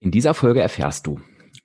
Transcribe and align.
In 0.00 0.10
dieser 0.10 0.34
Folge 0.34 0.60
erfährst 0.60 1.06
du, 1.06 1.20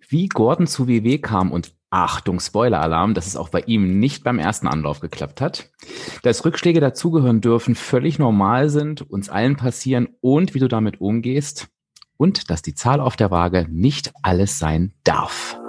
wie 0.07 0.27
Gordon 0.27 0.67
zu 0.67 0.87
WW 0.87 1.17
kam 1.17 1.51
und 1.51 1.73
Achtung, 1.89 2.39
Spoiler-Alarm, 2.39 3.13
dass 3.13 3.27
es 3.27 3.35
auch 3.35 3.49
bei 3.49 3.61
ihm 3.61 3.99
nicht 3.99 4.23
beim 4.23 4.39
ersten 4.39 4.67
Anlauf 4.67 5.01
geklappt 5.01 5.41
hat, 5.41 5.71
dass 6.23 6.45
Rückschläge 6.45 6.79
dazugehören 6.79 7.41
dürfen, 7.41 7.75
völlig 7.75 8.17
normal 8.17 8.69
sind, 8.69 9.01
uns 9.01 9.29
allen 9.29 9.57
passieren 9.57 10.07
und 10.21 10.53
wie 10.53 10.59
du 10.59 10.69
damit 10.69 11.01
umgehst 11.01 11.67
und 12.15 12.49
dass 12.49 12.61
die 12.61 12.75
Zahl 12.75 13.01
auf 13.01 13.17
der 13.17 13.29
Waage 13.29 13.67
nicht 13.69 14.13
alles 14.23 14.57
sein 14.57 14.93
darf. 15.03 15.60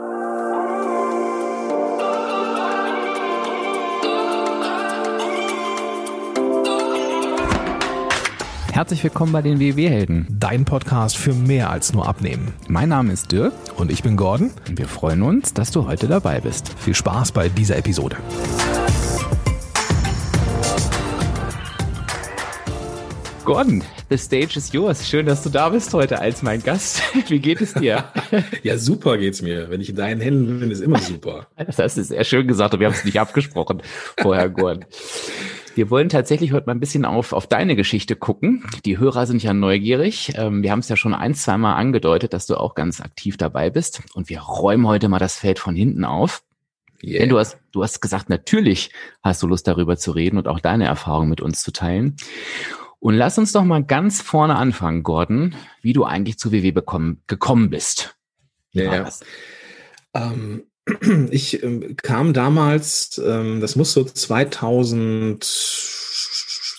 Herzlich 8.72 9.04
willkommen 9.04 9.32
bei 9.32 9.42
den 9.42 9.60
WW-Helden. 9.60 10.26
Dein 10.30 10.64
Podcast 10.64 11.18
für 11.18 11.34
mehr 11.34 11.68
als 11.68 11.92
nur 11.92 12.08
Abnehmen. 12.08 12.54
Mein 12.68 12.88
Name 12.88 13.12
ist 13.12 13.30
Dirk 13.30 13.52
Und 13.76 13.92
ich 13.92 14.02
bin 14.02 14.16
Gordon. 14.16 14.50
und 14.66 14.78
wir 14.78 14.88
freuen 14.88 15.20
uns, 15.20 15.52
dass 15.52 15.70
du 15.70 15.86
heute 15.86 16.08
dabei 16.08 16.40
bist. 16.40 16.74
Viel 16.78 16.94
Spaß 16.94 17.32
bei 17.32 17.50
dieser 17.50 17.76
Episode. 17.76 18.16
Gordon, 23.44 23.82
the 24.08 24.16
stage 24.16 24.56
is 24.56 24.72
yours. 24.72 25.06
Schön, 25.06 25.26
dass 25.26 25.42
du 25.42 25.50
da 25.50 25.68
bist 25.68 25.92
heute 25.92 26.20
als 26.20 26.42
mein 26.42 26.62
Gast. 26.62 27.02
Wie 27.28 27.40
geht 27.40 27.60
es 27.60 27.74
dir? 27.74 28.04
Ja, 28.62 28.78
super 28.78 29.18
geht's 29.18 29.42
mir. 29.42 29.68
Wenn 29.68 29.80
ich 29.82 29.90
in 29.90 29.96
deinen 29.96 30.20
Händen 30.20 30.60
bin, 30.60 30.70
ist 30.70 30.80
immer 30.80 30.98
super. 30.98 31.48
Das 31.58 31.78
hast 31.78 31.98
du 31.98 32.04
sehr 32.04 32.24
schön 32.24 32.46
gesagt 32.46 32.72
und 32.72 32.80
wir 32.80 32.86
haben 32.86 32.94
es 32.94 33.04
nicht 33.04 33.20
abgesprochen 33.20 33.82
vorher, 34.18 34.48
Gordon. 34.48 34.86
Wir 35.74 35.88
wollen 35.90 36.08
tatsächlich 36.08 36.52
heute 36.52 36.66
mal 36.66 36.74
ein 36.74 36.80
bisschen 36.80 37.04
auf, 37.04 37.32
auf 37.32 37.46
deine 37.46 37.76
Geschichte 37.76 38.14
gucken. 38.14 38.64
Die 38.84 38.98
Hörer 38.98 39.26
sind 39.26 39.42
ja 39.42 39.54
neugierig. 39.54 40.32
Ähm, 40.36 40.62
wir 40.62 40.70
haben 40.70 40.80
es 40.80 40.88
ja 40.88 40.96
schon 40.96 41.14
ein, 41.14 41.34
zwei 41.34 41.56
Mal 41.56 41.74
angedeutet, 41.74 42.34
dass 42.34 42.46
du 42.46 42.56
auch 42.56 42.74
ganz 42.74 43.00
aktiv 43.00 43.36
dabei 43.36 43.70
bist. 43.70 44.02
Und 44.14 44.28
wir 44.28 44.40
räumen 44.40 44.86
heute 44.86 45.08
mal 45.08 45.18
das 45.18 45.36
Feld 45.36 45.58
von 45.58 45.74
hinten 45.74 46.04
auf. 46.04 46.42
Yeah. 47.02 47.20
Denn 47.20 47.30
du 47.30 47.38
hast, 47.38 47.58
du 47.72 47.82
hast 47.82 48.00
gesagt, 48.00 48.28
natürlich 48.28 48.90
hast 49.22 49.42
du 49.42 49.46
Lust 49.46 49.66
darüber 49.66 49.96
zu 49.96 50.12
reden 50.12 50.38
und 50.38 50.46
auch 50.46 50.60
deine 50.60 50.84
Erfahrungen 50.86 51.30
mit 51.30 51.40
uns 51.40 51.62
zu 51.62 51.72
teilen. 51.72 52.16
Und 53.00 53.14
lass 53.14 53.38
uns 53.38 53.52
doch 53.52 53.64
mal 53.64 53.82
ganz 53.82 54.20
vorne 54.20 54.56
anfangen, 54.56 55.02
Gordon, 55.02 55.56
wie 55.80 55.92
du 55.92 56.04
eigentlich 56.04 56.38
zu 56.38 56.52
WW 56.52 56.70
bekommen, 56.70 57.22
gekommen 57.26 57.70
bist. 57.70 58.16
Wie 58.72 58.82
Ja. 58.82 59.08
Ähm, 60.14 60.64
ich 61.30 61.62
ähm, 61.62 61.96
kam 61.96 62.32
damals, 62.32 63.20
ähm, 63.24 63.60
das 63.60 63.76
muss 63.76 63.92
so 63.92 64.04
2000, 64.04 65.44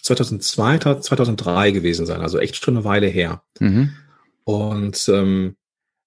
2002, 0.01 0.77
2003 0.99 1.71
gewesen 1.71 2.05
sein, 2.05 2.21
also 2.21 2.37
echt 2.39 2.57
schon 2.57 2.75
eine 2.75 2.85
Weile 2.85 3.07
her. 3.07 3.43
Mhm. 3.59 3.91
Und 4.43 5.07
ähm, 5.09 5.55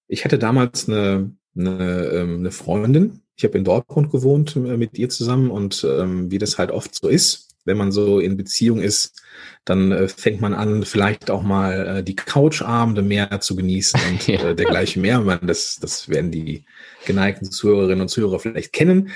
ich 0.08 0.24
hatte 0.24 0.38
damals 0.38 0.88
eine, 0.88 1.30
eine, 1.56 2.04
ähm, 2.12 2.38
eine 2.40 2.50
Freundin. 2.50 3.22
Ich 3.36 3.44
habe 3.44 3.58
in 3.58 3.64
Dortmund 3.64 4.10
gewohnt 4.10 4.56
äh, 4.56 4.76
mit 4.76 4.98
ihr 4.98 5.08
zusammen 5.08 5.50
und 5.50 5.84
ähm, 5.88 6.30
wie 6.30 6.38
das 6.38 6.58
halt 6.58 6.70
oft 6.70 6.94
so 6.94 7.08
ist, 7.08 7.48
wenn 7.64 7.76
man 7.76 7.92
so 7.92 8.20
in 8.20 8.36
Beziehung 8.36 8.80
ist, 8.80 9.20
dann 9.64 9.90
äh, 9.92 10.08
fängt 10.08 10.40
man 10.40 10.54
an, 10.54 10.84
vielleicht 10.84 11.30
auch 11.30 11.42
mal 11.42 11.98
äh, 11.98 12.02
die 12.04 12.14
Couchabende 12.14 13.02
mehr 13.02 13.40
zu 13.40 13.56
genießen 13.56 14.00
und 14.10 14.26
Ja. 14.28 14.50
äh, 14.50 14.54
dergleichen 14.54 15.02
mehr. 15.02 15.20
Man, 15.20 15.40
das, 15.46 15.76
das 15.80 16.08
werden 16.08 16.30
die 16.30 16.64
geneigten 17.06 17.50
Zuhörerinnen 17.50 18.02
und 18.02 18.08
Zuhörer 18.08 18.38
vielleicht 18.38 18.72
kennen. 18.72 19.10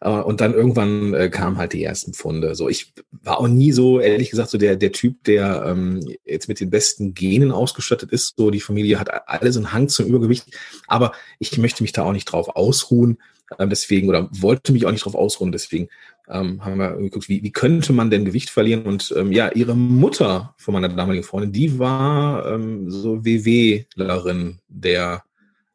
Äh, 0.00 0.08
und 0.08 0.40
dann 0.40 0.54
irgendwann 0.54 1.14
äh, 1.14 1.28
kamen 1.28 1.58
halt 1.58 1.72
die 1.72 1.84
ersten 1.84 2.14
Pfunde. 2.14 2.54
So, 2.54 2.68
ich 2.68 2.92
war 3.10 3.38
auch 3.38 3.48
nie 3.48 3.72
so, 3.72 4.00
ehrlich 4.00 4.30
gesagt, 4.30 4.50
so 4.50 4.58
der, 4.58 4.76
der 4.76 4.92
Typ, 4.92 5.24
der 5.24 5.64
ähm, 5.66 6.00
jetzt 6.24 6.48
mit 6.48 6.60
den 6.60 6.70
besten 6.70 7.14
Genen 7.14 7.52
ausgestattet 7.52 8.10
ist. 8.10 8.34
So, 8.36 8.50
die 8.50 8.60
Familie 8.60 8.98
hat 8.98 9.28
alle 9.28 9.52
so 9.52 9.60
einen 9.60 9.72
Hang 9.72 9.88
zum 9.88 10.06
Übergewicht. 10.06 10.46
Aber 10.86 11.12
ich 11.38 11.56
möchte 11.58 11.82
mich 11.82 11.92
da 11.92 12.04
auch 12.04 12.12
nicht 12.12 12.26
drauf 12.26 12.56
ausruhen. 12.56 13.18
Ähm, 13.58 13.70
deswegen, 13.70 14.08
oder 14.08 14.28
wollte 14.32 14.72
mich 14.72 14.86
auch 14.86 14.92
nicht 14.92 15.04
drauf 15.04 15.14
ausruhen. 15.14 15.52
Deswegen 15.52 15.88
ähm, 16.28 16.64
haben 16.64 16.78
wir 16.78 16.96
geguckt, 16.96 17.28
wie, 17.28 17.42
wie 17.42 17.52
könnte 17.52 17.92
man 17.92 18.10
denn 18.10 18.24
Gewicht 18.24 18.50
verlieren? 18.50 18.82
Und 18.84 19.12
ähm, 19.16 19.32
ja, 19.32 19.50
ihre 19.52 19.76
Mutter 19.76 20.54
von 20.56 20.74
meiner 20.74 20.88
damaligen 20.88 21.24
Freundin, 21.24 21.52
die 21.52 21.78
war 21.78 22.46
ähm, 22.46 22.90
so 22.90 23.24
WWlerin 23.24 24.58
der 24.68 25.24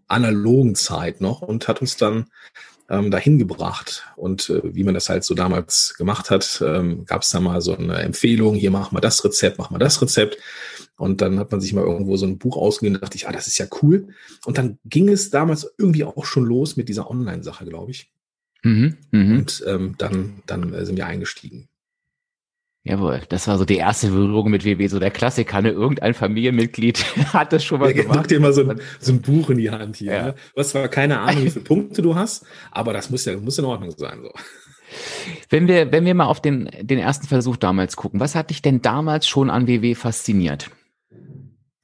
analogen 0.08 0.76
Zeit 0.76 1.22
noch 1.22 1.42
und 1.42 1.68
hat 1.68 1.82
uns 1.82 1.98
dann 1.98 2.26
ähm, 2.90 3.12
dahin 3.12 3.38
gebracht. 3.38 4.06
Und 4.16 4.50
äh, 4.50 4.76
wie 4.76 4.84
man 4.84 4.94
das 4.94 5.10
halt 5.10 5.24
so 5.24 5.34
damals 5.34 5.96
gemacht 5.98 6.30
hat, 6.30 6.64
ähm, 6.66 7.06
gab 7.06 7.22
es 7.22 7.30
da 7.30 7.40
mal 7.40 7.62
so 7.62 7.76
eine 7.76 7.98
Empfehlung, 7.98 8.56
hier 8.56 8.72
mach 8.72 8.92
mal 8.92 9.02
das 9.02 9.24
Rezept, 9.24 9.58
mach 9.58 9.70
mal 9.70 9.80
das 9.80 10.02
Rezept. 10.02 10.38
Und 10.96 11.22
dann 11.22 11.38
hat 11.38 11.52
man 11.52 11.62
sich 11.62 11.74
mal 11.74 11.84
irgendwo 11.84 12.18
so 12.18 12.26
ein 12.26 12.38
Buch 12.38 12.58
ausgegeben 12.58 12.96
und 12.96 13.02
dachte 13.02 13.18
ich, 13.18 13.28
ah, 13.28 13.32
das 13.32 13.48
ist 13.48 13.58
ja 13.58 13.68
cool. 13.82 14.08
Und 14.46 14.58
dann 14.58 14.80
ging 14.86 15.10
es 15.10 15.30
damals 15.30 15.72
irgendwie 15.78 16.04
auch 16.04 16.26
schon 16.26 16.46
los 16.46 16.78
mit 16.78 16.90
dieser 16.90 17.10
Online-Sache, 17.10 17.66
glaube 17.66 17.92
ich. 17.92 18.12
Mhm. 18.64 18.98
Mhm. 19.12 19.40
Und 19.40 19.64
ähm, 19.68 19.96
dann, 19.98 20.42
dann 20.48 20.74
äh, 20.74 20.86
sind 20.86 20.96
wir 20.96 21.06
eingestiegen. 21.06 21.68
Jawohl, 22.90 23.22
das 23.30 23.48
war 23.48 23.58
so 23.58 23.66
die 23.66 23.76
erste 23.78 24.08
Berührung 24.08 24.50
mit 24.50 24.64
WW, 24.64 24.88
so 24.88 25.00
der 25.00 25.12
Klassiker, 25.12 25.62
ne? 25.62 25.72
Irgendein 25.72 26.14
Familienmitglied 26.14 27.04
hat 27.34 27.52
das 27.52 27.64
schon 27.66 27.80
mal 27.82 27.88
Ja, 27.96 28.02
gemacht. 28.04 28.18
Drück 28.20 28.28
dir 28.30 28.40
mal 28.40 28.54
so 28.54 28.68
ein, 28.68 28.80
so 29.00 29.12
ein 29.12 29.22
Buch 29.22 29.50
in 29.50 29.58
die 29.58 29.70
Hand 29.70 29.98
hier. 29.98 30.14
Ja. 30.14 30.24
Ne? 30.28 30.36
Du 30.56 30.60
hast 30.62 30.70
zwar 30.70 30.88
keine 30.88 31.20
Ahnung, 31.20 31.44
wie 31.44 31.50
viele 31.50 31.66
Punkte 31.66 32.02
du 32.02 32.16
hast, 32.16 32.46
aber 32.72 32.94
das 32.94 33.10
muss 33.10 33.26
ja 33.26 33.36
muss 33.38 33.58
in 33.58 33.66
Ordnung 33.66 33.92
sein. 33.98 34.20
So. 34.24 34.32
Wenn 35.50 35.68
wir, 35.68 35.92
wenn 35.92 36.06
wir 36.06 36.14
mal 36.14 36.26
auf 36.28 36.42
den, 36.42 36.70
den 36.82 36.98
ersten 37.00 37.28
Versuch 37.28 37.58
damals 37.58 37.96
gucken, 37.98 38.20
was 38.20 38.36
hat 38.36 38.50
dich 38.52 38.62
denn 38.62 38.82
damals 38.82 39.28
schon 39.28 39.50
an 39.50 39.68
WW 39.68 39.96
fasziniert? 39.96 40.70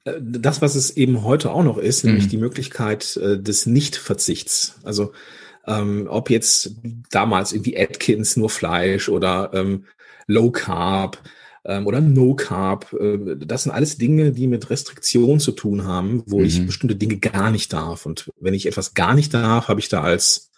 Äh, 0.04 0.12
Das, 0.20 0.62
was 0.62 0.74
es 0.74 0.96
eben 0.96 1.22
heute 1.22 1.50
auch 1.52 1.64
noch 1.64 1.78
ist, 1.78 2.04
Mhm. 2.04 2.10
nämlich 2.12 2.28
die 2.28 2.38
Möglichkeit 2.38 3.16
äh, 3.18 3.38
des 3.38 3.66
Nichtverzichts. 3.66 4.80
Also 4.84 5.12
ähm, 5.66 6.06
ob 6.10 6.30
jetzt 6.30 6.76
damals 7.10 7.52
irgendwie 7.52 7.78
Atkins 7.78 8.36
nur 8.36 8.50
Fleisch 8.50 9.08
oder 9.08 9.50
ähm, 9.54 9.84
Low 10.26 10.50
Carb 10.50 11.18
ähm, 11.64 11.86
oder 11.86 12.00
No 12.00 12.34
Carb, 12.34 12.92
äh, 12.92 13.36
das 13.36 13.64
sind 13.64 13.72
alles 13.72 13.96
Dinge, 13.98 14.32
die 14.32 14.46
mit 14.46 14.70
Restriktion 14.70 15.40
zu 15.40 15.52
tun 15.52 15.84
haben, 15.84 16.22
wo 16.26 16.42
ich 16.42 16.60
Mhm. 16.60 16.66
bestimmte 16.66 16.96
Dinge 16.96 17.18
gar 17.18 17.50
nicht 17.50 17.72
darf. 17.72 18.06
Und 18.06 18.30
wenn 18.38 18.54
ich 18.54 18.66
etwas 18.66 18.94
gar 18.94 19.14
nicht 19.14 19.32
darf, 19.34 19.68
habe 19.68 19.80
ich 19.80 19.88
da 19.88 20.02
als 20.02 20.50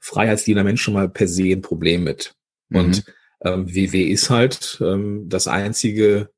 freiheitsliebender 0.00 0.64
Mensch 0.64 0.82
schon 0.82 0.94
mal 0.94 1.08
per 1.08 1.28
se 1.28 1.44
ein 1.52 1.62
Problem 1.62 2.04
mit. 2.04 2.34
Und 2.72 3.04
ähm, 3.44 3.68
WW 3.74 4.02
ist 4.04 4.30
halt 4.30 4.78
ähm, 4.80 5.28
das 5.28 5.48
einzige, 5.48 6.30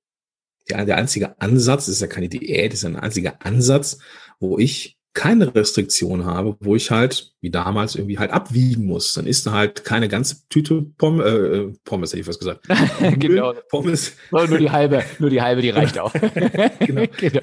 der, 0.68 0.84
der 0.84 0.96
einzige 0.96 1.41
Ansatz, 1.41 1.86
das 1.86 1.96
ist 1.96 2.00
ja 2.00 2.06
keine 2.06 2.28
Diät, 2.28 2.72
ist 2.72 2.82
ja 2.82 2.88
ein 2.91 2.96
einziger 2.96 3.44
Ansatz, 3.44 3.98
wo 4.41 4.58
ich 4.58 4.94
keine 5.14 5.54
Restriktion 5.54 6.25
habe, 6.25 6.56
wo 6.60 6.75
ich 6.75 6.91
halt, 6.91 7.32
wie 7.41 7.50
damals, 7.50 7.94
irgendwie 7.94 8.19
halt 8.19 8.32
abwiegen 8.32 8.84
muss. 8.86 9.14
Dann 9.14 9.26
ist 9.26 9.47
da 9.47 9.52
halt 9.52 9.84
keine 9.84 10.08
ganze 10.08 10.38
Tüte 10.48 10.82
Pommes, 10.98 11.25
äh, 11.25 11.72
Pommes 11.84 12.10
hätte 12.12 12.20
ich 12.20 12.26
was 12.26 12.38
gesagt. 12.38 12.66
Genau. 13.19 13.54
Pommes, 13.70 14.12
Oh, 14.32 14.44
nur 14.44 14.58
die 14.58 14.70
halbe, 14.70 15.04
nur 15.20 15.30
die 15.30 15.41
halbe, 15.41 15.62
die 15.62 15.70
reicht 15.70 15.98
auch. 15.98 16.12
Genau. 16.80 17.04
genau. 17.19 17.41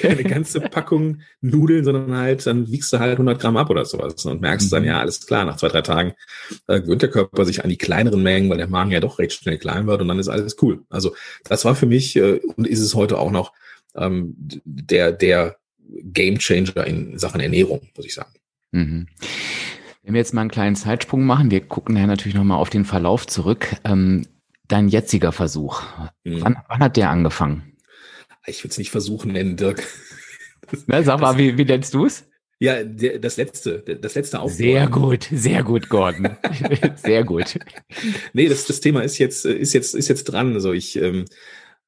keine 0.00 0.24
ganze 0.24 0.60
Packung 0.60 1.20
Nudeln, 1.40 1.84
sondern 1.84 2.16
halt, 2.16 2.46
dann 2.46 2.70
wiegst 2.70 2.92
du 2.92 2.98
halt 2.98 3.12
100 3.12 3.40
Gramm 3.40 3.56
ab 3.56 3.70
oder 3.70 3.84
sowas 3.84 4.24
und 4.26 4.40
merkst 4.40 4.72
dann, 4.72 4.82
Mhm. 4.82 4.88
ja, 4.88 5.00
alles 5.00 5.24
klar, 5.26 5.44
nach 5.44 5.56
zwei, 5.56 5.68
drei 5.68 5.82
Tagen 5.82 6.14
äh, 6.66 6.80
gewöhnt 6.80 7.02
der 7.02 7.10
Körper 7.10 7.44
sich 7.44 7.62
an 7.62 7.70
die 7.70 7.78
kleineren 7.78 8.22
Mengen, 8.22 8.50
weil 8.50 8.58
der 8.58 8.68
Magen 8.68 8.90
ja 8.90 9.00
doch 9.00 9.18
recht 9.20 9.32
schnell 9.34 9.58
klein 9.58 9.86
wird 9.86 10.00
und 10.02 10.08
dann 10.08 10.18
ist 10.18 10.28
alles 10.28 10.56
cool. 10.62 10.82
Also 10.90 11.14
das 11.44 11.64
war 11.64 11.74
für 11.76 11.86
mich 11.86 12.16
äh, 12.16 12.40
und 12.56 12.66
ist 12.66 12.80
es 12.80 12.94
heute 12.94 13.18
auch 13.18 13.30
noch 13.30 13.52
ähm, 13.94 14.34
der, 14.64 15.12
der 15.12 15.56
Game 16.04 16.38
Changer 16.38 16.86
in 16.86 17.18
Sachen 17.18 17.40
Ernährung, 17.40 17.88
muss 17.96 18.06
ich 18.06 18.14
sagen. 18.14 18.32
Mhm. 18.72 19.06
Wenn 20.02 20.14
wir 20.14 20.20
jetzt 20.20 20.34
mal 20.34 20.42
einen 20.42 20.50
kleinen 20.50 20.76
Zeitsprung 20.76 21.24
machen, 21.24 21.50
wir 21.50 21.60
gucken 21.60 21.96
ja 21.96 22.06
natürlich 22.06 22.34
nochmal 22.34 22.58
auf 22.58 22.70
den 22.70 22.84
Verlauf 22.84 23.26
zurück. 23.26 23.76
Ähm, 23.84 24.26
dein 24.68 24.88
jetziger 24.88 25.32
Versuch, 25.32 25.82
Mhm. 26.24 26.42
wann, 26.42 26.56
wann 26.68 26.80
hat 26.80 26.96
der 26.96 27.10
angefangen? 27.10 27.76
Ich 28.46 28.64
würde 28.64 28.72
es 28.72 28.78
nicht 28.78 28.90
versuchen 28.90 29.32
nennen, 29.32 29.56
Dirk. 29.56 29.86
Na, 30.86 31.02
sag 31.02 31.20
mal, 31.20 31.36
wie, 31.36 31.58
wie 31.58 31.64
nennst 31.64 31.94
du 31.94 32.06
es? 32.06 32.24
Ja, 32.60 32.82
der, 32.82 33.18
das 33.18 33.36
letzte, 33.36 33.80
das 33.80 34.14
letzte 34.14 34.40
Aufbau. 34.40 34.56
Sehr 34.56 34.88
gut, 34.88 35.28
sehr 35.30 35.62
gut, 35.62 35.88
Gordon. 35.88 36.36
sehr 36.96 37.22
gut. 37.24 37.58
Nee, 38.32 38.48
das, 38.48 38.66
das 38.66 38.80
Thema 38.80 39.02
ist 39.02 39.18
jetzt, 39.18 39.44
ist 39.44 39.74
jetzt, 39.74 39.94
ist 39.94 40.08
jetzt 40.08 40.24
dran. 40.24 40.54
Also 40.54 40.72
ich 40.72 40.96
ähm, 40.96 41.26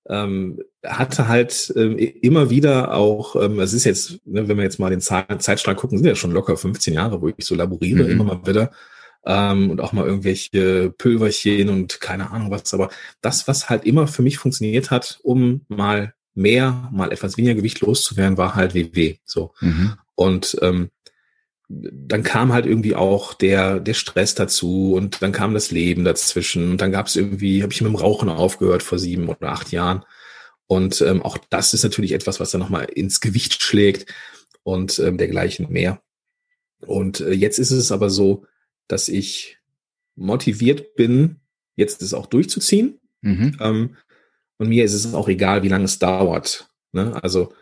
ähm, 0.08 0.60
hatte 0.84 1.28
halt 1.28 1.72
ähm, 1.76 1.98
immer 1.98 2.50
wieder 2.50 2.94
auch, 2.94 3.36
ähm, 3.36 3.60
es 3.60 3.72
ist 3.72 3.84
jetzt, 3.84 4.18
ne, 4.26 4.48
wenn 4.48 4.56
wir 4.56 4.64
jetzt 4.64 4.78
mal 4.78 4.90
den 4.90 5.00
Zeit, 5.00 5.42
Zeitstrahl 5.42 5.74
gucken, 5.76 5.98
sind 5.98 6.06
ja 6.06 6.14
schon 6.14 6.32
locker 6.32 6.56
15 6.56 6.94
Jahre, 6.94 7.20
wo 7.20 7.28
ich 7.28 7.44
so 7.44 7.54
laboriere, 7.54 8.04
Mhm. 8.04 8.10
immer 8.10 8.24
mal 8.24 8.46
wieder. 8.46 8.70
Ähm, 9.26 9.70
und 9.70 9.80
auch 9.82 9.92
mal 9.92 10.06
irgendwelche 10.06 10.90
Pülverchen 10.96 11.68
und 11.68 12.00
keine 12.00 12.30
Ahnung 12.30 12.50
was. 12.50 12.72
Aber 12.72 12.88
das, 13.20 13.46
was 13.46 13.68
halt 13.68 13.84
immer 13.84 14.06
für 14.06 14.22
mich 14.22 14.38
funktioniert 14.38 14.90
hat, 14.90 15.20
um 15.22 15.66
mal 15.68 16.14
mehr, 16.34 16.88
mal 16.92 17.12
etwas 17.12 17.36
weniger 17.36 17.54
Gewicht 17.54 17.80
loszuwerden, 17.80 18.38
war 18.38 18.54
halt 18.54 18.74
WW. 18.74 19.16
So. 19.26 19.52
Mhm. 19.60 19.94
Und 20.14 20.56
ähm, 20.62 20.88
dann 21.72 22.24
kam 22.24 22.52
halt 22.52 22.66
irgendwie 22.66 22.96
auch 22.96 23.32
der, 23.32 23.78
der 23.78 23.94
Stress 23.94 24.34
dazu 24.34 24.94
und 24.94 25.22
dann 25.22 25.30
kam 25.30 25.54
das 25.54 25.70
Leben 25.70 26.04
dazwischen. 26.04 26.72
Und 26.72 26.80
dann 26.80 26.90
gab 26.90 27.06
es 27.06 27.14
irgendwie, 27.14 27.62
habe 27.62 27.72
ich 27.72 27.80
mit 27.80 27.92
dem 27.92 27.96
Rauchen 27.96 28.28
aufgehört 28.28 28.82
vor 28.82 28.98
sieben 28.98 29.28
oder 29.28 29.52
acht 29.52 29.70
Jahren. 29.70 30.04
Und 30.66 31.00
ähm, 31.00 31.22
auch 31.22 31.38
das 31.50 31.72
ist 31.72 31.84
natürlich 31.84 32.12
etwas, 32.12 32.40
was 32.40 32.50
dann 32.50 32.60
nochmal 32.60 32.86
ins 32.86 33.20
Gewicht 33.20 33.62
schlägt. 33.62 34.12
und 34.62 34.98
ähm, 34.98 35.18
dergleichen 35.18 35.70
mehr. 35.70 36.02
Und 36.86 37.20
äh, 37.20 37.32
jetzt 37.32 37.58
ist 37.58 37.70
es 37.70 37.92
aber 37.92 38.10
so, 38.10 38.46
dass 38.88 39.08
ich 39.08 39.58
motiviert 40.16 40.94
bin, 40.96 41.36
jetzt 41.76 42.02
es 42.02 42.14
auch 42.14 42.26
durchzuziehen. 42.26 43.00
Mhm. 43.22 43.56
Ähm, 43.60 43.96
und 44.58 44.68
mir 44.68 44.84
ist 44.84 44.94
es 44.94 45.14
auch 45.14 45.28
egal, 45.28 45.62
wie 45.62 45.68
lange 45.68 45.84
es 45.84 45.98
dauert. 45.98 46.68
Ne? 46.92 47.22
Also, 47.22 47.52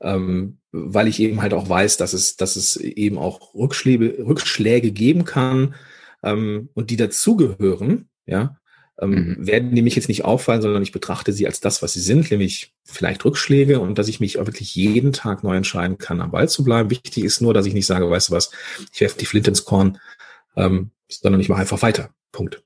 ähm, 0.00 0.58
weil 0.72 1.08
ich 1.08 1.20
eben 1.20 1.42
halt 1.42 1.54
auch 1.54 1.68
weiß, 1.68 1.96
dass 1.96 2.12
es, 2.12 2.36
dass 2.36 2.56
es 2.56 2.76
eben 2.76 3.18
auch 3.18 3.54
Rückschläge, 3.54 4.24
Rückschläge 4.26 4.92
geben 4.92 5.24
kann 5.24 5.74
ähm, 6.22 6.68
und 6.74 6.90
die 6.90 6.96
dazugehören, 6.96 8.08
ja, 8.26 8.56
ähm, 9.00 9.10
mhm. 9.38 9.46
werden 9.46 9.74
die 9.74 9.82
mich 9.82 9.96
jetzt 9.96 10.08
nicht 10.08 10.24
auffallen, 10.24 10.62
sondern 10.62 10.82
ich 10.82 10.92
betrachte 10.92 11.32
sie 11.32 11.46
als 11.46 11.60
das, 11.60 11.82
was 11.82 11.92
sie 11.92 12.00
sind, 12.00 12.30
nämlich 12.30 12.74
vielleicht 12.84 13.24
Rückschläge 13.24 13.80
und 13.80 13.98
dass 13.98 14.08
ich 14.08 14.20
mich 14.20 14.38
auch 14.38 14.46
wirklich 14.46 14.74
jeden 14.74 15.12
Tag 15.12 15.44
neu 15.44 15.56
entscheiden 15.56 15.98
kann, 15.98 16.20
am 16.20 16.32
Ball 16.32 16.48
zu 16.48 16.64
bleiben. 16.64 16.90
Wichtig 16.90 17.24
ist 17.24 17.40
nur, 17.40 17.54
dass 17.54 17.66
ich 17.66 17.74
nicht 17.74 17.86
sage, 17.86 18.10
weißt 18.10 18.30
du 18.30 18.32
was, 18.32 18.50
ich 18.92 19.00
werfe 19.00 19.18
die 19.18 19.26
Flinte 19.26 19.50
ins 19.50 19.64
Korn, 19.64 19.98
ähm, 20.56 20.90
sondern 21.08 21.40
ich 21.40 21.48
mache 21.48 21.60
einfach 21.60 21.82
weiter. 21.82 22.10
Punkt. 22.32 22.62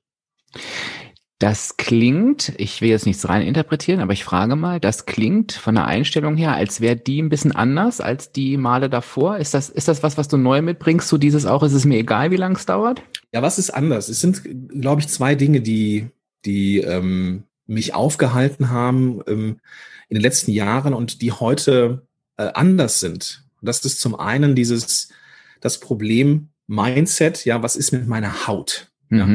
Das 1.43 1.75
klingt, 1.75 2.53
ich 2.55 2.79
will 2.79 2.87
jetzt 2.87 3.05
nichts 3.05 3.27
rein 3.27 3.45
interpretieren, 3.45 3.99
aber 3.99 4.13
ich 4.13 4.23
frage 4.23 4.55
mal, 4.55 4.79
das 4.79 5.05
klingt 5.05 5.51
von 5.51 5.75
der 5.75 5.87
Einstellung 5.87 6.37
her, 6.37 6.53
als 6.53 6.79
wäre 6.79 6.95
die 6.95 7.21
ein 7.21 7.27
bisschen 7.27 7.51
anders 7.51 7.99
als 7.99 8.31
die 8.31 8.55
Male 8.55 8.89
davor. 8.89 9.35
Ist 9.39 9.53
das, 9.53 9.69
ist 9.69 9.89
das 9.89 10.03
was, 10.03 10.17
was 10.17 10.29
du 10.29 10.37
neu 10.37 10.61
mitbringst? 10.61 11.09
So 11.09 11.17
dieses 11.17 11.45
auch, 11.45 11.61
ist 11.63 11.73
es 11.73 11.83
mir 11.83 11.97
egal, 11.97 12.31
wie 12.31 12.37
lange 12.37 12.55
es 12.55 12.65
dauert? 12.65 13.01
Ja, 13.33 13.41
was 13.41 13.59
ist 13.59 13.71
anders? 13.71 14.07
Es 14.07 14.21
sind, 14.21 14.41
glaube 14.69 15.01
ich, 15.01 15.09
zwei 15.09 15.35
Dinge, 15.35 15.59
die, 15.59 16.07
die 16.45 16.77
ähm, 16.77 17.43
mich 17.67 17.93
aufgehalten 17.93 18.69
haben 18.69 19.19
ähm, 19.27 19.59
in 20.07 20.15
den 20.15 20.21
letzten 20.21 20.51
Jahren 20.51 20.93
und 20.93 21.21
die 21.21 21.33
heute 21.33 22.07
äh, 22.37 22.51
anders 22.53 23.01
sind. 23.01 23.43
Und 23.59 23.65
das 23.67 23.83
ist 23.83 23.99
zum 23.99 24.17
einen 24.17 24.55
dieses, 24.55 25.09
das 25.59 25.81
Problem 25.81 26.51
Mindset, 26.67 27.43
ja, 27.43 27.61
was 27.61 27.75
ist 27.75 27.91
mit 27.91 28.07
meiner 28.07 28.47
Haut? 28.47 28.93
Ja. 29.09 29.27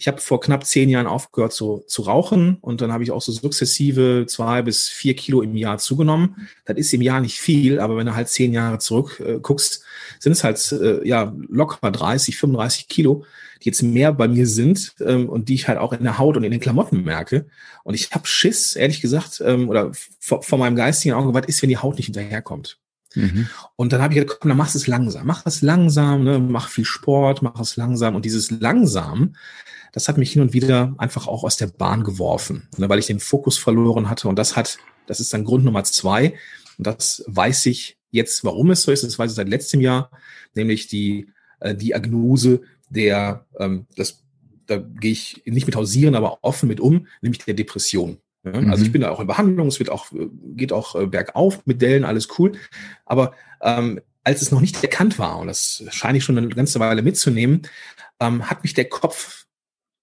Ich 0.00 0.08
habe 0.08 0.18
vor 0.18 0.40
knapp 0.40 0.64
zehn 0.64 0.88
Jahren 0.88 1.06
aufgehört 1.06 1.52
zu, 1.52 1.84
zu 1.86 2.00
rauchen 2.00 2.56
und 2.62 2.80
dann 2.80 2.90
habe 2.90 3.04
ich 3.04 3.10
auch 3.10 3.20
so 3.20 3.32
sukzessive 3.32 4.24
zwei 4.26 4.62
bis 4.62 4.88
vier 4.88 5.14
Kilo 5.14 5.42
im 5.42 5.54
Jahr 5.54 5.76
zugenommen. 5.76 6.48
Das 6.64 6.78
ist 6.78 6.94
im 6.94 7.02
Jahr 7.02 7.20
nicht 7.20 7.38
viel, 7.38 7.78
aber 7.78 7.98
wenn 7.98 8.06
du 8.06 8.14
halt 8.14 8.28
zehn 8.28 8.54
Jahre 8.54 8.78
zurück 8.78 9.20
äh, 9.20 9.38
guckst, 9.40 9.84
sind 10.18 10.32
es 10.32 10.42
halt 10.42 10.72
äh, 10.72 11.06
ja 11.06 11.34
locker 11.50 11.90
30, 11.90 12.38
35 12.38 12.88
Kilo, 12.88 13.26
die 13.60 13.66
jetzt 13.66 13.82
mehr 13.82 14.14
bei 14.14 14.26
mir 14.26 14.46
sind 14.46 14.94
ähm, 15.04 15.28
und 15.28 15.50
die 15.50 15.54
ich 15.54 15.68
halt 15.68 15.76
auch 15.76 15.92
in 15.92 16.02
der 16.02 16.16
Haut 16.16 16.38
und 16.38 16.44
in 16.44 16.50
den 16.50 16.60
Klamotten 16.60 17.04
merke. 17.04 17.44
Und 17.84 17.92
ich 17.92 18.10
habe 18.12 18.26
Schiss, 18.26 18.76
ehrlich 18.76 19.02
gesagt, 19.02 19.42
ähm, 19.44 19.68
oder 19.68 19.92
vor, 20.18 20.42
vor 20.42 20.58
meinem 20.58 20.76
geistigen 20.76 21.14
Auge, 21.14 21.34
was 21.34 21.46
ist, 21.46 21.60
wenn 21.60 21.68
die 21.68 21.76
Haut 21.76 21.96
nicht 21.96 22.06
hinterherkommt? 22.06 22.78
Mhm. 23.14 23.48
Und 23.76 23.92
dann 23.92 24.00
habe 24.00 24.14
ich 24.14 24.20
gedacht, 24.20 24.38
komm, 24.40 24.48
dann 24.48 24.56
mach 24.56 24.74
es 24.74 24.86
langsam. 24.86 25.26
Mach 25.26 25.44
es 25.44 25.60
langsam, 25.60 26.24
ne? 26.24 26.38
mach 26.38 26.68
viel 26.70 26.86
Sport, 26.86 27.42
mach 27.42 27.60
es 27.60 27.76
langsam. 27.76 28.14
Und 28.14 28.24
dieses 28.24 28.50
langsam, 28.50 29.34
das 29.92 30.08
hat 30.08 30.18
mich 30.18 30.32
hin 30.32 30.42
und 30.42 30.52
wieder 30.52 30.94
einfach 30.98 31.26
auch 31.26 31.44
aus 31.44 31.56
der 31.56 31.66
Bahn 31.66 32.04
geworfen, 32.04 32.68
ne? 32.76 32.88
weil 32.88 32.98
ich 32.98 33.06
den 33.06 33.20
Fokus 33.20 33.58
verloren 33.58 34.08
hatte. 34.08 34.28
Und 34.28 34.38
das 34.38 34.56
hat, 34.56 34.78
das 35.06 35.20
ist 35.20 35.32
dann 35.32 35.44
Grund 35.44 35.64
Nummer 35.64 35.84
zwei. 35.84 36.34
Und 36.78 36.86
das 36.86 37.24
weiß 37.26 37.66
ich 37.66 37.98
jetzt, 38.10 38.44
warum 38.44 38.70
es 38.70 38.82
so 38.82 38.92
ist. 38.92 39.04
Das 39.04 39.18
weiß 39.18 39.30
ich 39.30 39.36
seit 39.36 39.48
letztem 39.48 39.80
Jahr, 39.80 40.10
nämlich 40.54 40.86
die 40.86 41.28
äh, 41.60 41.74
Diagnose 41.74 42.62
der, 42.88 43.46
ähm, 43.58 43.86
das, 43.96 44.24
da 44.66 44.78
gehe 44.78 45.12
ich 45.12 45.42
nicht 45.46 45.66
mit 45.66 45.76
hausieren, 45.76 46.14
aber 46.14 46.38
offen 46.42 46.68
mit 46.68 46.80
um, 46.80 47.06
nämlich 47.22 47.44
der 47.44 47.54
Depression. 47.54 48.18
Ja, 48.44 48.60
mhm. 48.60 48.70
Also 48.70 48.84
ich 48.84 48.92
bin 48.92 49.02
da 49.02 49.10
auch 49.10 49.20
in 49.20 49.26
Behandlung, 49.26 49.68
es 49.68 49.78
wird 49.78 49.90
auch, 49.90 50.06
geht 50.56 50.72
auch 50.72 50.94
äh, 50.96 51.06
bergauf 51.06 51.64
mit 51.66 51.82
Dellen, 51.82 52.04
alles 52.04 52.28
cool. 52.38 52.52
Aber 53.04 53.34
ähm, 53.60 54.00
als 54.24 54.42
es 54.42 54.50
noch 54.50 54.60
nicht 54.60 54.82
erkannt 54.82 55.18
war, 55.18 55.38
und 55.38 55.46
das 55.46 55.84
scheine 55.90 56.18
ich 56.18 56.24
schon 56.24 56.38
eine 56.38 56.48
ganze 56.48 56.80
Weile 56.80 57.02
mitzunehmen, 57.02 57.62
ähm, 58.18 58.48
hat 58.48 58.62
mich 58.62 58.74
der 58.74 58.88
Kopf 58.88 59.39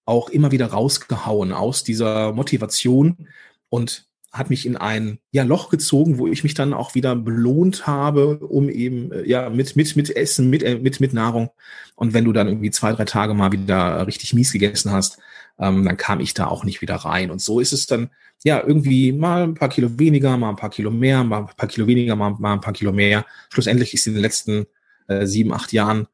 auch 0.08 0.30
immer 0.30 0.50
wieder 0.50 0.66
rausgehauen 0.66 1.52
aus 1.52 1.84
dieser 1.84 2.32
Motivation 2.32 3.28
und 3.68 4.06
hat 4.32 4.50
mich 4.50 4.66
in 4.66 4.76
ein 4.76 5.18
ja, 5.32 5.42
Loch 5.42 5.70
gezogen, 5.70 6.18
wo 6.18 6.26
ich 6.26 6.42
mich 6.42 6.54
dann 6.54 6.74
auch 6.74 6.94
wieder 6.94 7.16
belohnt 7.16 7.86
habe, 7.86 8.38
um 8.38 8.68
eben 8.68 9.12
äh, 9.12 9.28
ja 9.28 9.48
mit 9.50 9.76
mit 9.76 9.96
mit 9.96 10.14
Essen, 10.14 10.50
mit 10.50 10.62
äh, 10.62 10.78
mit 10.78 11.00
mit 11.00 11.12
Nahrung. 11.12 11.50
Und 11.94 12.14
wenn 12.14 12.24
du 12.24 12.32
dann 12.32 12.48
irgendwie 12.48 12.70
zwei 12.70 12.92
drei 12.92 13.04
Tage 13.04 13.34
mal 13.34 13.52
wieder 13.52 14.06
richtig 14.06 14.34
mies 14.34 14.52
gegessen 14.52 14.92
hast, 14.92 15.18
ähm, 15.58 15.84
dann 15.84 15.96
kam 15.96 16.20
ich 16.20 16.34
da 16.34 16.46
auch 16.46 16.64
nicht 16.64 16.82
wieder 16.82 16.96
rein. 16.96 17.30
Und 17.30 17.40
so 17.40 17.60
ist 17.60 17.72
es 17.72 17.86
dann 17.86 18.10
ja 18.44 18.62
irgendwie 18.64 19.12
mal 19.12 19.42
ein 19.44 19.54
paar 19.54 19.68
Kilo 19.68 19.98
weniger, 19.98 20.36
mal 20.36 20.50
ein 20.50 20.56
paar 20.56 20.70
Kilo 20.70 20.90
mehr, 20.90 21.24
mal 21.24 21.40
ein 21.40 21.56
paar 21.56 21.68
Kilo 21.68 21.86
weniger, 21.86 22.16
mal, 22.16 22.30
mal 22.38 22.54
ein 22.54 22.60
paar 22.60 22.74
Kilo 22.74 22.92
mehr. 22.92 23.24
Schlussendlich 23.50 23.94
ist 23.94 24.06
in 24.06 24.14
den 24.14 24.22
letzten 24.22 24.66
äh, 25.08 25.26
sieben 25.26 25.52
acht 25.52 25.72
Jahren 25.72 26.06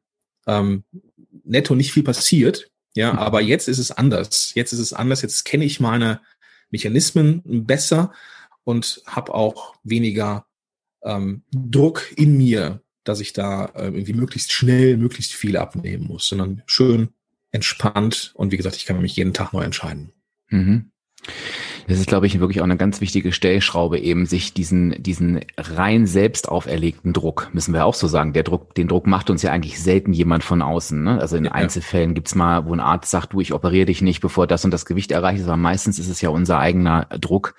ähm, 0.46 0.84
netto 1.44 1.74
nicht 1.74 1.92
viel 1.92 2.04
passiert. 2.04 2.70
Ja, 2.96 3.16
aber 3.18 3.40
jetzt 3.40 3.68
ist 3.68 3.78
es 3.78 3.90
anders. 3.90 4.54
Jetzt 4.54 4.72
ist 4.72 4.78
es 4.78 4.92
anders. 4.92 5.22
Jetzt 5.22 5.44
kenne 5.44 5.64
ich 5.64 5.80
meine 5.80 6.20
Mechanismen 6.70 7.42
besser 7.44 8.12
und 8.62 9.02
habe 9.06 9.34
auch 9.34 9.74
weniger 9.82 10.46
ähm, 11.02 11.42
Druck 11.52 12.12
in 12.16 12.36
mir, 12.36 12.82
dass 13.04 13.20
ich 13.20 13.32
da 13.32 13.66
äh, 13.74 13.86
irgendwie 13.86 14.14
möglichst 14.14 14.52
schnell, 14.52 14.96
möglichst 14.96 15.34
viel 15.34 15.56
abnehmen 15.56 16.06
muss, 16.06 16.28
sondern 16.28 16.62
schön 16.66 17.10
entspannt 17.50 18.32
und 18.34 18.50
wie 18.50 18.56
gesagt, 18.56 18.76
ich 18.76 18.86
kann 18.86 19.00
mich 19.00 19.16
jeden 19.16 19.34
Tag 19.34 19.52
neu 19.52 19.62
entscheiden. 19.62 20.12
Mhm. 20.48 20.90
Das 21.86 21.98
ist, 21.98 22.08
glaube 22.08 22.26
ich, 22.26 22.40
wirklich 22.40 22.60
auch 22.60 22.64
eine 22.64 22.76
ganz 22.76 23.00
wichtige 23.00 23.32
Stellschraube, 23.32 23.98
eben 23.98 24.26
sich 24.26 24.54
diesen, 24.54 25.02
diesen 25.02 25.40
rein 25.56 26.06
selbst 26.06 26.48
auferlegten 26.48 27.12
Druck, 27.12 27.50
müssen 27.52 27.74
wir 27.74 27.84
auch 27.84 27.94
so 27.94 28.06
sagen. 28.06 28.32
Der 28.32 28.42
Druck, 28.42 28.74
den 28.74 28.88
Druck 28.88 29.06
macht 29.06 29.30
uns 29.30 29.42
ja 29.42 29.52
eigentlich 29.52 29.80
selten 29.80 30.12
jemand 30.12 30.44
von 30.44 30.62
außen. 30.62 31.02
Ne? 31.02 31.20
Also 31.20 31.36
in 31.36 31.44
ja. 31.44 31.52
Einzelfällen 31.52 32.14
gibt's 32.14 32.34
mal, 32.34 32.66
wo 32.66 32.72
ein 32.72 32.80
Arzt 32.80 33.10
sagt, 33.10 33.32
du, 33.32 33.40
ich 33.40 33.52
operiere 33.52 33.86
dich 33.86 34.02
nicht, 34.02 34.20
bevor 34.20 34.46
das 34.46 34.64
und 34.64 34.70
das 34.70 34.86
Gewicht 34.86 35.12
erreicht 35.12 35.40
ist, 35.40 35.46
aber 35.46 35.56
meistens 35.56 35.98
ist 35.98 36.08
es 36.08 36.20
ja 36.20 36.30
unser 36.30 36.58
eigener 36.58 37.06
Druck, 37.20 37.54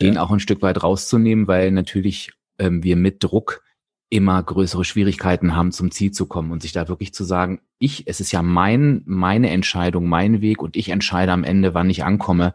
den 0.00 0.14
ja. 0.14 0.22
auch 0.22 0.30
ein 0.30 0.40
Stück 0.40 0.62
weit 0.62 0.82
rauszunehmen, 0.82 1.48
weil 1.48 1.70
natürlich 1.72 2.32
ähm, 2.58 2.82
wir 2.82 2.96
mit 2.96 3.22
Druck 3.22 3.62
immer 4.08 4.40
größere 4.40 4.84
Schwierigkeiten 4.84 5.56
haben, 5.56 5.72
zum 5.72 5.90
Ziel 5.90 6.12
zu 6.12 6.26
kommen 6.26 6.52
und 6.52 6.62
sich 6.62 6.72
da 6.72 6.88
wirklich 6.88 7.12
zu 7.12 7.24
sagen, 7.24 7.60
ich, 7.78 8.06
es 8.06 8.20
ist 8.20 8.30
ja 8.30 8.42
mein, 8.42 9.02
meine 9.04 9.50
Entscheidung, 9.50 10.08
mein 10.08 10.40
Weg 10.40 10.62
und 10.62 10.76
ich 10.76 10.90
entscheide 10.90 11.32
am 11.32 11.42
Ende, 11.42 11.74
wann 11.74 11.90
ich 11.90 12.04
ankomme 12.04 12.54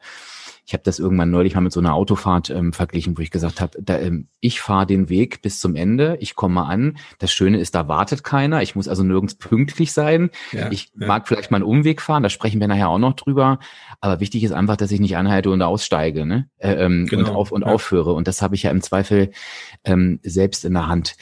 ich 0.66 0.74
habe 0.74 0.84
das 0.84 1.00
irgendwann 1.00 1.32
neulich 1.32 1.56
mal 1.56 1.62
mit 1.62 1.74
so 1.74 1.80
einer 1.80 1.94
Autofahrt 1.94 2.50
ähm, 2.50 2.74
verglichen, 2.74 3.18
wo 3.18 3.22
ich 3.22 3.32
gesagt 3.32 3.62
habe, 3.62 3.78
ähm, 3.88 4.28
ich 4.40 4.62
fahre 4.62 4.86
den 4.86 5.10
Weg 5.10 5.42
bis 5.42 5.60
zum 5.60 5.76
Ende, 5.76 6.18
ich 6.20 6.36
komme 6.36 6.66
an. 6.66 6.98
Das 7.20 7.32
Schöne 7.32 7.60
ist, 7.60 7.76
da 7.76 7.88
wartet 7.88 8.24
keiner. 8.24 8.62
Ich 8.62 8.76
muss 8.76 8.88
also 8.88 9.04
nirgends 9.04 9.36
pünktlich 9.36 9.92
sein. 9.92 10.30
Ja, 10.52 10.72
ich 10.72 10.92
ja. 11.00 11.08
mag 11.08 11.28
vielleicht 11.28 11.52
mal 11.52 11.58
einen 11.58 11.66
Umweg 11.66 12.02
fahren, 12.02 12.24
da 12.24 12.30
sprechen 12.30 12.60
wir 12.60 12.68
nachher 12.68 12.90
auch 12.90 13.00
noch 13.00 13.14
drüber. 13.14 13.60
Aber 14.00 14.20
wichtig 14.20 14.44
ist 14.44 14.52
einfach, 14.52 14.78
dass 14.78 14.92
ich 14.92 15.00
nicht 15.00 15.18
anhalte 15.18 15.50
und 15.50 15.62
aussteige 15.62 16.26
ne? 16.26 16.48
Äh, 16.58 16.74
ähm, 16.74 17.06
genau, 17.08 17.30
und, 17.30 17.36
auf, 17.36 17.52
und 17.52 17.62
ja. 17.62 17.68
aufhöre. 17.68 18.14
Und 18.14 18.28
das 18.28 18.42
habe 18.42 18.56
ich 18.56 18.64
ja 18.64 18.72
im 18.72 18.82
Zweifel 18.82 19.32
ähm, 19.84 20.20
selbst 20.24 20.66
in 20.66 20.74
der 20.74 20.88
Hand. 20.88 21.16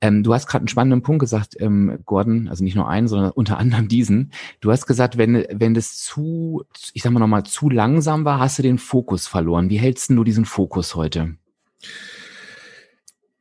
Ähm, 0.00 0.22
du 0.22 0.34
hast 0.34 0.46
gerade 0.46 0.62
einen 0.62 0.68
spannenden 0.68 1.02
Punkt 1.02 1.20
gesagt, 1.20 1.56
ähm, 1.60 1.98
Gordon, 2.04 2.48
also 2.48 2.64
nicht 2.64 2.76
nur 2.76 2.88
einen, 2.88 3.08
sondern 3.08 3.30
unter 3.32 3.58
anderem 3.58 3.88
diesen. 3.88 4.32
Du 4.60 4.70
hast 4.70 4.86
gesagt, 4.86 5.18
wenn, 5.18 5.44
wenn 5.52 5.74
das 5.74 5.98
zu, 5.98 6.64
ich 6.92 7.02
sag 7.02 7.12
mal 7.12 7.20
nochmal, 7.20 7.44
zu 7.44 7.68
langsam 7.70 8.24
war, 8.24 8.40
hast 8.40 8.58
du 8.58 8.62
den 8.62 8.75
Fokus 8.78 9.26
verloren. 9.26 9.70
Wie 9.70 9.78
hältst 9.78 10.10
du 10.10 10.24
diesen 10.24 10.44
Fokus 10.44 10.94
heute? 10.94 11.36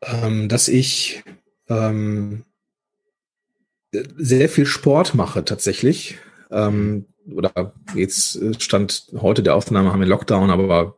Ähm, 0.02 0.50
dass 0.50 0.68
ich 0.68 1.24
ähm, 1.70 2.44
sehr 3.92 4.50
viel 4.50 4.66
Sport 4.66 5.16
mache 5.16 5.46
tatsächlich. 5.46 6.18
Ähm, 6.52 7.06
oder 7.32 7.74
jetzt 7.96 8.40
stand 8.62 9.08
heute 9.20 9.42
der 9.42 9.56
Aufnahme, 9.56 9.92
haben 9.92 10.00
wir 10.00 10.08
Lockdown, 10.08 10.52
aber 10.52 10.98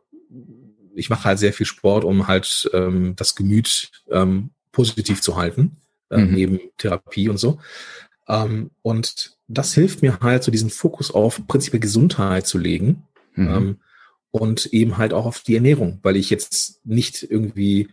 ich 0.94 1.10
mache 1.10 1.24
halt 1.24 1.38
sehr 1.38 1.52
viel 1.52 1.66
Sport, 1.66 2.04
um 2.04 2.26
halt 2.26 2.68
ähm, 2.74 3.14
das 3.16 3.34
Gemüt 3.34 3.90
ähm, 4.10 4.50
positiv 4.72 5.22
zu 5.22 5.36
halten, 5.36 5.76
äh, 6.10 6.18
mhm. 6.18 6.34
neben 6.34 6.60
Therapie 6.76 7.28
und 7.28 7.38
so. 7.38 7.58
Ähm, 8.28 8.70
und 8.82 9.38
das 9.46 9.72
hilft 9.74 10.02
mir 10.02 10.20
halt, 10.20 10.42
so 10.44 10.50
diesen 10.50 10.70
Fokus 10.70 11.10
auf 11.10 11.46
prinzipiell 11.46 11.80
Gesundheit 11.80 12.46
zu 12.46 12.58
legen. 12.58 13.04
Mhm. 13.34 13.78
Und 14.38 14.66
eben 14.66 14.98
halt 14.98 15.12
auch 15.12 15.26
auf 15.26 15.40
die 15.40 15.56
Ernährung, 15.56 15.98
weil 16.02 16.16
ich 16.16 16.30
jetzt 16.30 16.80
nicht 16.84 17.22
irgendwie 17.28 17.88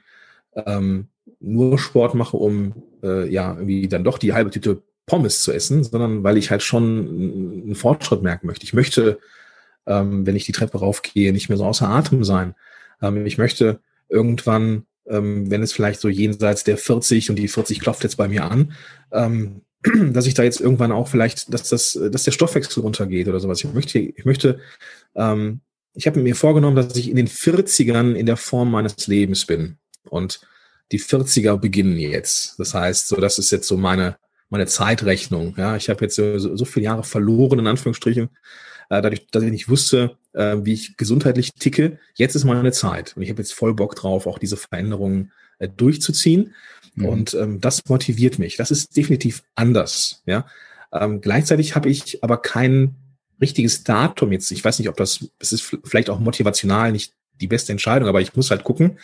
ähm, 0.56 1.08
nur 1.40 1.78
Sport 1.80 2.14
mache, 2.14 2.38
um 2.38 2.84
äh, 3.04 3.28
ja 3.32 3.54
irgendwie 3.54 3.88
dann 3.88 4.04
doch 4.04 4.18
die 4.18 4.34
halbe 4.34 4.52
Tüte 4.52 4.84
Pommes 5.06 5.44
zu 5.44 5.52
essen, 5.52 5.84
sondern 5.84 6.24
weil 6.24 6.38
ich 6.38 6.50
halt 6.52 6.64
schon 6.64 7.64
einen 7.64 7.76
Fortschritt 7.76 8.24
merken 8.24 8.48
möchte. 8.48 8.66
Ich 8.66 8.74
möchte, 8.74 9.20
ähm, 9.86 10.26
wenn 10.26 10.36
ich 10.36 10.46
die 10.46 10.52
Treppe 10.52 10.80
raufgehe, 10.80 11.32
nicht 11.32 11.50
mehr 11.50 11.58
so 11.58 11.66
außer 11.66 11.88
Atem 11.88 12.24
sein. 12.24 12.56
Ähm, 13.02 13.26
ich 13.26 13.38
möchte 13.38 13.80
irgendwann, 14.10 14.86
ähm, 15.08 15.50
wenn 15.52 15.62
es 15.62 15.74
vielleicht 15.74 16.02
so 16.02 16.10
jenseits 16.10 16.64
der 16.64 16.78
40 16.78 17.30
und 17.30 17.36
die 17.38 17.48
40 17.48 17.80
klopft 17.80 18.04
jetzt 18.04 18.18
bei 18.18 18.28
mir 18.28 18.46
an, 18.46 18.74
ähm, 19.12 19.62
dass 20.14 20.26
ich 20.26 20.34
da 20.34 20.44
jetzt 20.44 20.60
irgendwann 20.60 20.92
auch 20.92 21.08
vielleicht, 21.08 21.54
dass 21.54 21.70
das, 21.70 22.00
dass 22.12 22.24
der 22.24 22.32
Stoffwechsel 22.32 22.82
runtergeht 22.82 23.28
oder 23.28 23.40
sowas. 23.40 23.64
Ich 23.64 23.72
möchte, 23.72 24.00
ich 24.00 24.26
möchte 24.26 24.60
ähm, 25.16 25.62
ich 25.96 26.08
habe 26.08 26.20
mir 26.20 26.36
vorgenommen, 26.36 26.76
dass 26.76 26.96
ich 26.96 27.10
in 27.10 27.16
den 27.16 27.28
40ern 27.28 28.14
in 28.14 28.26
der 28.26 28.38
Form 28.38 28.72
meines 28.72 29.08
Lebens 29.08 29.46
bin. 29.46 29.78
Und 30.10 30.42
die 30.92 31.00
40er 31.00 31.58
beginnen 31.58 31.98
jetzt. 31.98 32.60
Das 32.60 32.74
heißt, 32.74 33.08
so 33.08 33.16
das 33.16 33.40
ist 33.40 33.52
jetzt 33.52 33.68
so 33.68 33.78
meine 33.78 34.18
meine 34.50 34.68
Zeitrechnung. 34.68 35.56
Ja, 35.58 35.76
ich 35.76 35.90
habe 35.90 36.06
jetzt 36.06 36.16
so, 36.16 36.38
so 36.38 36.66
viele 36.66 36.86
Jahre 36.86 37.04
verloren 37.04 37.60
in 37.60 37.68
Anführungsstrichen, 37.68 38.30
äh, 38.90 39.02
dadurch, 39.02 39.28
dass 39.32 39.44
ich 39.44 39.52
nicht 39.52 39.70
wusste, 39.70 40.18
äh, 40.34 40.58
wie 40.62 40.74
ich 40.74 40.98
gesundheitlich 40.98 41.52
ticke. 41.54 42.00
Jetzt 42.16 42.36
ist 42.36 42.44
meine 42.44 42.72
Zeit 42.72 43.16
und 43.16 43.24
ich 43.24 43.30
habe 43.30 43.42
jetzt 43.42 43.54
voll 43.54 43.74
Bock 43.74 43.96
drauf, 43.96 44.28
auch 44.28 44.40
diese 44.40 44.58
Veränderungen 44.58 45.32
äh, 45.60 45.68
durchzuziehen. 45.68 46.54
Mhm. 46.96 47.06
Und 47.06 47.34
ähm, 47.34 47.62
das 47.62 47.88
motiviert 47.90 48.40
mich. 48.40 48.56
Das 48.58 48.72
ist 48.72 48.96
definitiv 48.96 49.44
anders. 49.56 50.22
Ja, 50.26 50.46
ähm, 50.94 51.22
gleichzeitig 51.22 51.76
habe 51.76 51.90
ich 51.90 52.24
aber 52.24 52.38
kein 52.38 52.96
richtiges 53.42 53.84
Datum 53.84 54.32
jetzt. 54.32 54.52
Ich 54.52 54.64
weiß 54.64 54.80
nicht, 54.80 54.90
ob 54.90 54.98
das, 54.98 55.30
es 55.40 55.52
ist 55.52 55.78
vielleicht 55.84 56.10
auch 56.10 56.20
motivational 56.20 56.92
nicht 56.92 57.14
die 57.42 57.48
beste 57.48 57.72
Entscheidung, 57.72 58.08
aber 58.08 58.22
ich 58.22 58.36
muss 58.36 58.52
halt 58.52 58.64
gucken, 58.64 58.98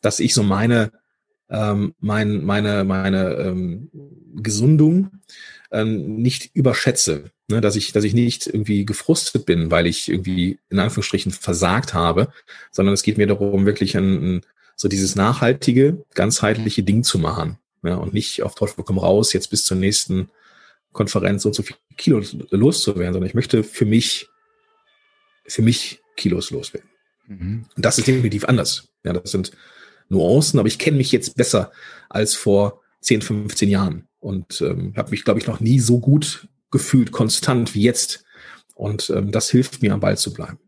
dass 0.00 0.20
ich 0.20 0.34
so 0.34 0.42
meine 0.42 0.90
ähm, 1.50 1.94
mein, 2.00 2.44
meine, 2.44 2.84
meine 2.84 3.34
ähm, 3.34 3.90
Gesundung 4.34 5.10
ähm, 5.70 6.16
nicht 6.16 6.50
überschätze. 6.54 7.30
Ne, 7.46 7.60
dass 7.60 7.76
ich, 7.76 7.92
dass 7.92 8.04
ich 8.04 8.14
nicht 8.14 8.46
irgendwie 8.46 8.86
gefrustet 8.86 9.44
bin, 9.44 9.70
weil 9.70 9.86
ich 9.86 10.08
irgendwie 10.08 10.58
in 10.70 10.78
Anführungsstrichen 10.78 11.30
versagt 11.30 11.92
habe, 11.92 12.28
sondern 12.70 12.94
es 12.94 13.02
geht 13.02 13.18
mir 13.18 13.26
darum, 13.26 13.66
wirklich 13.66 13.98
ein, 13.98 14.36
ein 14.36 14.40
so 14.76 14.88
dieses 14.88 15.14
nachhaltige, 15.14 16.02
ganzheitliche 16.14 16.82
Ding 16.82 17.02
zu 17.02 17.18
machen. 17.18 17.58
Ja, 17.82 17.96
und 17.96 18.14
nicht 18.14 18.42
auf 18.42 18.54
Teufel 18.54 18.82
komm 18.82 18.96
raus, 18.96 19.34
jetzt 19.34 19.50
bis 19.50 19.64
zur 19.64 19.76
nächsten 19.76 20.30
Konferenz 20.94 21.42
so 21.42 21.50
und 21.50 21.54
so 21.54 21.62
viel 21.62 21.76
Kilo 21.98 22.22
loszuwerden, 22.50 23.12
sondern 23.12 23.28
ich 23.28 23.34
möchte 23.34 23.62
für 23.62 23.84
mich, 23.84 24.28
für 25.46 25.60
mich 25.60 26.00
Kilos 26.16 26.50
loswerden. 26.50 26.88
Mhm. 27.26 27.66
Und 27.76 27.84
das 27.84 27.98
ist 27.98 28.06
definitiv 28.06 28.46
anders. 28.46 28.88
Ja, 29.04 29.12
das 29.12 29.30
sind 29.30 29.52
Nuancen, 30.08 30.58
aber 30.58 30.68
ich 30.68 30.78
kenne 30.78 30.96
mich 30.96 31.12
jetzt 31.12 31.36
besser 31.36 31.72
als 32.08 32.34
vor 32.34 32.80
10, 33.02 33.20
15 33.20 33.68
Jahren 33.68 34.08
und 34.20 34.62
ähm, 34.62 34.94
habe 34.96 35.10
mich, 35.10 35.24
glaube 35.24 35.40
ich, 35.40 35.46
noch 35.46 35.60
nie 35.60 35.80
so 35.80 36.00
gut 36.00 36.48
gefühlt, 36.70 37.12
konstant 37.12 37.74
wie 37.74 37.82
jetzt. 37.82 38.24
Und 38.74 39.10
ähm, 39.10 39.30
das 39.30 39.50
hilft 39.50 39.82
mir, 39.82 39.92
am 39.92 40.00
Ball 40.00 40.16
zu 40.16 40.32
bleiben. 40.32 40.58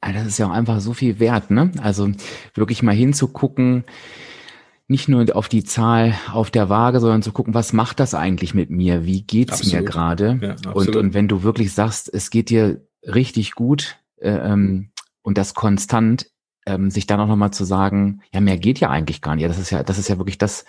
Das 0.00 0.26
ist 0.26 0.38
ja 0.38 0.46
auch 0.46 0.52
einfach 0.52 0.80
so 0.80 0.94
viel 0.94 1.18
wert, 1.18 1.50
ne? 1.50 1.72
Also 1.82 2.10
wirklich 2.54 2.82
mal 2.82 2.94
hinzugucken, 2.94 3.84
nicht 4.90 5.08
nur 5.08 5.24
auf 5.36 5.48
die 5.48 5.62
Zahl 5.62 6.14
auf 6.32 6.50
der 6.50 6.68
Waage, 6.68 6.98
sondern 6.98 7.22
zu 7.22 7.30
gucken, 7.30 7.54
was 7.54 7.72
macht 7.72 8.00
das 8.00 8.12
eigentlich 8.12 8.54
mit 8.54 8.70
mir? 8.70 9.06
Wie 9.06 9.22
geht's 9.22 9.52
absolut. 9.52 9.74
mir 9.74 9.84
gerade? 9.84 10.38
Ja, 10.42 10.72
und, 10.72 10.96
und 10.96 11.14
wenn 11.14 11.28
du 11.28 11.44
wirklich 11.44 11.72
sagst, 11.72 12.12
es 12.12 12.30
geht 12.30 12.50
dir 12.50 12.84
richtig 13.04 13.54
gut 13.54 13.98
äh, 14.16 14.30
ähm, 14.30 14.90
und 15.22 15.38
das 15.38 15.54
konstant, 15.54 16.30
ähm, 16.66 16.90
sich 16.90 17.06
dann 17.06 17.20
auch 17.20 17.28
nochmal 17.28 17.52
zu 17.52 17.64
sagen, 17.64 18.22
ja, 18.32 18.40
mehr 18.40 18.58
geht 18.58 18.80
ja 18.80 18.90
eigentlich 18.90 19.22
gar 19.22 19.36
nicht. 19.36 19.42
Ja, 19.42 19.48
das 19.48 19.58
ist 19.58 19.70
ja, 19.70 19.84
das 19.84 19.96
ist 19.96 20.08
ja 20.08 20.18
wirklich 20.18 20.38
das, 20.38 20.64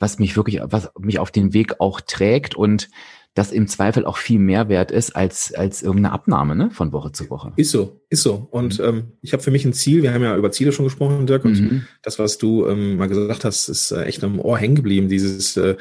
was 0.00 0.18
mich 0.18 0.36
wirklich, 0.36 0.60
was 0.64 0.90
mich 0.98 1.20
auf 1.20 1.30
den 1.30 1.52
Weg 1.52 1.80
auch 1.80 2.00
trägt 2.00 2.56
und 2.56 2.90
das 3.34 3.52
im 3.52 3.68
Zweifel 3.68 4.04
auch 4.04 4.16
viel 4.16 4.40
mehr 4.40 4.68
wert 4.68 4.90
ist 4.90 5.14
als, 5.14 5.54
als 5.54 5.82
irgendeine 5.82 6.12
Abnahme 6.12 6.56
ne? 6.56 6.70
von 6.70 6.92
Woche 6.92 7.12
zu 7.12 7.30
Woche. 7.30 7.52
Ist 7.56 7.70
so, 7.70 8.00
ist 8.08 8.22
so. 8.22 8.48
Und 8.50 8.78
mhm. 8.78 8.84
ähm, 8.84 9.12
ich 9.22 9.32
habe 9.32 9.42
für 9.42 9.50
mich 9.50 9.64
ein 9.64 9.72
Ziel, 9.72 10.02
wir 10.02 10.12
haben 10.12 10.22
ja 10.22 10.36
über 10.36 10.50
Ziele 10.50 10.72
schon 10.72 10.84
gesprochen, 10.84 11.26
Dirk, 11.26 11.44
und 11.44 11.60
mhm. 11.60 11.86
das, 12.02 12.18
was 12.18 12.38
du 12.38 12.66
ähm, 12.66 12.96
mal 12.96 13.06
gesagt 13.06 13.44
hast, 13.44 13.68
ist 13.68 13.92
äh, 13.92 14.02
echt 14.04 14.24
am 14.24 14.40
Ohr 14.40 14.58
hängen 14.58 14.74
geblieben. 14.74 15.08
Dieses, 15.08 15.56
äh, 15.56 15.76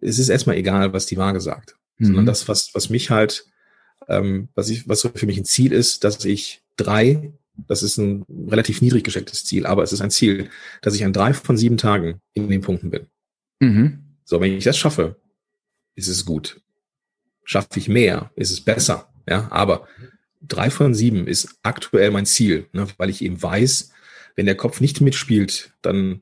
es 0.00 0.18
ist 0.18 0.28
erstmal 0.28 0.56
egal, 0.56 0.92
was 0.92 1.06
die 1.06 1.16
Waage 1.16 1.40
sagt, 1.40 1.76
mhm. 1.98 2.06
sondern 2.06 2.26
das, 2.26 2.46
was, 2.46 2.70
was 2.74 2.90
mich 2.90 3.10
halt, 3.10 3.46
ähm, 4.08 4.48
was 4.54 4.68
ich, 4.68 4.86
was 4.88 5.08
für 5.14 5.26
mich 5.26 5.38
ein 5.38 5.46
Ziel 5.46 5.72
ist, 5.72 6.04
dass 6.04 6.24
ich 6.24 6.62
drei 6.76 7.32
das 7.68 7.82
ist 7.82 7.96
ein 7.96 8.24
relativ 8.50 8.82
niedrig 8.82 9.04
gestecktes 9.04 9.44
Ziel, 9.44 9.66
aber 9.66 9.82
es 9.82 9.92
ist 9.92 10.00
ein 10.00 10.10
Ziel, 10.10 10.50
dass 10.82 10.94
ich 10.94 11.04
an 11.04 11.12
drei 11.12 11.32
von 11.32 11.56
sieben 11.56 11.76
Tagen 11.76 12.20
in 12.34 12.48
den 12.48 12.60
Punkten 12.60 12.90
bin. 12.90 13.06
Mhm. 13.60 14.18
So, 14.24 14.40
wenn 14.40 14.52
ich 14.52 14.64
das 14.64 14.76
schaffe, 14.76 15.16
ist 15.94 16.08
es 16.08 16.26
gut. 16.26 16.60
Schaffe 17.46 17.78
ich 17.78 17.88
mehr, 17.88 18.30
ist 18.36 18.50
es 18.50 18.60
besser. 18.60 19.08
Ja, 19.28 19.48
aber 19.50 19.88
drei 20.42 20.68
von 20.68 20.94
sieben 20.94 21.26
ist 21.26 21.58
aktuell 21.62 22.10
mein 22.10 22.26
Ziel, 22.26 22.66
ne, 22.72 22.86
weil 22.98 23.08
ich 23.08 23.22
eben 23.22 23.42
weiß, 23.42 23.92
wenn 24.34 24.46
der 24.46 24.56
Kopf 24.56 24.80
nicht 24.80 25.00
mitspielt, 25.00 25.72
dann 25.80 26.20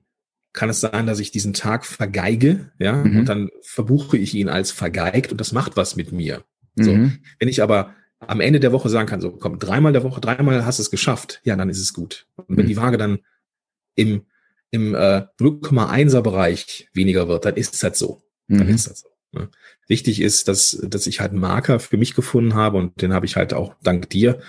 kann 0.52 0.70
es 0.70 0.80
sein, 0.80 1.06
dass 1.06 1.18
ich 1.18 1.32
diesen 1.32 1.52
Tag 1.52 1.84
vergeige, 1.84 2.70
ja, 2.78 2.92
mhm. 2.92 3.18
und 3.18 3.24
dann 3.26 3.50
verbuche 3.62 4.16
ich 4.16 4.34
ihn 4.34 4.48
als 4.48 4.70
vergeigt 4.70 5.32
und 5.32 5.40
das 5.40 5.52
macht 5.52 5.76
was 5.76 5.96
mit 5.96 6.12
mir. 6.12 6.44
So, 6.76 6.92
mhm. 6.92 7.18
wenn 7.38 7.48
ich 7.48 7.62
aber 7.62 7.94
am 8.20 8.40
Ende 8.40 8.60
der 8.60 8.72
Woche 8.72 8.88
sagen 8.88 9.08
kann, 9.08 9.20
so 9.20 9.32
komm, 9.32 9.58
dreimal 9.58 9.92
der 9.92 10.04
Woche, 10.04 10.20
dreimal 10.20 10.64
hast 10.64 10.78
du 10.78 10.82
es 10.82 10.90
geschafft, 10.90 11.40
ja, 11.44 11.56
dann 11.56 11.68
ist 11.68 11.80
es 11.80 11.92
gut. 11.92 12.26
Und 12.36 12.56
wenn 12.56 12.66
mhm. 12.66 12.68
die 12.68 12.76
Waage 12.76 12.98
dann 12.98 13.18
im, 13.96 14.22
im 14.70 14.94
äh, 14.94 15.26
0,1er 15.40 16.20
Bereich 16.20 16.88
weniger 16.92 17.28
wird, 17.28 17.44
dann 17.44 17.56
ist 17.56 17.82
das 17.82 17.98
so. 17.98 18.22
Dann 18.48 18.66
mhm. 18.66 18.74
ist 18.74 18.88
das 18.88 19.00
so. 19.00 19.08
Ne? 19.34 19.48
Wichtig 19.86 20.20
ist, 20.20 20.48
dass, 20.48 20.78
dass 20.82 21.06
ich 21.06 21.20
halt 21.20 21.32
einen 21.32 21.40
Marker 21.40 21.80
für 21.80 21.96
mich 21.96 22.14
gefunden 22.14 22.54
habe 22.54 22.78
und 22.78 23.02
den 23.02 23.12
habe 23.12 23.26
ich 23.26 23.36
halt 23.36 23.52
auch 23.52 23.74
dank 23.82 24.08
dir 24.10 24.40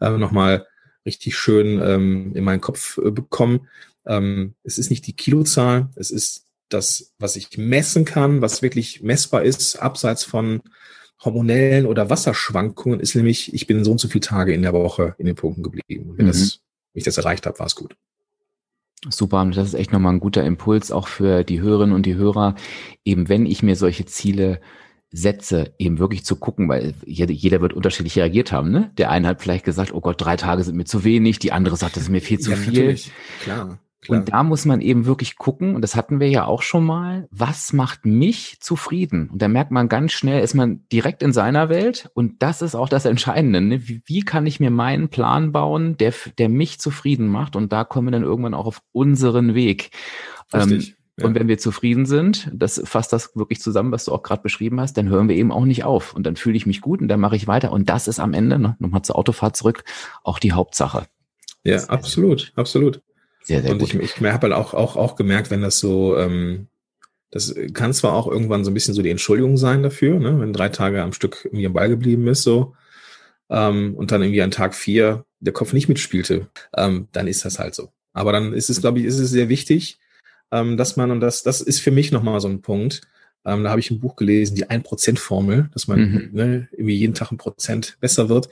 äh, 0.00 0.10
nochmal 0.10 0.66
richtig 1.06 1.36
schön 1.36 1.80
ähm, 1.82 2.32
in 2.34 2.44
meinen 2.44 2.60
Kopf 2.60 2.98
äh, 2.98 3.10
bekommen. 3.10 3.68
Ähm, 4.06 4.54
es 4.62 4.78
ist 4.78 4.90
nicht 4.90 5.06
die 5.06 5.16
Kilozahl, 5.16 5.90
es 5.96 6.10
ist 6.10 6.46
das, 6.68 7.12
was 7.18 7.36
ich 7.36 7.56
messen 7.56 8.04
kann, 8.04 8.40
was 8.40 8.62
wirklich 8.62 9.02
messbar 9.02 9.42
ist, 9.42 9.76
abseits 9.76 10.24
von 10.24 10.62
hormonellen 11.24 11.86
oder 11.86 12.10
Wasserschwankungen 12.10 13.00
ist 13.00 13.14
nämlich, 13.14 13.54
ich 13.54 13.66
bin 13.66 13.84
so 13.84 13.92
und 13.92 14.00
so 14.00 14.08
viele 14.08 14.20
Tage 14.20 14.52
in 14.52 14.62
der 14.62 14.72
Woche 14.72 15.14
in 15.18 15.26
den 15.26 15.36
Punkten 15.36 15.62
geblieben. 15.62 16.10
Und 16.10 16.18
wenn, 16.18 16.26
mhm. 16.26 16.30
das, 16.30 16.60
wenn 16.92 16.98
ich 16.98 17.04
das 17.04 17.18
erreicht 17.18 17.46
habe, 17.46 17.58
war 17.58 17.66
es 17.66 17.74
gut. 17.74 17.96
Super, 19.08 19.42
und 19.42 19.56
das 19.56 19.68
ist 19.68 19.74
echt 19.74 19.92
nochmal 19.92 20.14
ein 20.14 20.20
guter 20.20 20.44
Impuls 20.44 20.90
auch 20.90 21.08
für 21.08 21.44
die 21.44 21.60
Hörerinnen 21.60 21.94
und 21.94 22.06
die 22.06 22.14
Hörer, 22.14 22.54
eben 23.04 23.28
wenn 23.28 23.44
ich 23.46 23.62
mir 23.62 23.76
solche 23.76 24.06
Ziele 24.06 24.60
setze, 25.10 25.74
eben 25.78 25.98
wirklich 25.98 26.24
zu 26.24 26.36
gucken, 26.36 26.68
weil 26.68 26.94
jeder, 27.06 27.32
jeder 27.32 27.60
wird 27.60 27.72
unterschiedlich 27.72 28.16
reagiert 28.16 28.50
haben. 28.50 28.70
Ne? 28.70 28.90
Der 28.98 29.10
eine 29.10 29.28
hat 29.28 29.42
vielleicht 29.42 29.64
gesagt, 29.64 29.94
oh 29.94 30.00
Gott, 30.00 30.20
drei 30.20 30.36
Tage 30.36 30.64
sind 30.64 30.76
mir 30.76 30.86
zu 30.86 31.04
wenig, 31.04 31.38
die 31.38 31.52
andere 31.52 31.76
sagt, 31.76 31.96
das 31.96 32.04
ist 32.04 32.08
mir 32.08 32.20
viel 32.20 32.40
zu 32.40 32.50
ja, 32.50 32.56
viel. 32.56 32.72
Natürlich. 32.72 33.12
Klar. 33.42 33.78
Klar. 34.04 34.20
Und 34.20 34.28
da 34.28 34.42
muss 34.42 34.66
man 34.66 34.80
eben 34.82 35.06
wirklich 35.06 35.36
gucken, 35.36 35.74
und 35.74 35.82
das 35.82 35.96
hatten 35.96 36.20
wir 36.20 36.28
ja 36.28 36.44
auch 36.44 36.62
schon 36.62 36.84
mal, 36.84 37.26
was 37.30 37.72
macht 37.72 38.04
mich 38.04 38.58
zufrieden? 38.60 39.30
Und 39.30 39.40
da 39.40 39.48
merkt 39.48 39.70
man 39.70 39.88
ganz 39.88 40.12
schnell, 40.12 40.42
ist 40.42 40.54
man 40.54 40.84
direkt 40.92 41.22
in 41.22 41.32
seiner 41.32 41.70
Welt 41.70 42.10
und 42.12 42.42
das 42.42 42.60
ist 42.60 42.74
auch 42.74 42.90
das 42.90 43.06
Entscheidende. 43.06 43.62
Ne? 43.62 43.88
Wie, 43.88 44.02
wie, 44.04 44.20
kann 44.20 44.46
ich 44.46 44.60
mir 44.60 44.70
meinen 44.70 45.08
Plan 45.08 45.52
bauen, 45.52 45.96
der, 45.96 46.12
der 46.38 46.50
mich 46.50 46.78
zufrieden 46.80 47.28
macht? 47.28 47.56
Und 47.56 47.72
da 47.72 47.84
kommen 47.84 48.08
wir 48.08 48.12
dann 48.12 48.22
irgendwann 48.22 48.54
auch 48.54 48.66
auf 48.66 48.82
unseren 48.92 49.54
Weg. 49.54 49.90
Richtig. 50.52 50.90
Ähm, 50.90 50.94
ja. 51.16 51.26
Und 51.26 51.34
wenn 51.36 51.48
wir 51.48 51.58
zufrieden 51.58 52.06
sind, 52.06 52.50
das 52.52 52.82
fasst 52.84 53.12
das 53.12 53.36
wirklich 53.36 53.60
zusammen, 53.60 53.92
was 53.92 54.04
du 54.04 54.12
auch 54.12 54.22
gerade 54.22 54.42
beschrieben 54.42 54.80
hast, 54.80 54.98
dann 54.98 55.08
hören 55.08 55.28
wir 55.28 55.36
eben 55.36 55.52
auch 55.52 55.64
nicht 55.64 55.84
auf. 55.84 56.12
Und 56.12 56.26
dann 56.26 56.36
fühle 56.36 56.56
ich 56.56 56.66
mich 56.66 56.80
gut 56.80 57.00
und 57.00 57.08
dann 57.08 57.20
mache 57.20 57.36
ich 57.36 57.46
weiter. 57.46 57.72
Und 57.72 57.88
das 57.88 58.08
ist 58.08 58.20
am 58.20 58.34
Ende, 58.34 58.58
ne, 58.58 58.76
nochmal 58.80 59.02
zur 59.02 59.16
Autofahrt 59.16 59.56
zurück, 59.56 59.84
auch 60.24 60.40
die 60.40 60.52
Hauptsache. 60.52 61.06
Ja, 61.62 61.84
absolut, 61.84 62.52
absolut. 62.56 63.00
Sehr, 63.44 63.62
sehr 63.62 63.72
und 63.72 63.78
gut. 63.78 63.94
ich, 63.94 64.00
ich 64.00 64.16
habe 64.20 64.48
halt 64.48 64.52
auch, 64.54 64.72
auch, 64.74 64.96
auch 64.96 65.16
gemerkt, 65.16 65.50
wenn 65.50 65.60
das 65.60 65.78
so, 65.78 66.16
ähm, 66.16 66.66
das 67.30 67.54
kann 67.74 67.92
zwar 67.92 68.14
auch 68.14 68.26
irgendwann 68.26 68.64
so 68.64 68.70
ein 68.70 68.74
bisschen 68.74 68.94
so 68.94 69.02
die 69.02 69.10
Entschuldigung 69.10 69.56
sein 69.56 69.82
dafür, 69.82 70.18
ne, 70.18 70.40
wenn 70.40 70.52
drei 70.52 70.70
Tage 70.70 71.02
am 71.02 71.12
Stück 71.12 71.44
irgendwie 71.44 71.66
am 71.66 71.74
Ball 71.74 71.90
geblieben 71.90 72.26
ist, 72.26 72.42
so, 72.42 72.74
ähm, 73.50 73.94
und 73.96 74.12
dann 74.12 74.22
irgendwie 74.22 74.42
an 74.42 74.50
Tag 74.50 74.74
vier 74.74 75.24
der 75.40 75.52
Kopf 75.52 75.74
nicht 75.74 75.88
mitspielte, 75.88 76.48
ähm, 76.74 77.08
dann 77.12 77.26
ist 77.26 77.44
das 77.44 77.58
halt 77.58 77.74
so. 77.74 77.90
Aber 78.14 78.32
dann 78.32 78.54
ist 78.54 78.70
es, 78.70 78.80
glaube 78.80 79.00
ich, 79.00 79.04
ist 79.04 79.18
es 79.18 79.30
sehr 79.30 79.50
wichtig, 79.50 79.98
ähm, 80.50 80.78
dass 80.78 80.96
man, 80.96 81.10
und 81.10 81.20
das, 81.20 81.42
das 81.42 81.60
ist 81.60 81.80
für 81.80 81.90
mich 81.90 82.12
nochmal 82.12 82.40
so 82.40 82.48
ein 82.48 82.62
Punkt, 82.62 83.02
ähm, 83.44 83.64
da 83.64 83.70
habe 83.70 83.80
ich 83.80 83.90
ein 83.90 84.00
Buch 84.00 84.16
gelesen, 84.16 84.54
die 84.54 84.66
1%-Formel, 84.66 85.68
dass 85.74 85.86
man 85.86 86.00
mhm. 86.00 86.28
ne, 86.32 86.68
irgendwie 86.72 86.96
jeden 86.96 87.12
Tag 87.12 87.30
ein 87.30 87.36
Prozent 87.36 87.98
besser 88.00 88.30
wird. 88.30 88.48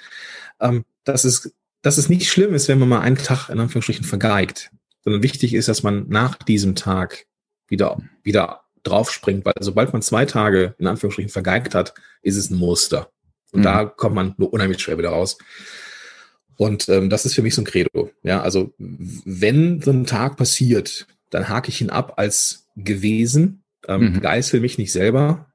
Ähm, 0.61 0.85
dass, 1.05 1.25
es, 1.25 1.55
dass 1.81 1.97
es 1.97 2.11
nicht 2.11 2.29
schlimm 2.29 2.53
ist, 2.53 2.69
wenn 2.69 2.79
man 2.79 2.91
mal 2.91 3.01
einen 3.01 3.17
Tag 3.17 3.49
in 3.49 3.59
Anführungsstrichen 3.59 4.05
vergeigt 4.05 4.71
sondern 5.04 5.23
wichtig 5.23 5.54
ist, 5.54 5.68
dass 5.68 5.82
man 5.82 6.09
nach 6.09 6.37
diesem 6.37 6.75
Tag 6.75 7.26
wieder, 7.68 8.00
wieder 8.23 8.62
draufspringt, 8.82 9.44
weil 9.44 9.54
sobald 9.61 9.92
man 9.92 10.02
zwei 10.02 10.26
Tage 10.26 10.75
in 10.78 10.87
Anführungsstrichen 10.87 11.30
vergeigt 11.30 11.75
hat, 11.75 11.94
ist 12.23 12.37
es 12.37 12.50
ein 12.50 12.59
Muster. 12.59 13.11
Und 13.52 13.61
mhm. 13.61 13.64
da 13.64 13.85
kommt 13.85 14.14
man 14.14 14.35
nur 14.38 14.52
unheimlich 14.52 14.80
schwer 14.80 14.99
wieder 14.99 15.11
raus. 15.11 15.38
Und 16.56 16.88
ähm, 16.88 17.11
das 17.11 17.25
ist 17.25 17.35
für 17.35 17.42
mich 17.42 17.54
so 17.54 17.62
ein 17.62 17.66
Credo. 17.66 18.11
Ja, 18.23 18.42
also 18.42 18.73
wenn 18.78 19.80
so 19.80 19.90
ein 19.90 20.06
Tag 20.06 20.37
passiert, 20.37 21.06
dann 21.30 21.49
hake 21.49 21.68
ich 21.71 21.80
ihn 21.80 21.90
ab 21.90 22.14
als 22.16 22.68
gewesen, 22.76 23.64
ähm, 23.88 24.14
mhm. 24.14 24.21
geißel 24.21 24.61
mich 24.61 24.78
nicht 24.78 24.92
selber 24.92 25.52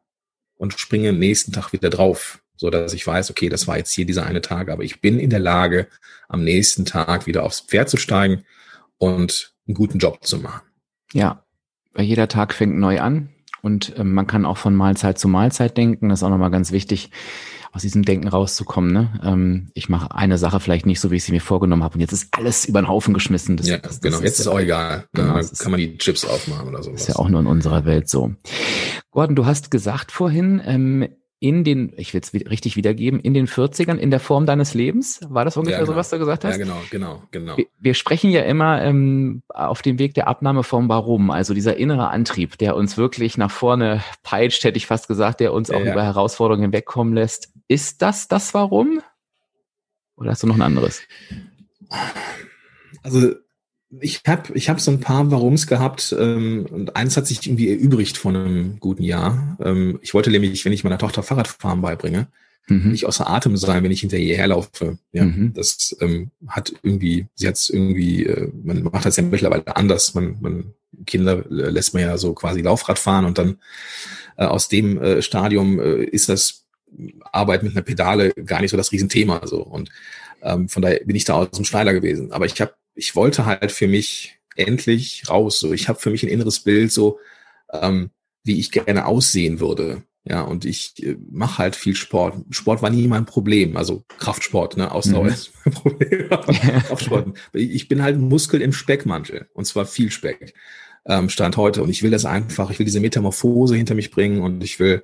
und 0.55 0.77
springe 0.79 1.09
am 1.09 1.19
nächsten 1.19 1.51
Tag 1.51 1.71
wieder 1.71 1.89
drauf, 1.89 2.39
so 2.55 2.69
dass 2.69 2.93
ich 2.93 3.05
weiß, 3.05 3.29
okay, 3.29 3.49
das 3.49 3.67
war 3.67 3.77
jetzt 3.77 3.93
hier 3.93 4.05
dieser 4.05 4.25
eine 4.25 4.41
Tag, 4.41 4.69
aber 4.69 4.83
ich 4.83 5.01
bin 5.01 5.19
in 5.19 5.29
der 5.29 5.39
Lage, 5.39 5.87
am 6.27 6.43
nächsten 6.43 6.85
Tag 6.85 7.27
wieder 7.27 7.43
aufs 7.43 7.61
Pferd 7.61 7.89
zu 7.89 7.97
steigen 7.97 8.43
und 8.97 9.53
einen 9.67 9.75
guten 9.75 9.99
Job 9.99 10.19
zu 10.23 10.39
machen. 10.39 10.61
Ja, 11.13 11.43
weil 11.93 12.05
jeder 12.05 12.27
Tag 12.27 12.53
fängt 12.53 12.77
neu 12.77 12.99
an 12.99 13.29
und 13.61 13.95
äh, 13.97 14.03
man 14.03 14.27
kann 14.27 14.45
auch 14.45 14.57
von 14.57 14.75
Mahlzeit 14.75 15.17
zu 15.17 15.27
Mahlzeit 15.27 15.77
denken. 15.77 16.09
Das 16.09 16.19
ist 16.19 16.23
auch 16.23 16.29
nochmal 16.29 16.51
ganz 16.51 16.71
wichtig. 16.71 17.11
aus 17.73 17.81
diesem 17.83 18.03
Denken 18.03 18.27
rauszukommen. 18.27 18.91
Ne? 18.91 19.19
Ähm, 19.23 19.71
ich 19.73 19.87
mache 19.87 20.15
eine 20.15 20.37
Sache 20.37 20.59
vielleicht 20.59 20.85
nicht 20.85 20.99
so, 20.99 21.11
wie 21.11 21.17
ich 21.17 21.23
sie 21.23 21.31
mir 21.31 21.41
vorgenommen 21.41 21.83
habe 21.83 21.95
und 21.95 22.01
jetzt 22.01 22.11
ist 22.11 22.29
alles 22.31 22.65
über 22.65 22.81
den 22.81 22.87
Haufen 22.87 23.13
geschmissen. 23.13 23.57
Das, 23.57 23.67
ja, 23.67 23.77
das, 23.77 24.01
genau. 24.01 24.17
Das 24.17 24.23
jetzt 24.23 24.33
ist, 24.33 24.39
ist 24.41 24.47
auch 24.47 24.59
egal. 24.59 25.05
Genau, 25.13 25.33
dann 25.33 25.49
kann 25.57 25.71
man 25.71 25.79
die 25.79 25.97
Chips 25.97 26.25
aufmachen 26.25 26.67
oder 26.67 26.81
so. 26.81 26.91
Ist 26.91 27.07
ja 27.07 27.15
auch 27.17 27.29
nur 27.29 27.39
in 27.39 27.47
unserer 27.47 27.85
Welt 27.85 28.09
so. 28.09 28.33
Gordon, 29.11 29.35
du 29.35 29.45
hast 29.45 29.69
gesagt 29.69 30.11
vorhin, 30.11 30.61
ähm, 30.65 31.07
in 31.39 31.63
den, 31.63 31.93
ich 31.97 32.13
will 32.13 32.21
es 32.21 32.33
richtig 32.33 32.75
wiedergeben, 32.75 33.19
in 33.19 33.33
den 33.33 33.47
40ern 33.47 33.97
in 33.97 34.09
der 34.09 34.19
Form 34.19 34.45
deines 34.45 34.73
Lebens? 34.73 35.19
War 35.29 35.45
das 35.45 35.55
ungefähr 35.55 35.79
ja, 35.79 35.85
genau. 35.85 35.93
so, 35.93 35.97
was 35.97 36.09
du 36.09 36.17
gesagt 36.17 36.43
hast? 36.43 36.57
Ja, 36.57 36.57
genau, 36.57 36.81
genau, 36.89 37.23
genau. 37.29 37.57
Wir, 37.57 37.67
wir 37.79 37.93
sprechen 37.93 38.31
ja 38.31 38.41
immer 38.41 38.81
ähm, 38.81 39.43
auf 39.49 39.83
dem 39.83 39.99
Weg 39.99 40.15
der 40.15 40.27
Abnahme 40.27 40.63
vom 40.63 40.89
Warum, 40.89 41.29
also 41.29 41.53
dieser 41.53 41.77
innere 41.77 42.09
Antrieb, 42.09 42.57
der 42.57 42.75
uns 42.75 42.97
wirklich 42.97 43.37
nach 43.37 43.51
vorne 43.51 44.03
peitscht, 44.23 44.63
hätte 44.63 44.77
ich 44.77 44.87
fast 44.87 45.07
gesagt, 45.07 45.39
der 45.39 45.53
uns 45.53 45.69
auch 45.69 45.83
ja. 45.83 45.91
über 45.91 46.03
Herausforderungen 46.03 46.63
hinwegkommen 46.63 47.13
lässt. 47.13 47.53
Ist 47.67 48.01
das 48.01 48.27
das 48.27 48.53
Warum? 48.55 49.01
Oder 50.15 50.31
hast 50.31 50.41
du 50.41 50.47
noch 50.47 50.55
ein 50.55 50.61
anderes? 50.63 51.01
Also 53.03 53.33
ich 53.99 54.21
habe 54.27 54.53
ich 54.53 54.69
hab 54.69 54.81
so 54.81 54.91
ein 54.91 54.99
paar 54.99 55.31
Warums 55.31 55.67
gehabt 55.67 56.15
ähm, 56.17 56.65
und 56.69 56.95
eins 56.95 57.15
hat 57.15 57.27
sich 57.27 57.45
irgendwie 57.45 57.69
erübrigt 57.69 58.17
von 58.17 58.35
einem 58.35 58.79
guten 58.79 59.03
Jahr. 59.03 59.57
Ähm, 59.63 59.99
ich 60.01 60.13
wollte 60.13 60.29
nämlich, 60.29 60.65
wenn 60.65 60.73
ich 60.73 60.83
meiner 60.83 60.97
Tochter 60.97 61.23
Fahrradfahren 61.23 61.81
beibringe, 61.81 62.27
mhm. 62.67 62.91
nicht 62.91 63.05
außer 63.05 63.29
Atem 63.29 63.55
sein, 63.55 63.83
wenn 63.83 63.91
ich 63.91 64.01
hinter 64.01 64.17
ihr 64.17 64.35
herlaufe. 64.35 64.97
Ja, 65.13 65.23
mhm. 65.23 65.53
Das 65.53 65.95
ähm, 66.01 66.31
hat 66.47 66.73
irgendwie, 66.83 67.27
sie 67.35 67.47
hat 67.47 67.69
irgendwie, 67.69 68.25
äh, 68.25 68.51
man 68.63 68.83
macht 68.83 69.05
das 69.05 69.15
ja 69.15 69.23
mittlerweile 69.23 69.75
anders. 69.75 70.13
Man, 70.13 70.37
man 70.41 70.73
Kinder 71.05 71.45
lässt 71.47 71.93
man 71.93 72.03
ja 72.03 72.17
so 72.17 72.33
quasi 72.33 72.61
Laufrad 72.61 72.99
fahren 72.99 73.25
und 73.25 73.37
dann 73.37 73.57
äh, 74.37 74.45
aus 74.45 74.67
dem 74.67 75.01
äh, 75.01 75.21
Stadium 75.21 75.79
äh, 75.79 76.03
ist 76.03 76.27
das 76.29 76.65
Arbeit 77.31 77.63
mit 77.63 77.73
einer 77.73 77.81
Pedale 77.83 78.33
gar 78.33 78.61
nicht 78.61 78.71
so 78.71 78.77
das 78.77 78.91
Riesenthema. 78.91 79.45
So. 79.47 79.61
Und 79.61 79.89
ähm, 80.41 80.67
von 80.67 80.81
daher 80.81 81.01
bin 81.05 81.15
ich 81.15 81.23
da 81.25 81.35
aus 81.35 81.51
dem 81.51 81.65
Schneider 81.65 81.93
gewesen. 81.93 82.31
Aber 82.31 82.45
ich 82.45 82.59
habe 82.59 82.73
ich 82.97 83.15
wollte 83.15 83.45
halt 83.45 83.71
für 83.71 83.87
mich 83.87 84.39
endlich 84.55 85.29
raus. 85.29 85.59
So, 85.59 85.71
ich 85.71 85.87
habe 85.87 85.99
für 85.99 86.09
mich 86.09 86.23
ein 86.23 86.29
inneres 86.29 86.59
Bild, 86.59 86.91
so 86.91 87.19
ähm, 87.71 88.09
wie 88.43 88.59
ich 88.59 88.71
gerne 88.71 89.05
aussehen 89.05 89.59
würde. 89.59 90.03
Ja, 90.25 90.41
und 90.41 90.65
ich 90.65 91.01
äh, 91.03 91.15
mache 91.31 91.59
halt 91.59 91.75
viel 91.75 91.95
Sport. 91.95 92.35
Sport 92.49 92.81
war 92.81 92.89
nie 92.89 93.07
mein 93.07 93.25
Problem. 93.25 93.77
Also 93.77 94.03
Kraftsport, 94.17 94.75
ne? 94.75 94.91
Ausdauer 94.91 95.25
mhm. 95.25 95.29
ist 95.29 95.51
mein 95.63 95.73
Problem. 95.73 96.29
Kraftsport. 96.87 97.37
Ich 97.53 97.87
bin 97.87 98.01
halt 98.01 98.17
ein 98.17 98.27
Muskel 98.27 98.61
im 98.61 98.73
Speckmantel. 98.73 99.47
Und 99.53 99.65
zwar 99.65 99.85
viel 99.85 100.11
Speck. 100.11 100.53
Ähm, 101.05 101.29
Stand 101.29 101.55
heute. 101.55 101.83
Und 101.83 101.89
ich 101.89 102.03
will 102.03 102.11
das 102.11 102.25
einfach, 102.25 102.71
ich 102.71 102.79
will 102.79 102.85
diese 102.85 102.99
Metamorphose 102.99 103.75
hinter 103.75 103.95
mich 103.95 104.11
bringen 104.11 104.41
und 104.41 104.63
ich 104.63 104.79
will 104.79 105.03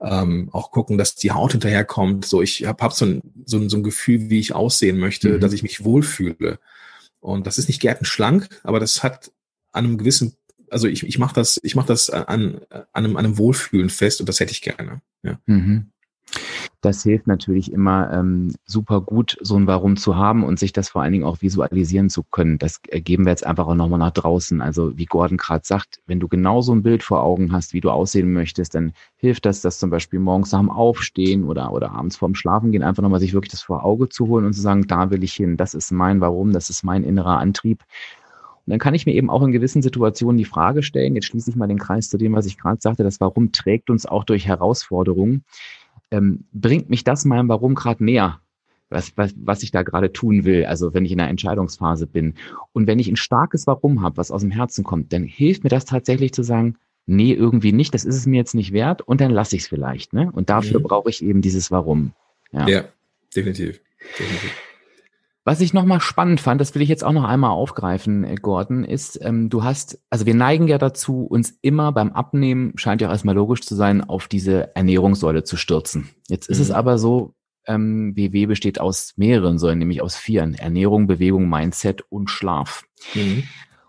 ähm, 0.00 0.48
auch 0.50 0.72
gucken, 0.72 0.98
dass 0.98 1.14
die 1.14 1.30
Haut 1.30 1.52
hinterherkommt. 1.52 2.24
So, 2.24 2.42
ich 2.42 2.64
habe 2.64 2.82
hab 2.82 2.92
so, 2.94 3.04
ein, 3.04 3.20
so, 3.44 3.58
ein, 3.58 3.68
so 3.68 3.76
ein 3.76 3.84
Gefühl, 3.84 4.28
wie 4.30 4.40
ich 4.40 4.54
aussehen 4.54 4.98
möchte, 4.98 5.34
mhm. 5.34 5.40
dass 5.40 5.52
ich 5.52 5.62
mich 5.62 5.84
wohlfühle. 5.84 6.58
Und 7.24 7.46
das 7.46 7.56
ist 7.56 7.68
nicht 7.68 7.80
gärtenschlank, 7.80 8.48
aber 8.64 8.80
das 8.80 9.02
hat 9.02 9.32
an 9.72 9.86
einem 9.86 9.96
gewissen, 9.98 10.36
also 10.68 10.88
ich, 10.88 11.04
ich 11.04 11.18
mache 11.18 11.34
das, 11.34 11.58
ich 11.62 11.74
mache 11.74 11.88
das 11.88 12.10
an, 12.10 12.60
an, 12.68 12.86
einem, 12.92 13.16
an 13.16 13.24
einem 13.24 13.38
Wohlfühlen 13.38 13.88
fest 13.88 14.20
und 14.20 14.28
das 14.28 14.40
hätte 14.40 14.52
ich 14.52 14.60
gerne. 14.60 15.00
Ja. 15.22 15.40
Mhm. 15.46 15.90
Das 16.84 17.02
hilft 17.02 17.26
natürlich 17.26 17.72
immer 17.72 18.12
ähm, 18.12 18.52
super 18.66 19.00
gut, 19.00 19.38
so 19.40 19.56
ein 19.56 19.66
Warum 19.66 19.96
zu 19.96 20.16
haben 20.16 20.44
und 20.44 20.58
sich 20.58 20.74
das 20.74 20.90
vor 20.90 21.00
allen 21.00 21.12
Dingen 21.12 21.24
auch 21.24 21.40
visualisieren 21.40 22.10
zu 22.10 22.22
können. 22.22 22.58
Das 22.58 22.82
geben 22.82 23.24
wir 23.24 23.30
jetzt 23.30 23.46
einfach 23.46 23.66
auch 23.66 23.74
nochmal 23.74 23.98
nach 23.98 24.10
draußen. 24.10 24.60
Also 24.60 24.98
wie 24.98 25.06
Gordon 25.06 25.38
gerade 25.38 25.64
sagt, 25.64 26.00
wenn 26.06 26.20
du 26.20 26.28
genau 26.28 26.60
so 26.60 26.74
ein 26.74 26.82
Bild 26.82 27.02
vor 27.02 27.22
Augen 27.22 27.52
hast, 27.52 27.72
wie 27.72 27.80
du 27.80 27.90
aussehen 27.90 28.34
möchtest, 28.34 28.74
dann 28.74 28.92
hilft 29.16 29.46
das, 29.46 29.62
das 29.62 29.78
zum 29.78 29.88
Beispiel 29.88 30.20
morgens 30.20 30.52
nach 30.52 30.60
dem 30.60 30.68
Aufstehen 30.68 31.44
oder, 31.44 31.72
oder 31.72 31.92
abends 31.92 32.16
vorm 32.16 32.34
Schlafen 32.34 32.70
gehen, 32.70 32.82
einfach 32.82 33.02
nochmal 33.02 33.20
sich 33.20 33.32
wirklich 33.32 33.52
das 33.52 33.62
vor 33.62 33.82
Auge 33.82 34.10
zu 34.10 34.28
holen 34.28 34.44
und 34.44 34.52
zu 34.52 34.60
sagen, 34.60 34.86
da 34.86 35.10
will 35.10 35.24
ich 35.24 35.32
hin, 35.32 35.56
das 35.56 35.72
ist 35.72 35.90
mein 35.90 36.20
Warum, 36.20 36.52
das 36.52 36.68
ist 36.68 36.84
mein 36.84 37.02
innerer 37.02 37.38
Antrieb. 37.38 37.82
Und 38.66 38.70
dann 38.70 38.78
kann 38.78 38.92
ich 38.92 39.06
mir 39.06 39.14
eben 39.14 39.30
auch 39.30 39.42
in 39.42 39.52
gewissen 39.52 39.80
Situationen 39.80 40.36
die 40.36 40.44
Frage 40.44 40.82
stellen, 40.82 41.14
jetzt 41.14 41.28
schließe 41.28 41.48
ich 41.48 41.56
mal 41.56 41.66
den 41.66 41.78
Kreis 41.78 42.10
zu 42.10 42.18
dem, 42.18 42.34
was 42.34 42.44
ich 42.44 42.58
gerade 42.58 42.80
sagte, 42.82 43.04
das 43.04 43.20
Warum 43.20 43.52
trägt 43.52 43.88
uns 43.88 44.04
auch 44.04 44.24
durch 44.24 44.46
Herausforderungen 44.46 45.44
ähm, 46.14 46.44
bringt 46.52 46.90
mich 46.90 47.04
das 47.04 47.24
meinem 47.24 47.48
Warum 47.48 47.74
gerade 47.74 48.04
näher, 48.04 48.40
was, 48.88 49.16
was, 49.16 49.34
was 49.36 49.62
ich 49.62 49.70
da 49.70 49.82
gerade 49.82 50.12
tun 50.12 50.44
will, 50.44 50.66
also 50.66 50.94
wenn 50.94 51.04
ich 51.04 51.12
in 51.12 51.20
einer 51.20 51.30
Entscheidungsphase 51.30 52.06
bin. 52.06 52.34
Und 52.72 52.86
wenn 52.86 52.98
ich 52.98 53.08
ein 53.08 53.16
starkes 53.16 53.66
Warum 53.66 54.02
habe, 54.02 54.16
was 54.16 54.30
aus 54.30 54.42
dem 54.42 54.50
Herzen 54.50 54.84
kommt, 54.84 55.12
dann 55.12 55.24
hilft 55.24 55.64
mir 55.64 55.70
das 55.70 55.84
tatsächlich 55.84 56.32
zu 56.32 56.42
sagen, 56.42 56.76
nee, 57.06 57.32
irgendwie 57.32 57.72
nicht, 57.72 57.94
das 57.94 58.04
ist 58.04 58.16
es 58.16 58.26
mir 58.26 58.36
jetzt 58.36 58.54
nicht 58.54 58.72
wert 58.72 59.02
und 59.02 59.20
dann 59.20 59.30
lasse 59.30 59.56
ich 59.56 59.62
es 59.62 59.68
vielleicht. 59.68 60.12
Ne? 60.12 60.30
Und 60.32 60.48
dafür 60.48 60.80
mhm. 60.80 60.84
brauche 60.84 61.10
ich 61.10 61.22
eben 61.22 61.42
dieses 61.42 61.70
Warum. 61.70 62.12
Ja, 62.52 62.68
ja 62.68 62.84
definitiv. 63.34 63.80
definitiv. 64.18 64.52
Was 65.46 65.60
ich 65.60 65.74
nochmal 65.74 66.00
spannend 66.00 66.40
fand, 66.40 66.58
das 66.58 66.74
will 66.74 66.80
ich 66.80 66.88
jetzt 66.88 67.04
auch 67.04 67.12
noch 67.12 67.24
einmal 67.24 67.50
aufgreifen, 67.50 68.24
äh, 68.24 68.36
Gordon, 68.36 68.82
ist, 68.82 69.20
ähm, 69.22 69.50
du 69.50 69.62
hast, 69.62 69.98
also 70.08 70.24
wir 70.24 70.34
neigen 70.34 70.68
ja 70.68 70.78
dazu, 70.78 71.26
uns 71.26 71.58
immer 71.60 71.92
beim 71.92 72.12
Abnehmen, 72.12 72.72
scheint 72.76 73.02
ja 73.02 73.08
auch 73.08 73.12
erstmal 73.12 73.34
logisch 73.34 73.60
zu 73.60 73.74
sein, 73.74 74.02
auf 74.02 74.26
diese 74.26 74.74
Ernährungssäule 74.74 75.44
zu 75.44 75.58
stürzen. 75.58 76.08
Jetzt 76.28 76.48
ist 76.48 76.58
mhm. 76.58 76.62
es 76.62 76.70
aber 76.70 76.96
so, 76.96 77.34
ähm, 77.66 78.16
WW 78.16 78.46
besteht 78.46 78.80
aus 78.80 79.12
mehreren 79.16 79.58
Säulen, 79.58 79.78
nämlich 79.78 80.00
aus 80.00 80.16
vieren. 80.16 80.54
Ernährung, 80.54 81.06
Bewegung, 81.06 81.48
Mindset 81.48 82.02
und 82.10 82.30
Schlaf. 82.30 82.84
Mhm. 83.14 83.44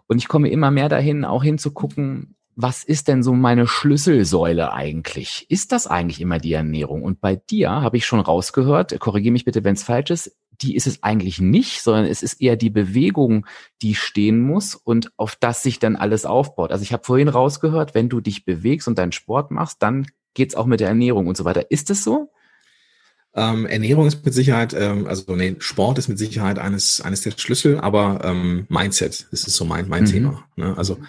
Und 0.07 0.17
ich 0.17 0.27
komme 0.27 0.49
immer 0.49 0.71
mehr 0.71 0.89
dahin, 0.89 1.23
auch 1.23 1.43
hinzugucken, 1.43 2.35
was 2.57 2.85
ist 2.85 3.09
denn 3.09 3.21
so 3.21 3.33
meine 3.33 3.67
Schlüsselsäule 3.67 4.71
eigentlich? 4.71 5.45
Ist 5.49 5.73
das 5.73 5.87
eigentlich 5.87 6.21
immer 6.21 6.37
die 6.37 6.53
Ernährung? 6.53 7.03
Und 7.03 7.19
bei 7.19 7.35
dir 7.35 7.69
habe 7.69 7.97
ich 7.97 8.05
schon 8.05 8.21
rausgehört, 8.21 8.97
korrigiere 8.99 9.33
mich 9.33 9.43
bitte, 9.43 9.65
wenn 9.65 9.73
es 9.73 9.83
falsch 9.83 10.11
ist, 10.11 10.37
die 10.61 10.75
ist 10.75 10.87
es 10.87 11.03
eigentlich 11.03 11.39
nicht, 11.39 11.81
sondern 11.81 12.05
es 12.05 12.23
ist 12.23 12.41
eher 12.41 12.55
die 12.55 12.69
Bewegung, 12.69 13.45
die 13.81 13.95
stehen 13.95 14.41
muss 14.41 14.75
und 14.75 15.11
auf 15.17 15.35
das 15.35 15.63
sich 15.63 15.79
dann 15.79 15.95
alles 15.95 16.25
aufbaut. 16.25 16.71
Also 16.71 16.83
ich 16.83 16.93
habe 16.93 17.03
vorhin 17.03 17.27
rausgehört, 17.27 17.95
wenn 17.95 18.09
du 18.09 18.21
dich 18.21 18.45
bewegst 18.45 18.87
und 18.87 18.97
deinen 18.97 19.11
Sport 19.11 19.51
machst, 19.51 19.81
dann 19.81 20.07
geht's 20.33 20.55
auch 20.55 20.65
mit 20.65 20.79
der 20.79 20.89
Ernährung 20.89 21.27
und 21.27 21.37
so 21.37 21.45
weiter. 21.45 21.71
Ist 21.71 21.89
es 21.89 22.03
so? 22.03 22.31
Ähm, 23.33 23.65
Ernährung 23.65 24.07
ist 24.07 24.23
mit 24.23 24.33
Sicherheit, 24.33 24.73
ähm, 24.73 25.07
also 25.07 25.35
nee, 25.35 25.57
Sport 25.59 25.97
ist 25.97 26.07
mit 26.07 26.17
Sicherheit 26.17 26.57
eines, 26.57 27.01
eines 27.01 27.21
der 27.21 27.31
Schlüssel, 27.31 27.79
aber 27.79 28.21
ähm, 28.23 28.65
Mindset 28.69 29.27
ist 29.31 29.45
so 29.45 29.65
mein, 29.65 29.89
mein 29.89 30.03
mhm. 30.03 30.07
Thema. 30.07 30.45
Ne? 30.55 30.73
Also 30.77 30.99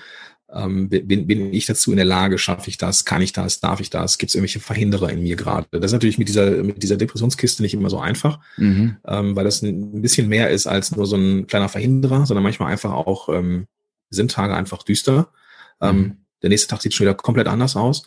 ähm, 0.52 0.88
bin, 0.88 1.26
bin 1.26 1.52
ich 1.52 1.66
dazu 1.66 1.90
in 1.90 1.96
der 1.96 2.06
Lage, 2.06 2.38
schaffe 2.38 2.70
ich 2.70 2.78
das, 2.78 3.04
kann 3.04 3.20
ich 3.20 3.32
das, 3.32 3.60
darf 3.60 3.80
ich 3.80 3.90
das, 3.90 4.18
gibt 4.18 4.30
es 4.30 4.34
irgendwelche 4.34 4.60
Verhinderer 4.60 5.10
in 5.10 5.22
mir 5.22 5.34
gerade? 5.34 5.66
Das 5.72 5.86
ist 5.86 5.92
natürlich 5.92 6.18
mit 6.18 6.28
dieser, 6.28 6.62
mit 6.62 6.82
dieser 6.82 6.96
Depressionskiste 6.96 7.62
nicht 7.62 7.74
immer 7.74 7.90
so 7.90 7.98
einfach, 7.98 8.38
mhm. 8.56 8.96
ähm, 9.06 9.34
weil 9.34 9.44
das 9.44 9.62
ein 9.62 10.02
bisschen 10.02 10.28
mehr 10.28 10.50
ist 10.50 10.66
als 10.66 10.94
nur 10.94 11.06
so 11.06 11.16
ein 11.16 11.46
kleiner 11.46 11.68
Verhinderer, 11.68 12.26
sondern 12.26 12.44
manchmal 12.44 12.70
einfach 12.70 12.92
auch 12.92 13.28
ähm, 13.28 13.66
sind 14.10 14.30
Tage 14.30 14.54
einfach 14.54 14.84
düster. 14.84 15.32
Ähm, 15.80 15.96
mhm. 15.96 16.16
der 16.42 16.50
nächste 16.50 16.68
Tag 16.68 16.80
sieht 16.80 16.94
schon 16.94 17.06
wieder 17.06 17.14
komplett 17.14 17.48
anders 17.48 17.76
aus. 17.76 18.06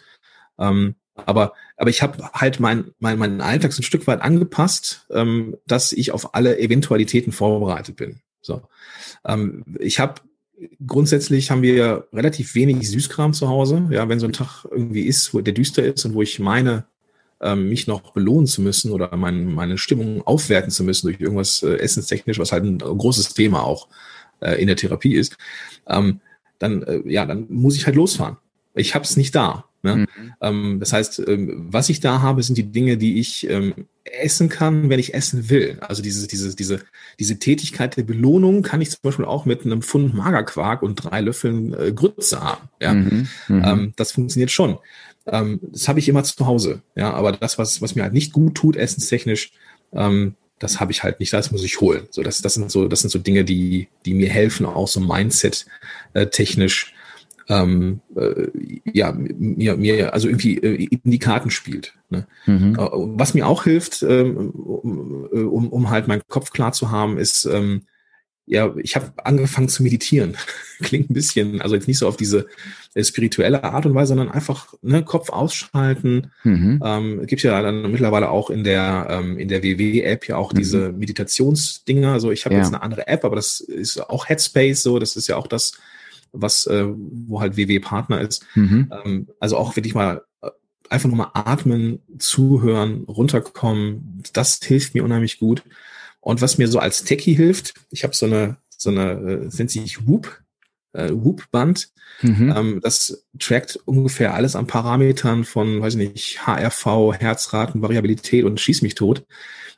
Ähm, 0.58 0.96
aber, 1.26 1.54
aber 1.76 1.90
ich 1.90 2.02
habe 2.02 2.30
halt 2.34 2.62
mein, 2.62 2.92
mein, 3.00 3.20
meinen 3.20 3.42
Alltag 3.42 3.74
so 3.74 3.82
ein 3.82 3.84
Stück 3.84 4.08
weit 4.08 4.22
angepasst, 4.22 5.06
ähm, 5.12 5.58
dass 5.68 5.92
ich 5.92 6.14
auf 6.14 6.34
alle 6.34 6.58
Eventualitäten 6.58 7.34
vorbereitet 7.34 7.98
bin. 7.98 8.22
So. 8.42 8.62
Ich 9.80 10.00
habe 10.00 10.22
grundsätzlich 10.86 11.52
haben 11.52 11.62
wir 11.62 12.08
relativ 12.14 12.56
wenig 12.56 12.90
Süßkram 12.90 13.34
zu 13.34 13.48
Hause. 13.48 13.88
Ja, 13.92 14.10
wenn 14.10 14.20
so 14.20 14.28
ein 14.28 14.34
Tag 14.34 14.66
irgendwie 14.70 15.04
ist, 15.04 15.34
wo 15.34 15.42
der 15.42 15.54
düster 15.54 15.84
ist 15.84 16.06
und 16.06 16.14
wo 16.14 16.22
ich 16.22 16.40
meine, 16.40 16.86
ähm, 17.42 17.70
mich 17.70 17.88
noch 17.88 18.12
belohnen 18.12 18.48
zu 18.48 18.62
müssen 18.62 18.92
oder 18.92 19.16
mein, 19.16 19.54
meine 19.54 19.78
Stimmung 19.78 20.22
aufwerten 20.26 20.72
zu 20.72 20.84
müssen 20.84 21.08
durch 21.08 21.22
irgendwas 21.22 21.64
äh, 21.64 21.76
essenstechnisch, 21.76 22.40
was 22.40 22.52
halt 22.52 22.66
ein 22.66 22.80
großes 22.80 23.34
Thema 23.34 23.64
auch 23.64 23.88
äh, 24.42 24.62
in 24.62 24.68
der 24.68 24.76
Therapie 24.76 25.16
ist, 25.16 25.38
ähm, 25.88 26.20
dann 26.60 26.84
äh, 26.84 27.02
ja, 27.06 27.26
dann 27.26 27.46
muss 27.50 27.76
ich 27.76 27.86
halt 27.86 27.96
losfahren. 27.96 28.38
Ich 28.76 28.94
habe 28.94 29.06
es 29.06 29.16
nicht 29.16 29.34
da. 29.36 29.69
Ne? 29.82 29.96
Mhm. 29.96 30.34
Ähm, 30.42 30.78
das 30.80 30.94
heißt, 30.94 31.24
ähm, 31.28 31.68
was 31.70 31.90
ich 31.90 32.00
da 32.00 32.22
habe, 32.22 32.44
sind 32.44 32.58
die 32.58 32.72
Dinge, 32.72 32.98
die 32.98 33.20
ich 33.20 33.50
ähm, 33.50 33.74
essen 34.04 34.50
kann, 34.50 34.90
wenn 34.90 35.00
ich 35.00 35.14
essen 35.14 35.50
will. 35.50 35.78
Also 35.82 36.02
diese, 36.02 36.28
diese, 36.28 36.56
diese, 36.56 36.82
diese 37.20 37.40
Tätigkeit 37.40 37.96
der 37.96 38.04
Belohnung 38.04 38.62
kann 38.62 38.82
ich 38.82 38.90
zum 38.90 39.00
Beispiel 39.04 39.26
auch 39.26 39.46
mit 39.46 39.66
einem 39.66 39.82
Pfund 39.82 40.14
Magerquark 40.14 40.82
und 40.82 40.96
drei 40.96 41.22
Löffeln 41.22 41.74
äh, 41.74 41.92
Grütze 41.94 42.42
haben. 42.42 42.70
Ja? 42.82 42.94
Mhm. 42.94 43.28
Mhm. 43.48 43.64
Ähm, 43.66 43.94
das 43.96 44.12
funktioniert 44.12 44.52
schon. 44.52 44.78
Ähm, 45.28 45.60
das 45.62 45.88
habe 45.88 46.00
ich 46.00 46.10
immer 46.10 46.24
zu 46.24 46.46
Hause. 46.46 46.82
Ja, 46.96 47.14
aber 47.14 47.32
das, 47.32 47.58
was, 47.58 47.82
was 47.82 47.96
mir 47.96 48.04
halt 48.04 48.14
nicht 48.14 48.34
gut 48.34 48.56
tut, 48.56 48.76
essenstechnisch, 48.76 49.52
ähm, 49.94 50.36
das 50.60 50.82
habe 50.82 50.92
ich 50.92 51.04
halt 51.04 51.20
nicht, 51.22 51.32
das 51.32 51.52
muss 51.52 51.64
ich 51.64 51.80
holen. 51.80 52.08
So, 52.10 52.22
das, 52.22 52.42
das 52.42 52.56
sind 52.56 52.70
so, 52.70 52.88
das 52.88 53.02
sind 53.02 53.10
so 53.10 53.20
Dinge, 53.20 53.46
die, 53.46 53.88
die 54.06 54.14
mir 54.14 54.30
helfen, 54.30 54.66
auch 54.66 54.88
so 54.88 55.00
Mindset 55.00 55.66
äh, 56.14 56.28
technisch 56.28 56.94
ähm, 57.50 58.02
äh, 58.16 58.48
ja, 58.94 59.12
mir, 59.12 59.76
mir 59.76 60.14
also 60.14 60.28
irgendwie 60.28 60.58
äh, 60.58 60.86
in 60.86 61.12
die 61.12 61.20
Karten 61.20 61.50
spielt. 61.50 61.96
Ne? 62.10 62.28
Mhm. 62.46 62.76
Äh, 62.76 62.78
was 62.78 63.34
mir 63.34 63.48
auch 63.48 63.64
hilft, 63.64 64.04
ähm, 64.04 64.52
um, 64.52 65.70
um 65.70 65.90
halt 65.90 66.08
meinen 66.08 66.22
Kopf 66.28 66.52
klar 66.52 66.72
zu 66.74 66.92
haben, 66.92 67.18
ist, 67.18 67.46
ähm, 67.46 67.82
ja, 68.46 68.74
ich 68.78 68.96
habe 68.96 69.12
angefangen 69.24 69.70
zu 69.70 69.84
meditieren. 69.84 70.36
Klingt 70.82 71.10
ein 71.10 71.14
bisschen, 71.14 71.62
also 71.62 71.76
jetzt 71.76 71.88
nicht 71.88 72.00
so 72.00 72.08
auf 72.08 72.18
diese 72.18 72.48
äh, 72.96 73.04
spirituelle 73.04 73.64
Art 73.64 73.86
und 73.86 73.94
Weise, 73.94 74.10
sondern 74.10 74.32
einfach 74.32 74.74
ne, 74.82 75.04
Kopf 75.04 75.30
ausschalten. 75.30 76.32
Mhm. 76.44 76.82
Ähm, 76.84 77.26
gibt 77.28 77.44
ja 77.44 77.62
dann 77.62 77.92
mittlerweile 77.92 78.30
auch 78.30 78.50
in 78.50 78.64
der 78.64 79.08
ähm, 79.10 79.38
in 79.38 79.50
der 79.50 79.62
WW-App 79.62 80.28
ja 80.28 80.38
auch 80.38 80.52
mhm. 80.54 80.58
diese 80.58 80.92
Meditationsdinger. 80.92 82.12
Also 82.12 82.32
ich 82.32 82.46
habe 82.46 82.56
ja. 82.56 82.62
jetzt 82.62 82.74
eine 82.74 82.82
andere 82.82 83.08
App, 83.08 83.24
aber 83.24 83.36
das 83.36 83.60
ist 83.60 84.00
auch 84.10 84.30
Headspace 84.30 84.82
so. 84.82 84.98
Das 84.98 85.16
ist 85.16 85.28
ja 85.28 85.36
auch 85.36 85.48
das, 85.48 85.74
was 86.32 86.66
äh, 86.68 86.86
wo 86.88 87.42
halt 87.42 87.58
WW 87.58 87.80
Partner 87.80 88.22
ist. 88.22 88.46
Mhm. 88.56 88.92
Ähm, 89.06 89.28
also 89.40 89.58
auch 89.58 89.76
wirklich 89.76 89.96
mal 89.96 90.24
äh, 90.42 90.50
einfach 90.90 91.08
nur 91.10 91.18
mal 91.18 91.32
atmen, 91.34 92.00
zuhören, 92.18 93.04
runterkommen. 93.04 94.24
Das 94.34 94.60
hilft 94.64 94.94
mir 94.94 95.04
unheimlich 95.04 95.40
gut. 95.40 95.64
Und 96.22 96.42
was 96.42 96.58
mir 96.58 96.68
so 96.68 96.80
als 96.80 97.04
Techie 97.04 97.34
hilft, 97.34 97.74
ich 97.92 98.04
habe 98.04 98.16
so 98.16 98.26
eine, 98.26 98.58
so 98.70 98.90
eine, 98.90 99.12
äh, 99.12 99.50
nennt 99.58 99.72
sich 99.72 100.08
Whoop, 100.08 100.42
äh, 100.94 101.12
Whoop-Band. 101.12 101.90
Mhm. 102.22 102.54
Ähm, 102.56 102.80
das 102.82 103.26
trackt 103.40 103.80
ungefähr 103.86 104.34
alles 104.34 104.56
an 104.56 104.68
Parametern 104.68 105.46
von, 105.46 105.82
weiß 105.82 105.96
ich 105.96 106.12
nicht, 106.12 106.46
HRV, 106.46 107.14
Herzraten, 107.18 107.82
Variabilität 107.82 108.44
und 108.44 108.60
schieß 108.60 108.82
mich 108.82 108.96
tot 108.96 109.26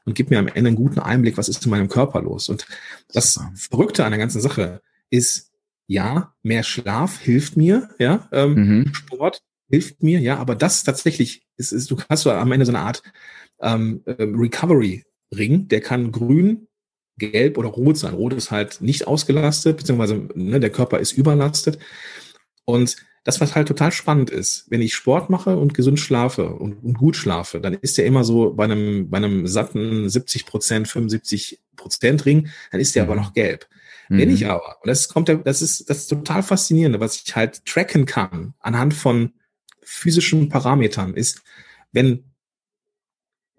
und 0.05 0.15
gibt 0.15 0.29
mir 0.29 0.39
am 0.39 0.47
Ende 0.47 0.69
einen 0.69 0.75
guten 0.75 0.99
Einblick, 0.99 1.37
was 1.37 1.49
ist 1.49 1.63
in 1.65 1.71
meinem 1.71 1.89
Körper 1.89 2.21
los. 2.21 2.49
Und 2.49 2.65
das. 3.13 3.39
Verrückte 3.55 4.05
an 4.05 4.11
der 4.11 4.19
ganzen 4.19 4.41
Sache 4.41 4.81
ist, 5.09 5.50
ja, 5.91 6.33
mehr 6.41 6.63
Schlaf 6.63 7.19
hilft 7.19 7.57
mir, 7.57 7.89
ja, 7.99 8.29
ähm, 8.31 8.53
mhm. 8.53 8.93
Sport 8.93 9.41
hilft 9.69 10.01
mir, 10.01 10.19
ja, 10.19 10.37
aber 10.37 10.55
das 10.55 10.85
tatsächlich 10.85 11.43
ist, 11.57 11.73
ist 11.73 11.91
du 11.91 11.97
hast 12.09 12.21
so 12.21 12.31
am 12.31 12.51
Ende 12.53 12.65
so 12.65 12.71
eine 12.71 12.79
Art 12.79 13.03
ähm, 13.61 14.01
ähm 14.05 14.39
Recovery 14.39 15.03
Ring, 15.35 15.67
der 15.67 15.81
kann 15.81 16.13
grün, 16.13 16.67
gelb 17.17 17.57
oder 17.57 17.69
rot 17.69 17.97
sein. 17.97 18.13
Rot 18.13 18.33
ist 18.33 18.51
halt 18.51 18.81
nicht 18.81 19.05
ausgelastet, 19.07 19.77
beziehungsweise 19.77 20.29
ne, 20.33 20.59
der 20.61 20.69
Körper 20.69 20.99
ist 20.99 21.11
überlastet. 21.11 21.77
Und 22.65 22.95
das, 23.23 23.41
was 23.41 23.55
halt 23.55 23.67
total 23.67 23.91
spannend 23.91 24.29
ist, 24.29 24.65
wenn 24.69 24.81
ich 24.81 24.95
Sport 24.95 25.29
mache 25.29 25.57
und 25.57 25.73
gesund 25.73 25.99
schlafe 25.99 26.49
und, 26.49 26.83
und 26.83 26.97
gut 26.97 27.15
schlafe, 27.15 27.59
dann 27.59 27.73
ist 27.73 27.97
der 27.97 28.05
immer 28.05 28.23
so 28.23 28.53
bei 28.53 28.63
einem, 28.63 29.09
bei 29.09 29.17
einem 29.17 29.45
satten 29.45 30.09
70 30.09 30.45
Prozent, 30.45 30.87
75 30.87 31.59
Prozent 31.75 32.25
Ring, 32.25 32.49
dann 32.71 32.81
ist 32.81 32.95
der 32.95 33.03
mhm. 33.03 33.09
aber 33.09 33.21
noch 33.21 33.33
gelb. 33.33 33.67
Mhm. 34.11 34.17
Wenn 34.17 34.29
ich 34.29 34.45
aber, 34.45 34.77
und 34.81 34.87
das 34.87 35.07
kommt, 35.07 35.29
das 35.29 35.61
ist, 35.61 35.89
das 35.89 35.99
ist 35.99 36.07
total 36.07 36.43
faszinierende, 36.43 36.99
was 36.99 37.15
ich 37.15 37.33
halt 37.33 37.65
tracken 37.65 38.05
kann 38.05 38.53
anhand 38.59 38.93
von 38.93 39.31
physischen 39.81 40.49
Parametern, 40.49 41.13
ist, 41.13 41.41
wenn 41.93 42.25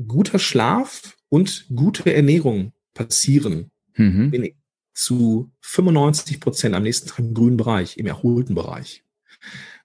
guter 0.07 0.39
Schlaf 0.39 1.17
und 1.31 1.69
gute 1.75 2.15
Ernährung 2.15 2.73
passieren, 2.93 3.71
mhm. 3.97 4.31
bin 4.31 4.45
ich 4.45 4.57
zu 4.93 5.51
95 5.63 6.39
Prozent 6.39 6.75
am 6.75 6.83
nächsten 6.83 7.09
Tag 7.09 7.21
im 7.21 7.33
grünen 7.33 7.57
Bereich, 7.57 7.97
im 7.97 8.07
erholten 8.07 8.55
Bereich. 8.55 9.05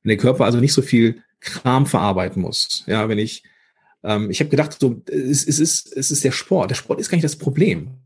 Wenn 0.03 0.09
der 0.09 0.17
Körper 0.17 0.43
also 0.43 0.59
nicht 0.59 0.73
so 0.73 0.81
viel 0.81 1.23
Kram 1.39 1.85
verarbeiten 1.85 2.41
muss. 2.41 2.83
Ja, 2.87 3.07
wenn 3.07 3.19
ich, 3.19 3.43
ähm, 4.03 4.29
ich 4.29 4.41
habe 4.41 4.49
gedacht, 4.49 4.77
so, 4.77 5.01
es, 5.07 5.47
es, 5.47 5.59
ist, 5.59 5.95
es 5.95 6.11
ist 6.11 6.25
der 6.25 6.33
Sport. 6.33 6.71
Der 6.71 6.75
Sport 6.75 6.99
ist 6.99 7.09
gar 7.09 7.15
nicht 7.15 7.23
das 7.23 7.37
Problem. 7.37 8.01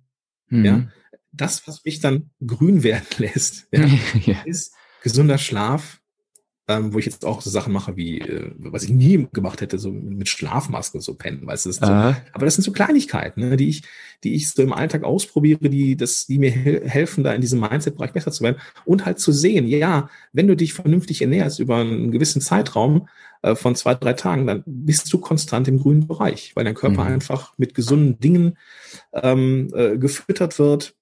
Mhm. 0.49 0.65
Ja, 0.65 0.87
das, 1.31 1.67
was 1.67 1.83
mich 1.85 1.99
dann 1.99 2.31
grün 2.45 2.83
werden 2.83 3.07
lässt, 3.17 3.67
ja, 3.71 3.85
ja. 4.25 4.41
ist 4.45 4.73
gesunder 5.03 5.37
Schlaf, 5.37 6.01
ähm, 6.67 6.93
wo 6.93 6.99
ich 6.99 7.05
jetzt 7.05 7.25
auch 7.25 7.41
so 7.41 7.49
Sachen 7.49 7.73
mache 7.73 7.95
wie, 7.95 8.19
äh, 8.19 8.51
was 8.57 8.83
ich 8.83 8.91
nie 8.91 9.27
gemacht 9.33 9.61
hätte, 9.61 9.79
so 9.79 9.91
mit 9.91 10.29
Schlafmaske 10.29 11.01
so 11.01 11.15
pennen, 11.15 11.45
weißt 11.45 11.65
du. 11.65 11.71
So, 11.71 11.85
aber 11.85 12.45
das 12.45 12.55
sind 12.55 12.63
so 12.63 12.71
Kleinigkeiten, 12.71 13.41
ne, 13.41 13.57
die 13.57 13.69
ich, 13.69 13.83
die 14.23 14.35
ich 14.35 14.49
so 14.49 14.61
im 14.61 14.73
Alltag 14.73 15.03
ausprobiere, 15.03 15.69
die, 15.69 15.97
das, 15.97 16.27
die 16.27 16.37
mir 16.37 16.51
helfen, 16.51 17.23
da 17.23 17.33
in 17.33 17.41
diesem 17.41 17.59
Mindset-Bereich 17.59 18.13
besser 18.13 18.31
zu 18.31 18.43
werden 18.43 18.61
und 18.85 19.05
halt 19.05 19.19
zu 19.19 19.31
sehen, 19.31 19.67
ja, 19.67 20.09
wenn 20.33 20.47
du 20.47 20.55
dich 20.55 20.73
vernünftig 20.73 21.21
ernährst 21.21 21.59
über 21.59 21.77
einen 21.77 22.11
gewissen 22.11 22.41
Zeitraum 22.41 23.07
äh, 23.41 23.55
von 23.55 23.75
zwei, 23.75 23.95
drei 23.95 24.13
Tagen, 24.13 24.47
dann 24.47 24.63
bist 24.65 25.11
du 25.11 25.17
konstant 25.17 25.67
im 25.67 25.79
grünen 25.79 26.07
Bereich, 26.07 26.55
weil 26.55 26.63
dein 26.63 26.75
Körper 26.75 27.03
mhm. 27.03 27.13
einfach 27.13 27.53
mit 27.57 27.73
gesunden 27.73 28.19
Dingen 28.19 28.57
ähm, 29.13 29.69
äh, 29.73 29.97
gefüttert 29.97 30.59
wird, 30.59 30.95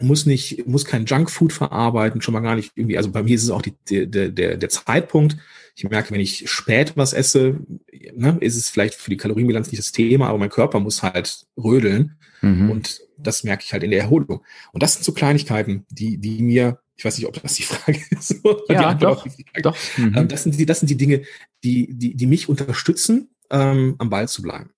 muss 0.00 0.26
nicht, 0.26 0.66
muss 0.66 0.84
kein 0.84 1.06
Junkfood 1.06 1.52
verarbeiten, 1.52 2.22
schon 2.22 2.34
mal 2.34 2.40
gar 2.40 2.54
nicht 2.54 2.72
irgendwie. 2.76 2.96
Also 2.96 3.10
bei 3.10 3.22
mir 3.22 3.34
ist 3.34 3.42
es 3.42 3.50
auch 3.50 3.62
die, 3.62 3.74
der, 3.88 4.28
der, 4.28 4.56
der 4.56 4.68
Zeitpunkt. 4.68 5.36
Ich 5.74 5.84
merke, 5.84 6.12
wenn 6.12 6.20
ich 6.20 6.48
spät 6.50 6.96
was 6.96 7.12
esse, 7.12 7.60
ne, 8.14 8.36
ist 8.40 8.56
es 8.56 8.68
vielleicht 8.68 8.94
für 8.94 9.10
die 9.10 9.16
Kalorienbilanz 9.16 9.70
nicht 9.70 9.78
das 9.78 9.92
Thema, 9.92 10.28
aber 10.28 10.38
mein 10.38 10.50
Körper 10.50 10.80
muss 10.80 11.02
halt 11.02 11.46
rödeln. 11.56 12.16
Mhm. 12.42 12.70
Und 12.70 13.00
das 13.16 13.42
merke 13.44 13.64
ich 13.64 13.72
halt 13.72 13.82
in 13.82 13.90
der 13.90 14.00
Erholung. 14.00 14.44
Und 14.72 14.82
das 14.82 14.94
sind 14.94 15.04
so 15.04 15.12
Kleinigkeiten, 15.12 15.84
die, 15.90 16.18
die 16.18 16.42
mir, 16.42 16.80
ich 16.96 17.04
weiß 17.04 17.18
nicht, 17.18 17.26
ob 17.26 17.40
das 17.40 17.54
die 17.54 17.64
Frage 17.64 18.00
ist. 18.10 18.36
ja, 18.68 18.94
doch, 18.94 19.26
doch. 19.62 19.76
Mhm. 19.96 20.16
Ähm, 20.16 20.28
das, 20.28 20.44
sind 20.44 20.58
die, 20.58 20.66
das 20.66 20.80
sind 20.80 20.90
die 20.90 20.96
Dinge, 20.96 21.22
die, 21.64 21.92
die, 21.92 22.14
die 22.14 22.26
mich 22.26 22.48
unterstützen, 22.48 23.30
ähm, 23.50 23.96
am 23.98 24.10
Ball 24.10 24.28
zu 24.28 24.42
bleiben. 24.42 24.70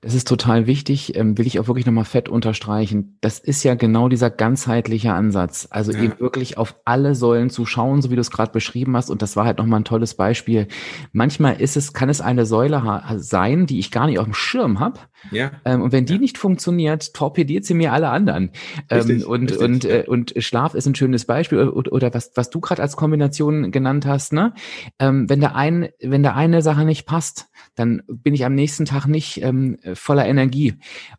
Das 0.00 0.14
ist 0.14 0.28
total 0.28 0.66
wichtig, 0.66 1.16
ähm, 1.16 1.38
will 1.38 1.46
ich 1.46 1.58
auch 1.58 1.68
wirklich 1.68 1.86
nochmal 1.86 2.04
fett 2.04 2.28
unterstreichen. 2.28 3.18
Das 3.20 3.38
ist 3.38 3.62
ja 3.64 3.74
genau 3.74 4.08
dieser 4.08 4.30
ganzheitliche 4.30 5.12
Ansatz. 5.12 5.66
Also 5.70 5.92
ja. 5.92 6.02
eben 6.02 6.20
wirklich 6.20 6.58
auf 6.58 6.76
alle 6.84 7.14
Säulen 7.14 7.50
zu 7.50 7.66
schauen, 7.66 8.02
so 8.02 8.10
wie 8.10 8.14
du 8.14 8.20
es 8.20 8.30
gerade 8.30 8.52
beschrieben 8.52 8.96
hast. 8.96 9.10
Und 9.10 9.22
das 9.22 9.36
war 9.36 9.44
halt 9.44 9.58
nochmal 9.58 9.80
ein 9.80 9.84
tolles 9.84 10.14
Beispiel. 10.14 10.68
Manchmal 11.12 11.60
ist 11.60 11.76
es, 11.76 11.92
kann 11.92 12.08
es 12.08 12.20
eine 12.20 12.46
Säule 12.46 12.82
sein, 13.16 13.66
die 13.66 13.78
ich 13.78 13.90
gar 13.90 14.06
nicht 14.06 14.18
auf 14.18 14.26
dem 14.26 14.34
Schirm 14.34 14.80
habe. 14.80 15.00
Ja. 15.30 15.50
Ähm, 15.64 15.82
und 15.82 15.92
wenn 15.92 16.06
die 16.06 16.14
ja. 16.14 16.18
nicht 16.20 16.38
funktioniert, 16.38 17.14
torpediert 17.14 17.64
sie 17.64 17.74
mir 17.74 17.92
alle 17.92 18.10
anderen. 18.10 18.50
Ähm, 18.90 18.98
richtig, 18.98 19.26
und, 19.26 19.50
richtig, 19.50 19.60
und, 19.60 19.84
ja. 19.84 19.90
äh, 19.90 20.06
und 20.06 20.34
Schlaf 20.38 20.74
ist 20.74 20.86
ein 20.86 20.94
schönes 20.94 21.24
Beispiel. 21.24 21.68
Oder, 21.68 22.12
was, 22.14 22.32
was 22.34 22.50
du 22.50 22.60
gerade 22.60 22.82
als 22.82 22.96
Kombination 22.96 23.70
genannt 23.70 24.06
hast, 24.06 24.32
ne? 24.32 24.52
Wenn 24.98 25.40
der 25.40 25.56
ein, 25.56 25.88
wenn 26.00 26.22
der 26.22 26.36
eine 26.36 26.62
Sache 26.62 26.84
nicht 26.84 27.06
passt, 27.06 27.48
dann 27.74 28.02
bin 28.08 28.34
ich 28.34 28.44
am 28.44 28.54
nächsten 28.54 28.84
Tag 28.84 29.06
nicht 29.06 29.42
ähm, 29.42 29.78
voller 29.94 30.26
Energie 30.26 30.74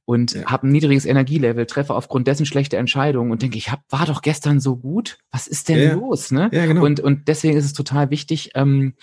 und 0.06 0.34
ja. 0.34 0.46
habe 0.46 0.68
ein 0.68 0.72
niedriges 0.72 1.06
Energielevel, 1.06 1.66
treffe 1.66 1.94
aufgrund 1.94 2.28
dessen 2.28 2.46
schlechte 2.46 2.78
Entscheidungen 2.78 3.32
und 3.32 3.42
denke, 3.42 3.58
ich 3.58 3.72
hab, 3.72 3.82
war 3.90 4.06
doch 4.06 4.22
gestern 4.22 4.60
so 4.60 4.76
gut. 4.76 5.20
Was 5.32 5.48
ist 5.48 5.70
denn 5.70 5.80
ja. 5.80 5.94
los? 5.94 6.32
Ne? 6.32 6.50
Ja, 6.52 6.66
genau. 6.66 6.84
und, 6.84 7.00
und 7.00 7.28
deswegen 7.28 7.58
ist 7.58 7.66
es 7.66 7.74
total 7.74 8.10
wichtig, 8.10 8.52
ähm, 8.56 8.94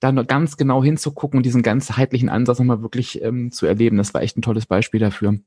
da 0.00 0.12
noch 0.12 0.26
ganz 0.26 0.56
genau 0.56 0.82
hinzugucken 0.82 1.38
und 1.38 1.46
diesen 1.46 1.62
ganzheitlichen 1.62 2.28
Ansatz 2.28 2.58
nochmal 2.58 2.82
wirklich 2.82 3.22
ähm, 3.22 3.52
zu 3.52 3.66
erleben. 3.66 3.96
Das 3.96 4.14
war 4.14 4.22
echt 4.22 4.36
ein 4.36 4.42
tolles 4.42 4.66
Beispiel 4.66 5.00
dafür. 5.00 5.38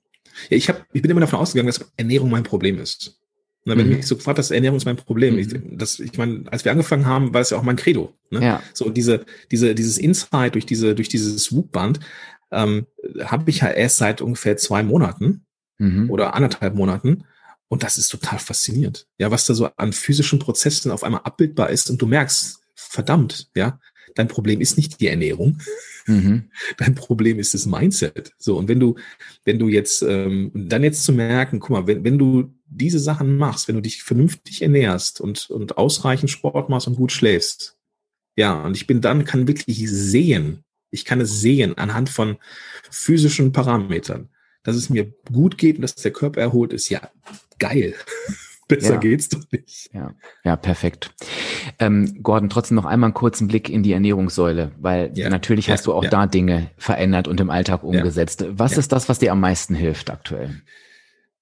Ja, 0.49 0.57
ich, 0.57 0.69
hab, 0.69 0.85
ich 0.93 1.01
bin 1.01 1.11
immer 1.11 1.21
davon 1.21 1.39
ausgegangen, 1.39 1.67
dass 1.67 1.91
Ernährung 1.97 2.29
mein 2.29 2.43
Problem 2.43 2.79
ist. 2.79 3.19
Na, 3.67 3.75
wenn 3.75 3.87
mhm. 3.87 3.95
mich 3.95 4.07
so 4.07 4.15
gefragt 4.15 4.37
hast, 4.37 4.51
Ernährung 4.51 4.77
ist 4.77 4.85
mein 4.85 4.95
Problem. 4.95 5.33
Mhm. 5.33 5.39
Ich, 5.39 5.47
das, 5.77 5.99
ich 5.99 6.17
meine, 6.17 6.43
als 6.51 6.63
wir 6.63 6.71
angefangen 6.71 7.07
haben, 7.07 7.33
war 7.33 7.41
es 7.41 7.49
ja 7.49 7.57
auch 7.57 7.63
mein 7.63 7.75
Credo. 7.75 8.13
Ne? 8.29 8.43
Ja. 8.43 8.63
So 8.73 8.89
diese, 8.89 9.25
diese, 9.51 9.73
dieses 9.73 9.97
Insight 9.97 10.53
durch 10.53 10.67
diese, 10.67 10.93
durch 10.93 11.09
dieses 11.09 11.43
Swoop-Band 11.43 11.99
ähm, 12.51 12.85
habe 13.23 13.49
ich 13.49 13.63
halt 13.63 13.75
erst 13.75 13.97
seit 13.97 14.21
ungefähr 14.21 14.55
zwei 14.57 14.83
Monaten 14.83 15.45
mhm. 15.79 16.11
oder 16.11 16.35
anderthalb 16.35 16.75
Monaten. 16.75 17.23
Und 17.67 17.81
das 17.81 17.97
ist 17.97 18.09
total 18.09 18.37
faszinierend. 18.37 19.07
Ja, 19.17 19.31
was 19.31 19.45
da 19.47 19.55
so 19.55 19.67
an 19.77 19.93
physischen 19.93 20.37
Prozessen 20.37 20.91
auf 20.91 21.03
einmal 21.03 21.21
abbildbar 21.23 21.71
ist 21.71 21.89
und 21.89 21.99
du 21.99 22.05
merkst, 22.05 22.59
verdammt, 22.75 23.49
ja, 23.55 23.79
dein 24.13 24.27
Problem 24.27 24.61
ist 24.61 24.77
nicht 24.77 25.01
die 25.01 25.07
Ernährung. 25.07 25.59
Mhm. 26.07 26.51
Dein 26.77 26.93
Problem 26.93 27.39
ist 27.39 27.55
das 27.55 27.65
Mindset. 27.65 28.33
So, 28.37 28.57
und 28.57 28.67
wenn 28.67 28.79
du, 28.79 28.95
wenn 29.43 29.57
du 29.57 29.67
jetzt, 29.67 30.03
ähm, 30.03 30.51
dann 30.53 30.83
jetzt 30.83 31.03
zu 31.03 31.11
merken, 31.11 31.59
guck 31.59 31.71
mal, 31.71 31.87
wenn, 31.87 32.03
wenn 32.03 32.19
du 32.19 32.53
diese 32.67 32.99
Sachen 32.99 33.37
machst, 33.37 33.67
wenn 33.67 33.75
du 33.75 33.81
dich 33.81 34.03
vernünftig 34.03 34.61
ernährst 34.61 35.21
und, 35.21 35.49
und 35.49 35.77
ausreichend 35.77 36.29
Sport 36.29 36.69
machst 36.69 36.87
und 36.87 36.95
gut 36.95 37.11
schläfst, 37.11 37.77
ja, 38.35 38.61
und 38.61 38.75
ich 38.75 38.85
bin 38.85 39.01
dann, 39.01 39.23
kann 39.23 39.47
wirklich 39.47 39.89
sehen, 39.89 40.63
ich 40.91 41.05
kann 41.05 41.21
es 41.21 41.41
sehen 41.41 41.77
anhand 41.77 42.09
von 42.09 42.37
physischen 42.89 43.51
Parametern, 43.51 44.29
dass 44.63 44.75
es 44.75 44.89
mir 44.89 45.13
gut 45.31 45.57
geht 45.57 45.77
und 45.77 45.83
dass 45.83 45.95
der 45.95 46.11
Körper 46.11 46.41
erholt 46.41 46.73
ist. 46.73 46.89
Ja, 46.89 47.09
geil. 47.59 47.95
Besser 48.67 48.93
ja. 48.95 48.99
geht's 48.99 49.29
doch 49.29 49.43
nicht. 49.51 49.91
Ja, 49.93 50.15
ja 50.43 50.55
perfekt. 50.55 51.13
Ähm, 51.77 52.23
Gordon, 52.23 52.49
trotzdem 52.49 52.75
noch 52.75 52.85
einmal 52.85 53.09
einen 53.09 53.13
kurzen 53.13 53.47
Blick 53.47 53.69
in 53.69 53.83
die 53.83 53.91
Ernährungssäule, 53.91 54.71
weil 54.79 55.11
ja. 55.13 55.29
natürlich 55.29 55.69
hast 55.69 55.85
du 55.85 55.93
auch 55.93 56.05
da 56.05 56.25
Dinge 56.25 56.71
verändert 56.75 57.27
und 57.27 57.39
im 57.39 57.51
Alltag 57.51 57.83
umgesetzt. 57.83 58.43
Was 58.49 58.77
ist 58.77 58.91
das, 58.91 59.07
was 59.07 59.19
dir 59.19 59.31
am 59.31 59.39
meisten 59.39 59.75
hilft 59.75 60.09
aktuell? 60.09 60.63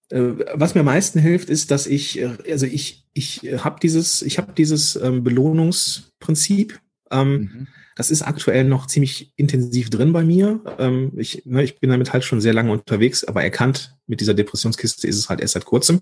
Äh, 0.10 0.46
was 0.54 0.76
mir 0.76 0.82
am 0.82 0.88
meisten 0.88 1.20
hilft, 1.20 1.50
ist, 1.50 1.72
dass 1.72 1.88
ich, 1.88 2.20
äh, 2.20 2.38
also 2.50 2.66
ich, 2.66 3.06
ich 3.14 3.42
habe 3.58 3.80
dieses, 3.82 4.22
ich 4.22 4.38
habe 4.38 4.54
dieses 4.54 4.96
ähm, 4.96 5.24
Belohnungsprinzip. 5.24 6.80
Ähm, 7.12 7.32
mhm. 7.32 7.68
Das 7.96 8.10
ist 8.10 8.24
aktuell 8.24 8.64
noch 8.64 8.88
ziemlich 8.88 9.34
intensiv 9.36 9.90
drin 9.90 10.14
bei 10.14 10.24
mir. 10.24 10.62
Ähm, 10.80 11.12
ich, 11.16 11.46
ne, 11.46 11.64
ich 11.64 11.80
bin 11.80 11.92
damit 11.92 12.12
halt 12.12 12.24
schon 12.24 12.42
sehr 12.42 12.54
lange 12.54 12.72
unterwegs, 12.72 13.24
aber 13.24 13.44
erkannt 13.44 13.96
mit 14.08 14.20
dieser 14.20 14.34
Depressionskiste 14.34 15.08
ist 15.08 15.18
es 15.18 15.30
halt 15.30 15.42
erst 15.42 15.54
seit 15.54 15.66
kurzem. 15.66 16.02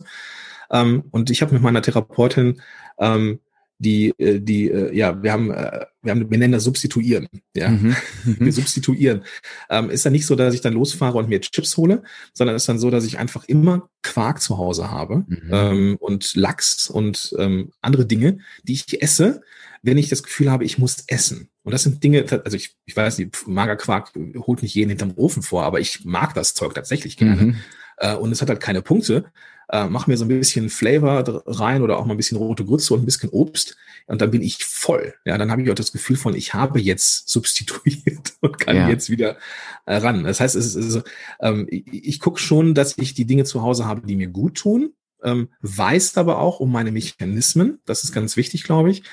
Ähm, 0.71 1.03
und 1.11 1.29
ich 1.29 1.41
habe 1.41 1.53
mit 1.53 1.61
meiner 1.61 1.81
Therapeutin 1.81 2.61
ähm, 2.97 3.39
die, 3.81 4.13
äh, 4.19 4.39
die, 4.39 4.69
äh, 4.69 4.95
ja, 4.95 5.21
wir 5.23 5.31
haben, 5.31 5.51
äh, 5.51 5.85
wir 6.03 6.11
haben, 6.11 6.29
wir 6.29 6.37
nennen 6.37 6.53
das 6.53 6.63
Substituieren, 6.63 7.27
ja. 7.55 7.69
Mhm. 8.23 8.37
Wir 8.39 8.53
substituieren. 8.53 9.23
Ähm, 9.69 9.89
ist 9.89 10.05
dann 10.05 10.13
nicht 10.13 10.27
so, 10.27 10.35
dass 10.35 10.53
ich 10.53 10.61
dann 10.61 10.73
losfahre 10.73 11.17
und 11.17 11.29
mir 11.29 11.41
Chips 11.41 11.75
hole, 11.77 12.03
sondern 12.33 12.55
ist 12.55 12.69
dann 12.69 12.77
so, 12.77 12.91
dass 12.91 13.05
ich 13.05 13.17
einfach 13.17 13.43
immer 13.45 13.89
Quark 14.03 14.41
zu 14.41 14.57
Hause 14.57 14.91
habe 14.91 15.25
mhm. 15.27 15.49
ähm, 15.51 15.97
und 15.99 16.35
Lachs 16.35 16.89
und 16.89 17.33
ähm, 17.39 17.71
andere 17.81 18.05
Dinge, 18.05 18.39
die 18.63 18.73
ich 18.73 19.01
esse, 19.01 19.41
wenn 19.81 19.97
ich 19.97 20.09
das 20.09 20.21
Gefühl 20.21 20.51
habe, 20.51 20.63
ich 20.63 20.77
muss 20.77 21.03
essen. 21.07 21.49
Und 21.63 21.71
das 21.71 21.83
sind 21.83 22.03
Dinge, 22.03 22.25
also 22.45 22.55
ich, 22.55 22.75
ich 22.85 22.95
weiß 22.95 23.17
nicht, 23.17 23.47
Magerquark 23.47 24.11
holt 24.45 24.61
nicht 24.61 24.75
jeden 24.75 24.89
hinterm 24.89 25.13
Ofen 25.15 25.41
vor, 25.41 25.63
aber 25.63 25.79
ich 25.79 26.05
mag 26.05 26.35
das 26.35 26.53
Zeug 26.53 26.75
tatsächlich 26.75 27.17
gerne. 27.17 27.41
Mhm. 27.41 27.55
Äh, 27.97 28.15
und 28.15 28.31
es 28.31 28.41
hat 28.41 28.49
halt 28.49 28.59
keine 28.59 28.83
Punkte 28.83 29.31
äh, 29.71 29.87
mach 29.87 30.07
mir 30.07 30.17
so 30.17 30.25
ein 30.25 30.27
bisschen 30.27 30.69
Flavor 30.69 31.43
rein 31.47 31.81
oder 31.81 31.97
auch 31.97 32.05
mal 32.05 32.13
ein 32.13 32.17
bisschen 32.17 32.37
rote 32.37 32.65
Grütze 32.65 32.93
und 32.93 33.01
ein 33.01 33.05
bisschen 33.05 33.29
Obst 33.29 33.77
und 34.07 34.21
dann 34.21 34.31
bin 34.31 34.41
ich 34.41 34.63
voll. 34.63 35.13
Ja, 35.25 35.37
dann 35.37 35.51
habe 35.51 35.61
ich 35.61 35.71
auch 35.71 35.75
das 35.75 35.91
Gefühl 35.91 36.17
von, 36.17 36.35
ich 36.35 36.53
habe 36.53 36.79
jetzt 36.79 37.29
substituiert 37.29 38.33
und 38.41 38.59
kann 38.59 38.75
ja. 38.75 38.89
jetzt 38.89 39.09
wieder 39.09 39.37
äh, 39.85 39.95
ran. 39.95 40.23
Das 40.23 40.39
heißt, 40.39 40.55
es 40.55 40.75
ist, 40.75 40.85
also, 40.85 41.01
ähm, 41.41 41.67
ich, 41.69 41.85
ich 41.87 42.19
gucke 42.19 42.39
schon, 42.39 42.73
dass 42.73 42.97
ich 42.97 43.13
die 43.13 43.25
Dinge 43.25 43.45
zu 43.45 43.61
Hause 43.61 43.85
habe, 43.85 44.05
die 44.05 44.15
mir 44.15 44.27
gut 44.27 44.55
tun, 44.55 44.93
ähm, 45.23 45.49
weiß 45.61 46.17
aber 46.17 46.39
auch 46.39 46.59
um 46.59 46.71
meine 46.71 46.91
Mechanismen. 46.91 47.79
Das 47.85 48.03
ist 48.03 48.11
ganz 48.11 48.35
wichtig, 48.37 48.63
glaube 48.63 48.91
ich, 48.91 49.03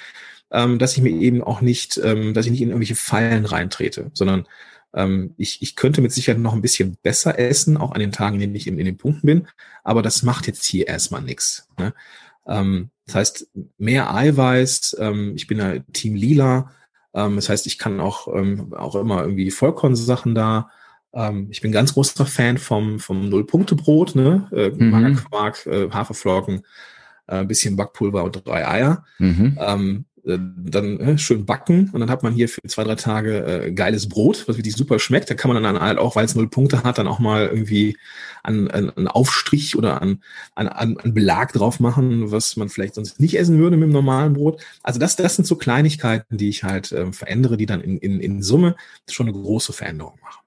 ähm, 0.51 0.79
dass 0.79 0.97
ich 0.97 1.03
mir 1.03 1.11
eben 1.11 1.43
auch 1.43 1.61
nicht, 1.61 2.01
ähm, 2.03 2.35
dass 2.35 2.47
ich 2.47 2.53
nicht 2.53 2.63
in 2.63 2.71
irgendwelche 2.71 2.97
Fallen 2.97 3.45
reintrete, 3.45 4.11
sondern 4.15 4.47
ähm, 4.95 5.35
ich, 5.37 5.63
ich 5.63 5.77
könnte 5.77 6.01
mit 6.01 6.13
Sicherheit 6.13 6.41
noch 6.41 6.55
ein 6.55 6.63
bisschen 6.63 6.97
besser 7.03 7.39
essen, 7.39 7.77
auch 7.77 7.93
an 7.93 8.01
den 8.01 8.13
Tagen, 8.13 8.37
in 8.37 8.41
denen 8.41 8.55
ich 8.55 8.67
in, 8.67 8.79
in 8.79 8.87
den 8.87 8.97
Punkten 8.97 9.27
bin, 9.27 9.49
aber 9.85 10.03
das 10.03 10.23
macht 10.23 10.47
jetzt 10.47 10.65
hier 10.65 10.89
erstmal 10.89 11.23
nichts. 11.23 11.69
Ne? 11.79 11.95
Ähm, 12.47 12.91
das 13.07 13.15
heißt, 13.15 13.49
mehr 13.79 14.15
Eiweiß, 14.15 14.97
ähm, 15.01 15.33
ich 15.37 15.47
bin 15.47 15.59
ja 15.59 15.79
Team 15.93 16.15
Lila, 16.15 16.71
ähm, 17.15 17.37
das 17.37 17.49
heißt, 17.49 17.67
ich 17.67 17.79
kann 17.79 18.01
auch, 18.01 18.29
ähm, 18.35 18.73
auch 18.75 18.95
immer 18.95 19.23
irgendwie 19.23 19.51
Vollkornsachen 19.51 20.35
da. 20.35 20.71
Ähm, 21.13 21.49
ich 21.51 21.61
bin 21.61 21.73
ganz 21.73 21.95
großer 21.95 22.27
Fan 22.27 22.59
vom, 22.59 22.99
vom 22.99 23.29
Null-Punkte-Brot, 23.29 24.15
ne? 24.15 24.49
Äh, 24.53 24.71
mhm. 24.71 24.91
Magerquark, 24.91 25.67
äh, 25.67 25.91
Haferflocken, 25.91 26.63
äh, 27.27 27.45
bisschen 27.45 27.77
Backpulver 27.77 28.25
und 28.25 28.47
drei 28.47 28.67
Eier. 28.67 29.05
Mhm. 29.19 29.57
Äh, 30.25 30.39
dann 30.39 31.19
schön 31.19 31.47
backen 31.47 31.91
und 31.93 32.01
dann 32.01 32.11
hat 32.11 32.23
man 32.23 32.33
hier 32.33 32.49
für 32.49 32.63
zwei, 32.63 32.85
drei 32.85 32.95
Tage 32.95 33.45
äh, 33.45 33.73
geiles 33.73 34.09
Brot, 34.09 34.47
was 34.47 34.57
wirklich 34.57 34.75
super 34.75 34.99
schmeckt. 34.99 35.31
Da 35.31 35.35
kann 35.35 35.53
man 35.53 35.63
dann 35.63 35.81
halt 35.81 35.99
auch, 35.99 36.17
weil 36.17 36.25
es 36.25 36.35
null 36.35 36.49
Punkte 36.49 36.83
hat, 36.85 36.99
dann 36.99 37.07
auch 37.07 37.19
mal 37.19 37.47
irgendwie 37.47 37.97
einen, 38.43 38.69
einen 38.71 39.09
Aufstrich 39.09 39.77
oder 39.77 40.03
einen, 40.03 40.23
einen, 40.55 40.99
einen 40.99 41.15
Belag 41.15 41.53
drauf 41.53 41.81
machen, 41.81 42.31
was 42.31 42.57
man 42.57 42.69
vielleicht 42.69 42.95
sonst 42.95 43.21
nicht 43.21 43.39
essen 43.39 43.59
würde 43.59 43.77
mit 43.77 43.89
dem 43.89 43.93
normalen 43.93 44.35
Brot. 44.35 44.63
Also 44.83 44.99
das, 44.99 45.17
das 45.17 45.37
sind 45.37 45.47
so 45.47 45.57
Kleinigkeiten, 45.57 46.37
die 46.37 46.49
ich 46.49 46.65
halt 46.65 46.93
äh, 46.93 47.13
verändere, 47.13 47.57
die 47.57 47.67
dann 47.67 47.81
in, 47.81 47.99
in, 47.99 48.21
in 48.21 48.43
Summe 48.43 48.77
schon 49.09 49.29
eine 49.29 49.39
große 49.39 49.73
Veränderung 49.73 50.19
machen. 50.23 50.43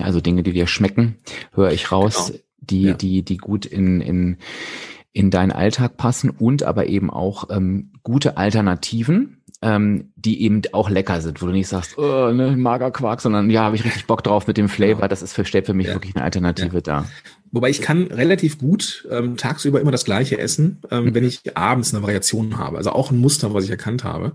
Also 0.00 0.20
Dinge, 0.20 0.42
die 0.42 0.52
dir 0.52 0.66
schmecken, 0.66 1.16
höre 1.52 1.70
ich 1.70 1.92
raus, 1.92 2.28
genau. 2.28 2.38
die, 2.60 2.82
ja. 2.82 2.94
die, 2.94 3.22
die 3.22 3.36
gut 3.36 3.66
in, 3.66 4.00
in 4.00 4.38
in 5.12 5.30
deinen 5.30 5.52
Alltag 5.52 5.96
passen 5.96 6.30
und 6.30 6.62
aber 6.62 6.86
eben 6.86 7.10
auch 7.10 7.50
ähm, 7.50 7.92
gute 8.02 8.36
Alternativen, 8.36 9.42
ähm, 9.60 10.12
die 10.16 10.42
eben 10.42 10.62
auch 10.72 10.90
lecker 10.90 11.20
sind, 11.20 11.40
wo 11.42 11.46
du 11.46 11.52
nicht 11.52 11.68
sagst, 11.68 11.98
oh, 11.98 12.32
ne, 12.32 12.56
Magerquark, 12.56 13.20
sondern 13.20 13.50
ja, 13.50 13.62
habe 13.62 13.76
ich 13.76 13.84
richtig 13.84 14.06
Bock 14.06 14.24
drauf 14.24 14.46
mit 14.46 14.56
dem 14.56 14.68
Flavor. 14.68 14.96
Genau. 14.96 15.08
Das 15.08 15.22
ist 15.22 15.34
für, 15.34 15.44
stellt 15.44 15.66
für 15.66 15.74
mich 15.74 15.88
ja. 15.88 15.94
wirklich 15.94 16.16
eine 16.16 16.24
Alternative 16.24 16.76
ja. 16.76 16.80
da. 16.80 17.04
Wobei 17.52 17.68
ich 17.68 17.82
kann 17.82 18.04
relativ 18.04 18.58
gut 18.58 19.06
ähm, 19.10 19.36
tagsüber 19.36 19.80
immer 19.80 19.90
das 19.90 20.04
gleiche 20.04 20.38
essen, 20.38 20.80
ähm, 20.90 21.04
mhm. 21.04 21.14
wenn 21.14 21.24
ich 21.24 21.56
abends 21.56 21.94
eine 21.94 22.02
Variation 22.02 22.58
habe. 22.58 22.78
Also 22.78 22.90
auch 22.90 23.10
ein 23.10 23.18
Muster, 23.18 23.52
was 23.54 23.64
ich 23.64 23.70
erkannt 23.70 24.04
habe. 24.04 24.32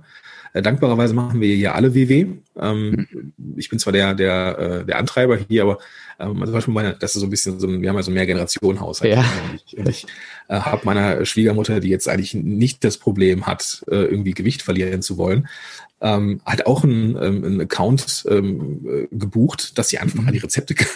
Äh, 0.54 0.62
dankbarerweise 0.62 1.14
machen 1.14 1.42
wir 1.42 1.56
hier 1.56 1.76
alle 1.76 1.94
WW. 1.94 2.28
Ähm, 2.60 3.08
mhm. 3.10 3.34
Ich 3.58 3.70
bin 3.70 3.80
zwar 3.80 3.94
der, 3.94 4.14
der, 4.14 4.58
äh, 4.58 4.86
der 4.86 4.98
Antreiber 4.98 5.38
hier, 5.38 5.64
aber 5.64 5.80
ähm, 6.20 6.42
zum 6.44 6.54
Beispiel 6.54 6.74
meine, 6.74 6.94
das 6.94 7.16
ist 7.16 7.22
so 7.22 7.28
ein 7.28 7.30
bisschen 7.30 7.60
so 7.60 7.68
ein, 7.68 7.82
wir 7.82 7.90
haben 7.90 7.96
ja 7.96 8.04
so 8.04 8.12
ein 8.12 8.16
Mehrgenerationenhaushalt. 8.16 9.14
Ja. 9.14 9.20
Und 9.22 9.64
ich, 9.66 9.78
und 9.78 9.90
ich 9.90 10.06
äh, 10.48 10.60
habe 10.60 10.82
meiner 10.86 11.26
Schwiegermutter, 11.26 11.80
die 11.80 11.90
jetzt 11.90 12.08
eigentlich 12.08 12.34
nicht 12.34 12.84
das 12.84 12.98
Problem 12.98 13.46
hat, 13.46 13.84
äh, 13.90 13.96
irgendwie 13.96 14.34
Gewicht 14.34 14.62
verlieren 14.62 15.02
zu 15.02 15.18
wollen, 15.18 15.48
ähm, 16.02 16.42
hat 16.46 16.66
auch 16.66 16.84
einen, 16.84 17.16
ähm, 17.22 17.44
einen 17.44 17.62
Account 17.62 18.26
ähm, 18.30 18.86
äh, 18.88 19.16
gebucht, 19.16 19.78
dass 19.78 19.90
sie 19.90 20.00
einfach 20.00 20.22
mhm. 20.22 20.28
an 20.28 20.34
die 20.34 20.40
Rezepte 20.40 20.76
kann. 20.76 20.88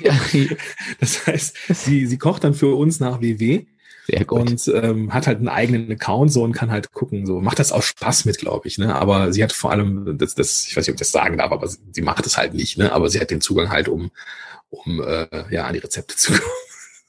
Ja. 0.00 0.18
Das 1.00 1.26
heißt, 1.26 1.56
sie, 1.68 2.06
sie 2.06 2.18
kocht 2.18 2.42
dann 2.42 2.54
für 2.54 2.74
uns 2.74 2.98
nach 2.98 3.20
WW 3.20 3.64
sehr 4.06 4.24
gut. 4.24 4.40
Und 4.40 4.68
ähm, 4.74 5.14
hat 5.14 5.26
halt 5.26 5.38
einen 5.38 5.48
eigenen 5.48 5.90
Account 5.90 6.32
so 6.32 6.42
und 6.42 6.52
kann 6.52 6.70
halt 6.70 6.92
gucken, 6.92 7.26
so 7.26 7.40
macht 7.40 7.58
das 7.58 7.72
auch 7.72 7.82
Spaß 7.82 8.26
mit, 8.26 8.38
glaube 8.38 8.68
ich. 8.68 8.78
Ne? 8.78 8.94
Aber 8.94 9.32
sie 9.32 9.42
hat 9.42 9.52
vor 9.52 9.70
allem, 9.70 10.18
das, 10.18 10.34
das, 10.34 10.66
ich 10.66 10.76
weiß 10.76 10.86
nicht, 10.86 10.90
ob 10.90 10.96
ich 10.96 11.00
das 11.00 11.12
sagen 11.12 11.38
darf, 11.38 11.52
aber 11.52 11.68
sie 11.68 12.02
macht 12.02 12.26
es 12.26 12.36
halt 12.36 12.54
nicht, 12.54 12.76
ne? 12.76 12.92
Aber 12.92 13.08
sie 13.08 13.20
hat 13.20 13.30
den 13.30 13.40
Zugang 13.40 13.70
halt, 13.70 13.88
um, 13.88 14.10
um 14.68 15.02
äh, 15.02 15.26
ja, 15.50 15.64
an 15.66 15.72
die 15.72 15.80
Rezepte 15.80 16.16
zu 16.16 16.32
kommen. 16.32 16.44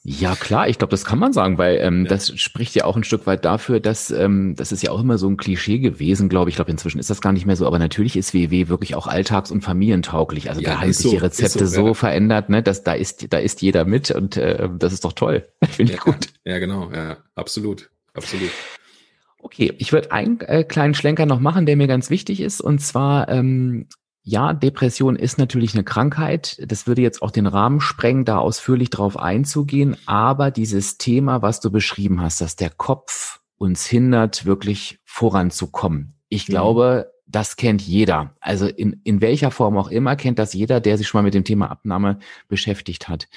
Ja, 0.08 0.36
klar, 0.36 0.70
ich 0.70 0.78
glaube, 0.78 0.92
das 0.92 1.04
kann 1.04 1.18
man 1.18 1.34
sagen, 1.34 1.58
weil 1.58 1.80
ähm, 1.82 2.04
ja. 2.04 2.10
das 2.10 2.40
spricht 2.40 2.76
ja 2.76 2.86
auch 2.86 2.96
ein 2.96 3.04
Stück 3.04 3.26
weit 3.26 3.44
dafür, 3.44 3.80
dass 3.80 4.12
ähm, 4.12 4.54
das 4.56 4.72
ist 4.72 4.84
ja 4.84 4.92
auch 4.92 5.00
immer 5.00 5.18
so 5.18 5.28
ein 5.28 5.36
Klischee 5.36 5.80
gewesen, 5.80 6.30
glaube 6.30 6.48
ich. 6.48 6.54
Ich 6.54 6.58
glaube, 6.58 6.70
inzwischen 6.70 7.00
ist 7.00 7.10
das 7.10 7.22
gar 7.22 7.34
nicht 7.34 7.48
mehr 7.48 7.56
so, 7.56 7.66
aber 7.66 7.80
natürlich 7.80 8.16
ist 8.16 8.36
WW 8.36 8.68
wirklich 8.68 8.94
auch 8.94 9.08
alltags- 9.08 9.50
und 9.50 9.62
familientauglich. 9.62 10.48
Also 10.50 10.62
ja, 10.62 10.74
da 10.74 10.82
haben 10.82 10.94
sich 10.94 11.06
so, 11.06 11.10
die 11.10 11.18
Rezepte 11.18 11.66
so, 11.66 11.82
so 11.82 11.88
ja. 11.88 11.94
verändert, 11.96 12.50
ne, 12.50 12.62
dass 12.62 12.84
da 12.84 12.94
ist, 12.94 13.34
da 13.34 13.40
ist 13.40 13.64
jeder 13.64 13.84
mit 13.84 14.12
und 14.12 14.38
äh, 14.38 14.70
das 14.78 14.94
ist 14.94 15.06
doch 15.06 15.14
toll. 15.14 15.50
Finde 15.68 15.94
ich 15.94 16.00
gut. 16.00 16.28
Ja, 16.44 16.60
genau, 16.60 16.92
ja, 16.94 17.18
absolut, 17.34 17.90
absolut. 18.14 18.52
Okay, 19.40 19.74
ich 19.80 19.92
würde 19.92 20.12
einen 20.12 20.40
äh, 20.42 20.64
kleinen 20.64 20.94
Schlenker 20.94 21.26
noch 21.26 21.40
machen, 21.40 21.66
der 21.66 21.78
mir 21.78 21.88
ganz 21.88 22.12
wichtig 22.12 22.42
ist, 22.42 22.62
und 22.62 22.78
zwar 22.78 23.28
ähm, 23.30 23.88
ja, 24.28 24.54
Depression 24.54 25.16
ist 25.16 25.38
natürlich 25.38 25.76
eine 25.76 25.84
Krankheit. 25.84 26.58
Das 26.68 26.88
würde 26.88 27.04
jetzt 27.04 27.22
auch 27.22 27.30
den 27.30 27.46
Rahmen 27.46 27.80
sprengen, 27.80 28.26
da 28.26 28.40
ausführlich 28.40 28.90
drauf 28.90 29.18
einzugehen. 29.18 29.96
Aber 30.08 30.50
dieses 30.50 30.98
Thema, 30.98 31.44
was 31.44 31.60
du 31.60 31.70
beschrieben 31.70 32.20
hast, 32.20 32.42
dass 32.42 32.56
der 32.56 32.72
Kopf 32.72 33.40
uns 33.58 33.86
hindert, 33.86 34.46
wirklich 34.46 34.98
voranzukommen. 35.06 36.16
Ich 36.28 36.48
mhm. 36.48 36.54
glaube, 36.54 37.12
das 37.28 37.56
kennt 37.56 37.84
jeder. 37.84 38.36
Also 38.40 38.66
in, 38.66 39.00
in 39.04 39.22
welcher 39.22 39.52
Form 39.52 39.78
auch 39.78 39.90
immer 39.90 40.16
kennt 40.16 40.40
das 40.40 40.54
jeder, 40.54 40.80
der 40.80 40.98
sich 40.98 41.08
schon 41.08 41.20
mal 41.20 41.26
mit 41.26 41.36
dem 41.36 41.44
Thema 41.44 41.70
Abnahme 41.70 42.18
beschäftigt 42.48 43.08
hat. 43.08 43.28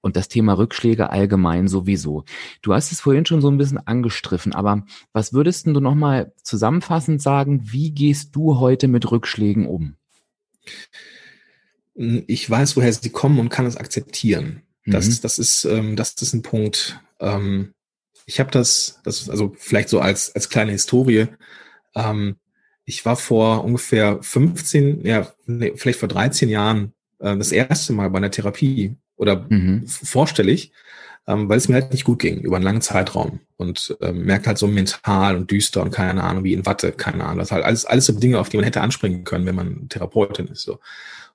Und 0.00 0.16
das 0.16 0.28
Thema 0.28 0.54
Rückschläge 0.54 1.10
allgemein 1.10 1.68
sowieso. 1.68 2.24
Du 2.62 2.72
hast 2.72 2.90
es 2.90 3.02
vorhin 3.02 3.26
schon 3.26 3.42
so 3.42 3.50
ein 3.50 3.58
bisschen 3.58 3.86
angestriffen, 3.86 4.54
aber 4.54 4.84
was 5.12 5.34
würdest 5.34 5.66
du 5.66 5.78
nochmal 5.78 6.32
zusammenfassend 6.42 7.20
sagen, 7.20 7.60
wie 7.64 7.90
gehst 7.90 8.34
du 8.34 8.58
heute 8.58 8.88
mit 8.88 9.10
Rückschlägen 9.10 9.66
um? 9.66 9.96
Ich 11.94 12.48
weiß, 12.48 12.76
woher 12.76 12.92
sie 12.92 13.10
kommen 13.10 13.38
und 13.38 13.50
kann 13.50 13.66
es 13.66 13.76
akzeptieren. 13.76 14.62
Das, 14.86 15.06
mhm. 15.06 15.18
das, 15.22 15.38
ist, 15.38 15.64
ähm, 15.64 15.96
das 15.96 16.14
ist 16.14 16.32
ein 16.32 16.42
Punkt. 16.42 16.98
Ähm, 17.20 17.74
ich 18.26 18.40
habe 18.40 18.50
das, 18.50 19.00
das, 19.04 19.28
also 19.28 19.54
vielleicht 19.58 19.88
so 19.88 20.00
als, 20.00 20.34
als 20.34 20.48
kleine 20.48 20.72
Historie. 20.72 21.28
Ähm, 21.94 22.36
ich 22.84 23.04
war 23.04 23.16
vor 23.16 23.64
ungefähr 23.64 24.18
15, 24.22 25.04
ja, 25.04 25.32
nee, 25.46 25.72
vielleicht 25.76 26.00
vor 26.00 26.08
13 26.08 26.48
Jahren 26.48 26.92
äh, 27.20 27.36
das 27.36 27.52
erste 27.52 27.92
Mal 27.92 28.10
bei 28.10 28.18
einer 28.18 28.30
Therapie 28.30 28.96
oder 29.16 29.46
mhm. 29.48 29.86
vorstellig 29.86 30.72
ähm, 31.26 31.48
weil 31.48 31.58
es 31.58 31.68
mir 31.68 31.74
halt 31.74 31.92
nicht 31.92 32.04
gut 32.04 32.18
ging 32.18 32.40
über 32.40 32.56
einen 32.56 32.64
langen 32.64 32.80
Zeitraum 32.80 33.40
und 33.56 33.96
ähm, 34.00 34.24
merkt 34.24 34.46
halt 34.46 34.58
so 34.58 34.66
mental 34.66 35.36
und 35.36 35.50
düster 35.50 35.82
und 35.82 35.90
keine 35.90 36.24
Ahnung, 36.24 36.44
wie 36.44 36.52
in 36.52 36.66
Watte, 36.66 36.92
keine 36.92 37.24
Ahnung. 37.24 37.38
Das 37.38 37.52
halt 37.52 37.64
alles, 37.64 37.84
alles 37.84 38.06
so 38.06 38.12
Dinge, 38.12 38.40
auf 38.40 38.48
die 38.48 38.56
man 38.56 38.64
hätte 38.64 38.80
anspringen 38.80 39.24
können, 39.24 39.46
wenn 39.46 39.54
man 39.54 39.88
Therapeutin 39.88 40.48
ist. 40.48 40.62
So. 40.62 40.78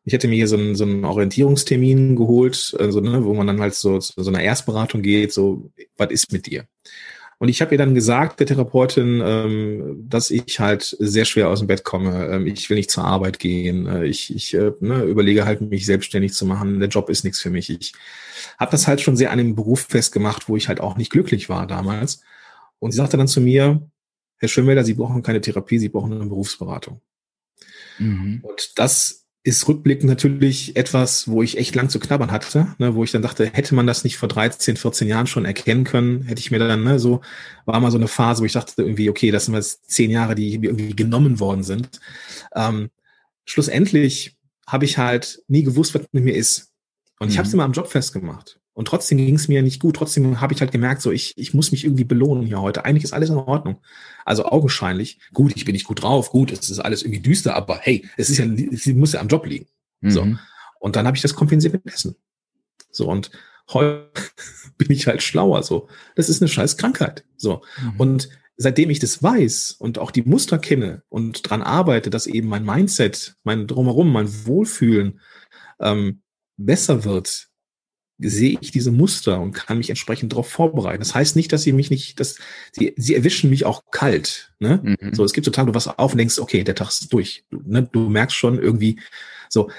Ich 0.03 0.13
hätte 0.13 0.27
mir 0.27 0.35
hier 0.35 0.47
so 0.47 0.57
einen, 0.57 0.75
so 0.75 0.83
einen 0.83 1.05
Orientierungstermin 1.05 2.15
geholt, 2.15 2.75
also, 2.79 2.99
ne, 3.01 3.23
wo 3.23 3.33
man 3.33 3.47
dann 3.47 3.61
halt 3.61 3.75
so 3.75 3.99
zu 3.99 4.21
so 4.21 4.29
einer 4.29 4.41
Erstberatung 4.41 5.01
geht, 5.01 5.33
so, 5.33 5.71
was 5.97 6.11
ist 6.11 6.31
mit 6.31 6.45
dir? 6.45 6.65
Und 7.39 7.49
ich 7.49 7.61
habe 7.61 7.73
ihr 7.73 7.77
dann 7.77 7.93
gesagt, 7.93 8.39
der 8.39 8.47
Therapeutin, 8.47 9.21
ähm, 9.23 10.05
dass 10.09 10.31
ich 10.31 10.59
halt 10.59 10.95
sehr 10.99 11.25
schwer 11.25 11.49
aus 11.49 11.59
dem 11.59 11.67
Bett 11.67 11.83
komme. 11.83 12.27
Ähm, 12.31 12.47
ich 12.47 12.67
will 12.69 12.77
nicht 12.77 12.89
zur 12.89 13.05
Arbeit 13.05 13.37
gehen. 13.37 13.85
Äh, 13.85 14.05
ich 14.05 14.35
ich 14.35 14.55
äh, 14.55 14.71
ne, 14.79 15.03
überlege 15.03 15.45
halt, 15.45 15.61
mich 15.61 15.85
selbstständig 15.85 16.33
zu 16.33 16.47
machen. 16.47 16.79
Der 16.79 16.89
Job 16.89 17.09
ist 17.09 17.23
nichts 17.23 17.39
für 17.39 17.51
mich. 17.51 17.69
Ich 17.69 17.93
habe 18.57 18.71
das 18.71 18.87
halt 18.87 19.01
schon 19.01 19.15
sehr 19.15 19.31
an 19.31 19.37
dem 19.37 19.55
Beruf 19.55 19.81
festgemacht, 19.81 20.49
wo 20.49 20.57
ich 20.57 20.67
halt 20.67 20.81
auch 20.81 20.97
nicht 20.97 21.11
glücklich 21.11 21.47
war 21.47 21.67
damals. 21.67 22.21
Und 22.79 22.91
sie 22.91 22.97
sagte 22.97 23.17
dann 23.17 23.27
zu 23.27 23.39
mir, 23.39 23.87
Herr 24.37 24.49
Schönwälder, 24.49 24.83
Sie 24.83 24.93
brauchen 24.93 25.23
keine 25.23 25.41
Therapie, 25.41 25.79
Sie 25.79 25.89
brauchen 25.89 26.13
eine 26.13 26.25
Berufsberatung. 26.25 27.01
Mhm. 27.99 28.39
Und 28.43 28.79
das 28.79 29.26
ist 29.47 29.65
rückblickend 29.65 30.09
natürlich 30.09 30.75
etwas, 30.75 31.29
wo 31.29 31.41
ich 31.41 31.57
echt 31.57 31.73
lang 31.73 31.87
zu 31.87 32.01
knabbern 32.01 32.31
hatte, 32.31 32.75
ne, 32.79 32.95
wo 32.95 33.05
ich 33.05 33.11
dann 33.11 33.21
dachte, 33.21 33.45
hätte 33.45 33.75
man 33.75 33.87
das 33.87 34.03
nicht 34.03 34.17
vor 34.17 34.27
13, 34.27 34.75
14 34.75 35.07
Jahren 35.07 35.25
schon 35.25 35.45
erkennen 35.45 35.85
können, 35.85 36.23
hätte 36.23 36.41
ich 36.41 36.51
mir 36.51 36.59
dann, 36.59 36.83
ne, 36.83 36.99
so, 36.99 37.21
war 37.65 37.79
mal 37.79 37.89
so 37.89 37.97
eine 37.97 38.09
Phase, 38.09 38.41
wo 38.41 38.45
ich 38.45 38.51
dachte 38.51 38.81
irgendwie, 38.81 39.09
okay, 39.09 39.31
das 39.31 39.45
sind 39.45 39.53
jetzt 39.53 39.89
zehn 39.89 40.11
Jahre, 40.11 40.35
die 40.35 40.55
irgendwie 40.55 40.93
genommen 40.93 41.39
worden 41.39 41.63
sind. 41.63 42.01
Ähm, 42.55 42.89
schlussendlich 43.45 44.35
habe 44.67 44.83
ich 44.83 44.97
halt 44.97 45.41
nie 45.47 45.63
gewusst, 45.63 45.95
was 45.95 46.03
mit 46.11 46.25
mir 46.25 46.35
ist. 46.35 46.73
Und 47.17 47.27
mhm. 47.27 47.31
ich 47.31 47.37
habe 47.37 47.47
es 47.47 47.53
immer 47.53 47.63
am 47.63 47.71
Job 47.71 47.87
festgemacht. 47.87 48.59
Und 48.77 48.87
trotzdem 48.87 49.17
ging 49.17 49.33
es 49.33 49.47
mir 49.47 49.63
nicht 49.63 49.79
gut. 49.79 49.95
Trotzdem 49.95 50.39
habe 50.39 50.53
ich 50.53 50.61
halt 50.61 50.71
gemerkt, 50.71 51.01
so 51.01 51.11
ich, 51.11 51.35
ich 51.35 51.51
muss 51.55 51.71
mich 51.71 51.83
irgendwie 51.83 52.03
belohnen 52.03 52.45
hier 52.45 52.61
heute. 52.61 52.85
Eigentlich 52.85 53.05
ist 53.05 53.11
alles 53.11 53.31
in 53.31 53.35
Ordnung. 53.35 53.81
Also 54.23 54.45
augenscheinlich. 54.45 55.19
Gut, 55.33 55.53
ich 55.55 55.65
bin 55.65 55.73
nicht 55.73 55.87
gut 55.87 56.03
drauf. 56.03 56.29
Gut, 56.29 56.51
es 56.51 56.69
ist 56.69 56.77
alles 56.77 57.01
irgendwie 57.01 57.21
düster, 57.21 57.55
aber 57.55 57.79
hey, 57.79 58.07
es 58.17 58.29
ist 58.29 58.37
ja, 58.37 58.45
es 58.45 58.85
muss 58.85 59.13
ja 59.13 59.19
am 59.19 59.29
Job 59.29 59.47
liegen. 59.47 59.65
Mhm. 60.01 60.11
So. 60.11 60.27
Und 60.79 60.95
dann 60.95 61.07
habe 61.07 61.17
ich 61.17 61.23
das 61.23 61.33
kompensiert 61.33 61.73
mit 61.73 61.87
Essen. 61.91 62.17
So 62.91 63.09
und 63.09 63.31
heute 63.73 64.11
bin 64.77 64.91
ich 64.91 65.07
halt 65.07 65.23
schlauer. 65.23 65.63
So, 65.63 65.89
das 66.13 66.29
ist 66.29 66.43
eine 66.43 66.47
scheiß 66.47 66.77
Krankheit. 66.77 67.25
So 67.35 67.63
mhm. 67.81 67.99
und 67.99 68.29
seitdem 68.57 68.91
ich 68.91 68.99
das 68.99 69.23
weiß 69.23 69.71
und 69.79 69.97
auch 69.97 70.11
die 70.11 70.21
Muster 70.21 70.59
kenne 70.59 71.01
und 71.09 71.49
dran 71.49 71.63
arbeite, 71.63 72.11
dass 72.11 72.27
eben 72.27 72.47
mein 72.47 72.63
Mindset, 72.63 73.37
mein 73.43 73.65
drumherum, 73.65 74.13
mein 74.13 74.45
Wohlfühlen 74.45 75.19
ähm, 75.79 76.21
besser 76.57 77.05
wird, 77.05 77.49
sehe 78.19 78.57
ich 78.61 78.71
diese 78.71 78.91
Muster 78.91 79.39
und 79.39 79.53
kann 79.53 79.77
mich 79.77 79.89
entsprechend 79.89 80.31
darauf 80.31 80.49
vorbereiten. 80.49 80.99
Das 80.99 81.13
heißt 81.13 81.35
nicht, 81.35 81.53
dass 81.53 81.61
sie 81.61 81.73
mich 81.73 81.91
nicht, 81.91 82.19
dass 82.19 82.37
sie, 82.71 82.93
sie 82.97 83.15
erwischen 83.15 83.49
mich 83.49 83.65
auch 83.65 83.83
kalt. 83.91 84.53
Ne? 84.59 84.97
Mhm. 84.99 85.13
So, 85.13 85.23
es 85.23 85.33
gibt 85.33 85.45
so 85.45 85.51
Tage, 85.51 85.67
du 85.67 85.75
wachst 85.75 85.99
auf 85.99 86.11
und 86.13 86.17
denkst, 86.17 86.39
okay, 86.39 86.63
der 86.63 86.75
Tag 86.75 86.89
ist 86.89 87.13
durch. 87.13 87.45
Du, 87.51 87.61
ne? 87.63 87.87
du 87.91 88.09
merkst 88.09 88.35
schon 88.35 88.59
irgendwie 88.59 88.99
so, 89.49 89.69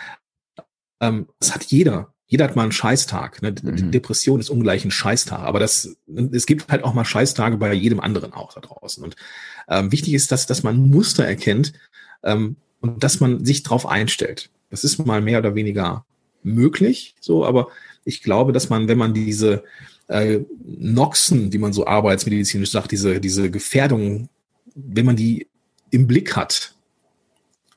ähm, 1.00 1.26
das 1.40 1.54
hat 1.54 1.64
jeder. 1.64 2.12
Jeder 2.26 2.44
hat 2.44 2.56
mal 2.56 2.62
einen 2.62 2.72
Scheißtag. 2.72 3.42
Ne? 3.42 3.54
Mhm. 3.60 3.90
Depression 3.90 4.38
ist 4.38 4.50
ungleich 4.50 4.84
ein 4.84 4.90
Scheißtag. 4.90 5.40
Aber 5.40 5.58
das, 5.58 5.96
es 6.32 6.46
gibt 6.46 6.68
halt 6.68 6.84
auch 6.84 6.94
mal 6.94 7.04
Scheißtage 7.04 7.56
bei 7.56 7.72
jedem 7.72 8.00
anderen 8.00 8.32
auch 8.34 8.52
da 8.52 8.60
draußen. 8.60 9.02
Und 9.02 9.16
ähm, 9.68 9.90
wichtig 9.90 10.14
ist, 10.14 10.30
dass, 10.30 10.46
dass 10.46 10.62
man 10.62 10.90
Muster 10.90 11.24
erkennt 11.24 11.72
ähm, 12.22 12.56
und 12.80 13.02
dass 13.02 13.18
man 13.18 13.44
sich 13.44 13.62
drauf 13.62 13.86
einstellt. 13.86 14.50
Das 14.70 14.84
ist 14.84 15.04
mal 15.04 15.22
mehr 15.22 15.38
oder 15.38 15.54
weniger 15.54 16.04
möglich, 16.42 17.14
so, 17.20 17.44
aber 17.44 17.68
ich 18.08 18.22
glaube, 18.22 18.52
dass 18.52 18.70
man, 18.70 18.88
wenn 18.88 18.98
man 18.98 19.12
diese 19.12 19.62
äh, 20.08 20.40
Noxen, 20.64 21.50
die 21.50 21.58
man 21.58 21.74
so 21.74 21.86
arbeitsmedizinisch 21.86 22.70
sagt, 22.70 22.90
diese, 22.90 23.20
diese 23.20 23.50
Gefährdungen, 23.50 24.30
wenn 24.74 25.04
man 25.04 25.16
die 25.16 25.46
im 25.90 26.06
Blick 26.06 26.34
hat, 26.34 26.74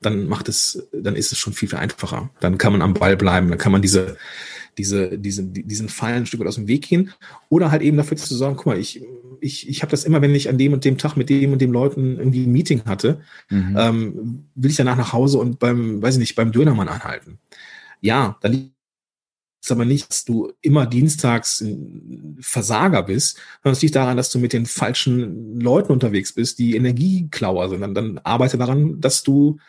dann 0.02 0.28
macht 0.28 0.48
es, 0.48 0.88
dann 0.94 1.18
ist 1.18 1.34
es 1.34 1.38
schon 1.38 1.54
viel, 1.54 1.68
viel 1.68 1.78
einfacher. 1.78 2.32
Dann 2.40 2.58
kann 2.58 2.72
man 2.72 2.82
am 2.82 2.94
Ball 2.94 3.18
bleiben, 3.18 3.50
dann 3.50 3.60
kann 3.60 3.74
man 3.74 3.82
diese, 3.82 4.16
diese, 4.78 5.18
diese, 5.20 5.44
diesen 5.44 5.90
Fallen 5.90 6.24
ein 6.24 6.26
Stück 6.26 6.40
weit 6.40 6.48
aus 6.48 6.56
dem 6.56 6.70
Weg 6.70 6.88
gehen. 6.88 7.12
Oder 7.50 7.70
halt 7.70 7.82
eben 7.82 7.98
dafür 7.98 8.16
zu 8.16 8.34
sagen, 8.34 8.56
guck 8.56 8.68
mal, 8.68 8.80
ich, 8.80 9.04
ich, 9.42 9.68
ich 9.68 9.82
habe 9.82 9.92
das 9.92 10.06
immer, 10.06 10.22
wenn 10.22 10.34
ich 10.34 10.48
an 10.48 10.58
dem 10.58 10.72
und 10.72 10.86
dem 10.86 10.98
Tag 10.98 11.18
mit 11.18 11.30
dem 11.30 11.52
und 11.52 11.62
dem 11.62 11.74
Leuten 11.74 12.18
irgendwie 12.18 12.46
ein 12.46 12.52
Meeting 12.54 12.86
hatte, 12.86 13.20
mhm. 13.50 13.76
ähm, 13.78 14.46
will 14.56 14.72
ich 14.72 14.78
danach 14.78 14.98
nach 14.98 15.12
Hause 15.12 15.40
und 15.40 15.60
beim, 15.60 16.02
weiß 16.02 16.16
ich 16.16 16.20
nicht, 16.20 16.36
beim 16.36 16.54
Dönermann 16.54 16.88
anhalten. 16.88 17.38
Ja, 18.00 18.38
dann 18.42 18.71
ist 19.62 19.72
aber 19.72 19.86
nicht, 19.86 20.10
dass 20.10 20.26
du 20.26 20.52
immer 20.62 20.88
dienstags 20.88 21.64
Versager 22.40 23.04
bist, 23.04 23.38
sondern 23.62 23.74
es 23.74 23.82
liegt 23.82 23.96
daran, 23.96 24.18
dass 24.18 24.32
du 24.32 24.40
mit 24.40 24.54
den 24.54 24.66
falschen 24.66 25.60
Leuten 25.60 25.92
unterwegs 25.92 26.34
bist, 26.34 26.58
die 26.58 26.76
Energieklauer 26.76 27.70
sind. 27.70 27.82
Dann, 27.82 27.94
dann 27.94 28.18
arbeite 28.20 28.58
daran, 28.58 29.00
dass 29.00 29.22
du 29.22 29.60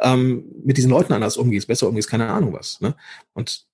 ähm, 0.00 0.44
mit 0.64 0.78
diesen 0.78 0.90
Leuten 0.90 1.12
anders 1.12 1.36
umgehst, 1.36 1.68
besser 1.68 1.88
umgehst, 1.88 2.08
keine 2.08 2.28
Ahnung 2.28 2.54
was. 2.54 2.80
Ne? 2.80 2.94
Und 3.34 3.66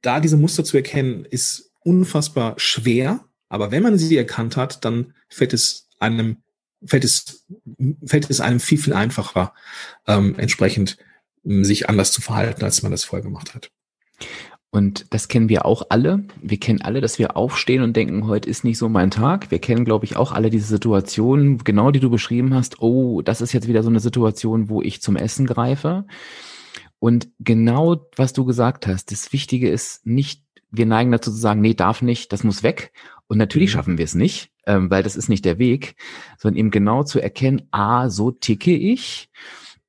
da 0.00 0.20
diese 0.20 0.38
Muster 0.38 0.64
zu 0.64 0.76
erkennen, 0.76 1.26
ist 1.26 1.70
unfassbar 1.80 2.54
schwer, 2.56 3.24
aber 3.48 3.70
wenn 3.70 3.82
man 3.82 3.98
sie 3.98 4.16
erkannt 4.16 4.56
hat, 4.56 4.84
dann 4.86 5.12
fällt 5.28 5.52
es 5.52 5.88
einem, 5.98 6.38
fällt 6.84 7.04
es, 7.04 7.46
fällt 8.04 8.30
es 8.30 8.40
einem 8.40 8.58
viel, 8.58 8.78
viel 8.78 8.94
einfacher, 8.94 9.52
ähm, 10.06 10.34
entsprechend 10.38 10.96
sich 11.44 11.90
anders 11.90 12.10
zu 12.12 12.22
verhalten, 12.22 12.64
als 12.64 12.82
man 12.82 12.90
das 12.90 13.04
vorher 13.04 13.22
gemacht 13.22 13.54
hat. 13.54 13.70
Und 14.74 15.06
das 15.10 15.28
kennen 15.28 15.48
wir 15.48 15.66
auch 15.66 15.84
alle. 15.90 16.24
Wir 16.42 16.58
kennen 16.58 16.82
alle, 16.82 17.00
dass 17.00 17.20
wir 17.20 17.36
aufstehen 17.36 17.80
und 17.84 17.94
denken, 17.94 18.26
heute 18.26 18.50
ist 18.50 18.64
nicht 18.64 18.76
so 18.76 18.88
mein 18.88 19.12
Tag. 19.12 19.52
Wir 19.52 19.60
kennen, 19.60 19.84
glaube 19.84 20.04
ich, 20.04 20.16
auch 20.16 20.32
alle 20.32 20.50
diese 20.50 20.66
Situationen, 20.66 21.58
genau 21.58 21.92
die 21.92 22.00
du 22.00 22.10
beschrieben 22.10 22.52
hast. 22.54 22.82
Oh, 22.82 23.22
das 23.22 23.40
ist 23.40 23.52
jetzt 23.52 23.68
wieder 23.68 23.84
so 23.84 23.88
eine 23.88 24.00
Situation, 24.00 24.68
wo 24.68 24.82
ich 24.82 25.00
zum 25.00 25.14
Essen 25.14 25.46
greife. 25.46 26.06
Und 26.98 27.28
genau, 27.38 28.08
was 28.16 28.32
du 28.32 28.44
gesagt 28.44 28.88
hast, 28.88 29.12
das 29.12 29.32
Wichtige 29.32 29.68
ist 29.68 30.04
nicht, 30.04 30.42
wir 30.72 30.86
neigen 30.86 31.12
dazu 31.12 31.30
zu 31.30 31.36
sagen, 31.36 31.60
nee, 31.60 31.74
darf 31.74 32.02
nicht, 32.02 32.32
das 32.32 32.42
muss 32.42 32.64
weg. 32.64 32.90
Und 33.28 33.38
natürlich 33.38 33.70
mhm. 33.70 33.74
schaffen 33.74 33.98
wir 33.98 34.04
es 34.04 34.16
nicht, 34.16 34.50
ähm, 34.66 34.90
weil 34.90 35.04
das 35.04 35.14
ist 35.14 35.28
nicht 35.28 35.44
der 35.44 35.60
Weg, 35.60 35.94
sondern 36.36 36.58
eben 36.58 36.72
genau 36.72 37.04
zu 37.04 37.20
erkennen, 37.20 37.68
ah, 37.70 38.10
so 38.10 38.32
ticke 38.32 38.76
ich 38.76 39.30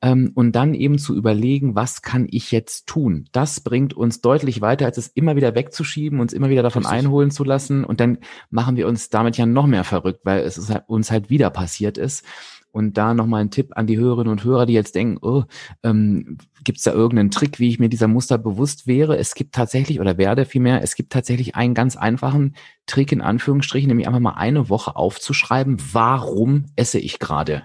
ähm, 0.06 0.32
und 0.36 0.52
dann 0.52 0.76
eben 0.76 1.00
zu 1.00 1.16
überlegen, 1.16 1.74
was 1.74 2.04
kann 2.04 2.28
ich 2.30 2.52
jetzt 2.52 2.86
tun? 2.86 3.28
Das 3.32 3.60
bringt 3.62 3.96
uns 3.96 4.22
deutlich 4.22 4.62
weiter, 4.62 4.86
als 4.86 5.00
es 5.00 5.08
immer 5.08 5.36
wieder 5.36 5.56
wegzuschieben, 5.56 6.20
uns 6.20 6.32
immer 6.32 6.50
wieder 6.50 6.62
davon 6.62 6.84
Richtig. 6.84 7.00
einholen 7.00 7.32
zu 7.32 7.44
lassen. 7.44 7.84
Und 7.84 8.00
dann 8.00 8.20
machen 8.52 8.76
wir 8.76 8.88
uns 8.88 9.10
damit 9.10 9.36
ja 9.36 9.48
noch 9.48 9.66
mehr 9.66 9.84
verrückt, 9.84 10.20
weil 10.24 10.42
es 10.42 10.70
halt, 10.70 10.84
uns 10.86 11.10
halt 11.10 11.32
wieder 11.32 11.50
passiert 11.50 11.98
ist. 11.98 12.24
Und 12.72 12.98
da 12.98 13.16
nochmal 13.16 13.42
ein 13.42 13.52
Tipp 13.52 13.72
an 13.76 13.88
die 13.88 13.98
Hörerinnen 13.98 14.32
und 14.32 14.44
Hörer, 14.44 14.68
die 14.68 14.74
jetzt 14.74 14.94
denken, 14.94 15.18
oh, 15.26 15.46
ähm, 15.82 16.38
gibt 16.64 16.78
es 16.78 16.84
da 16.84 16.92
irgendeinen 16.92 17.32
Trick, 17.32 17.58
wie 17.58 17.70
ich 17.70 17.80
mir 17.80 17.90
dieser 17.90 18.08
Muster 18.10 18.38
bewusst 18.38 18.86
wäre? 18.86 19.18
Es 19.18 19.34
gibt 19.34 19.56
tatsächlich, 19.56 20.00
oder 20.02 20.20
werde 20.20 20.46
vielmehr, 20.46 20.84
es 20.84 20.96
gibt 20.96 21.14
tatsächlich 21.14 21.56
einen 21.56 21.74
ganz 21.74 21.96
einfachen 21.96 22.54
Trick 22.86 23.12
in 23.12 23.22
Anführungsstrichen, 23.22 23.88
nämlich 23.88 24.08
einfach 24.08 24.20
mal 24.20 24.36
eine 24.36 24.70
Woche 24.70 24.96
aufzuschreiben, 24.98 25.78
warum 25.94 26.66
esse 26.76 27.00
ich 27.00 27.18
gerade? 27.18 27.64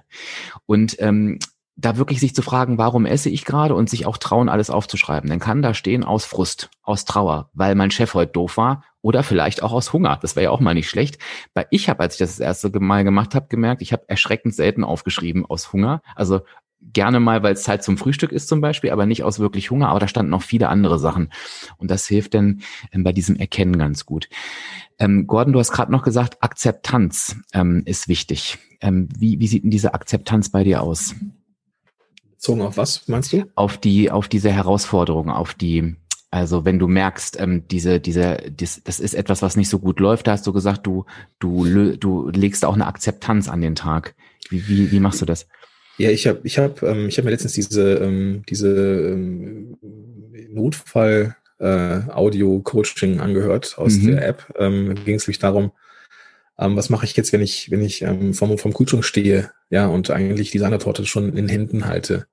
Und 0.64 0.96
ähm, 1.00 1.38
da 1.80 1.96
wirklich 1.96 2.20
sich 2.20 2.34
zu 2.34 2.42
fragen, 2.42 2.78
warum 2.78 3.06
esse 3.06 3.30
ich 3.30 3.44
gerade 3.44 3.74
und 3.74 3.88
sich 3.88 4.06
auch 4.06 4.18
trauen, 4.18 4.48
alles 4.48 4.70
aufzuschreiben. 4.70 5.30
Dann 5.30 5.38
kann 5.38 5.62
da 5.62 5.72
stehen 5.72 6.04
aus 6.04 6.24
Frust, 6.24 6.70
aus 6.82 7.04
Trauer, 7.04 7.50
weil 7.54 7.74
mein 7.74 7.90
Chef 7.90 8.14
heute 8.14 8.32
doof 8.32 8.56
war 8.56 8.84
oder 9.00 9.22
vielleicht 9.22 9.62
auch 9.62 9.72
aus 9.72 9.92
Hunger. 9.92 10.18
Das 10.20 10.36
wäre 10.36 10.44
ja 10.44 10.50
auch 10.50 10.60
mal 10.60 10.74
nicht 10.74 10.90
schlecht. 10.90 11.18
Weil 11.54 11.66
ich 11.70 11.88
habe, 11.88 12.00
als 12.00 12.14
ich 12.14 12.18
das 12.18 12.36
das 12.36 12.40
erste 12.40 12.78
Mal 12.80 13.04
gemacht 13.04 13.34
habe, 13.34 13.48
gemerkt, 13.48 13.80
ich 13.80 13.92
habe 13.92 14.04
erschreckend 14.08 14.54
selten 14.54 14.84
aufgeschrieben 14.84 15.46
aus 15.46 15.72
Hunger. 15.72 16.02
Also 16.14 16.42
gerne 16.82 17.18
mal, 17.18 17.42
weil 17.42 17.54
es 17.54 17.62
Zeit 17.62 17.82
zum 17.82 17.96
Frühstück 17.96 18.32
ist 18.32 18.48
zum 18.48 18.60
Beispiel, 18.60 18.90
aber 18.90 19.06
nicht 19.06 19.22
aus 19.24 19.38
wirklich 19.38 19.70
Hunger. 19.70 19.88
Aber 19.88 20.00
da 20.00 20.08
standen 20.08 20.30
noch 20.30 20.42
viele 20.42 20.68
andere 20.68 20.98
Sachen. 20.98 21.32
Und 21.78 21.90
das 21.90 22.06
hilft 22.06 22.34
dann 22.34 22.60
ähm, 22.92 23.04
bei 23.04 23.12
diesem 23.12 23.36
Erkennen 23.36 23.78
ganz 23.78 24.04
gut. 24.04 24.28
Ähm, 24.98 25.26
Gordon, 25.26 25.54
du 25.54 25.58
hast 25.58 25.72
gerade 25.72 25.92
noch 25.92 26.02
gesagt, 26.02 26.42
Akzeptanz 26.42 27.36
ähm, 27.54 27.82
ist 27.86 28.06
wichtig. 28.06 28.58
Ähm, 28.82 29.08
wie, 29.16 29.40
wie 29.40 29.46
sieht 29.46 29.64
denn 29.64 29.70
diese 29.70 29.94
Akzeptanz 29.94 30.50
bei 30.50 30.62
dir 30.62 30.82
aus? 30.82 31.14
Bezogen 32.40 32.62
auf 32.62 32.78
was, 32.78 33.06
meinst 33.06 33.34
du? 33.34 33.44
Auf 33.54 33.76
die, 33.76 34.10
auf 34.10 34.26
diese 34.26 34.50
Herausforderung, 34.50 35.28
auf 35.28 35.52
die, 35.52 35.96
also 36.30 36.64
wenn 36.64 36.78
du 36.78 36.88
merkst, 36.88 37.38
ähm, 37.38 37.68
diese, 37.68 38.00
diese, 38.00 38.38
das, 38.56 38.80
das 38.82 38.98
ist 38.98 39.12
etwas, 39.12 39.42
was 39.42 39.56
nicht 39.56 39.68
so 39.68 39.78
gut 39.78 40.00
läuft, 40.00 40.26
da 40.26 40.32
hast 40.32 40.46
du 40.46 40.52
gesagt, 40.54 40.86
du, 40.86 41.04
du, 41.38 41.96
du 41.98 42.30
legst 42.30 42.64
auch 42.64 42.72
eine 42.72 42.86
Akzeptanz 42.86 43.50
an 43.50 43.60
den 43.60 43.74
Tag. 43.74 44.14
Wie, 44.48 44.66
wie, 44.68 44.90
wie 44.90 45.00
machst 45.00 45.20
du 45.20 45.26
das? 45.26 45.48
Ja, 45.98 46.08
ich 46.08 46.26
habe 46.26 46.40
ich 46.44 46.58
hab, 46.58 46.82
ähm, 46.82 47.08
ich 47.08 47.18
hab 47.18 47.26
mir 47.26 47.30
letztens 47.30 47.52
diese, 47.52 47.96
ähm, 47.96 48.42
diese 48.48 48.70
ähm, 49.10 49.76
Notfall 50.48 51.36
äh, 51.58 52.00
Audio-Coaching 52.10 53.20
angehört 53.20 53.76
aus 53.76 53.96
mhm. 53.96 54.12
der 54.12 54.26
App. 54.26 54.54
Ähm, 54.58 54.94
Ging 55.04 55.16
es 55.16 55.26
nämlich 55.26 55.40
darum, 55.40 55.72
ähm, 56.60 56.76
was 56.76 56.90
mache 56.90 57.06
ich 57.06 57.16
jetzt, 57.16 57.32
wenn 57.32 57.40
ich, 57.40 57.70
wenn 57.70 57.82
ich 57.82 58.02
ähm, 58.02 58.34
vom, 58.34 58.58
vom 58.58 58.74
Kühlschrank 58.74 59.04
stehe, 59.04 59.50
ja, 59.70 59.86
und 59.86 60.10
eigentlich 60.10 60.50
die 60.50 60.58
Sahnetorte 60.58 61.06
schon 61.06 61.36
in 61.36 61.48
Händen 61.48 61.86
halte. 61.86 62.26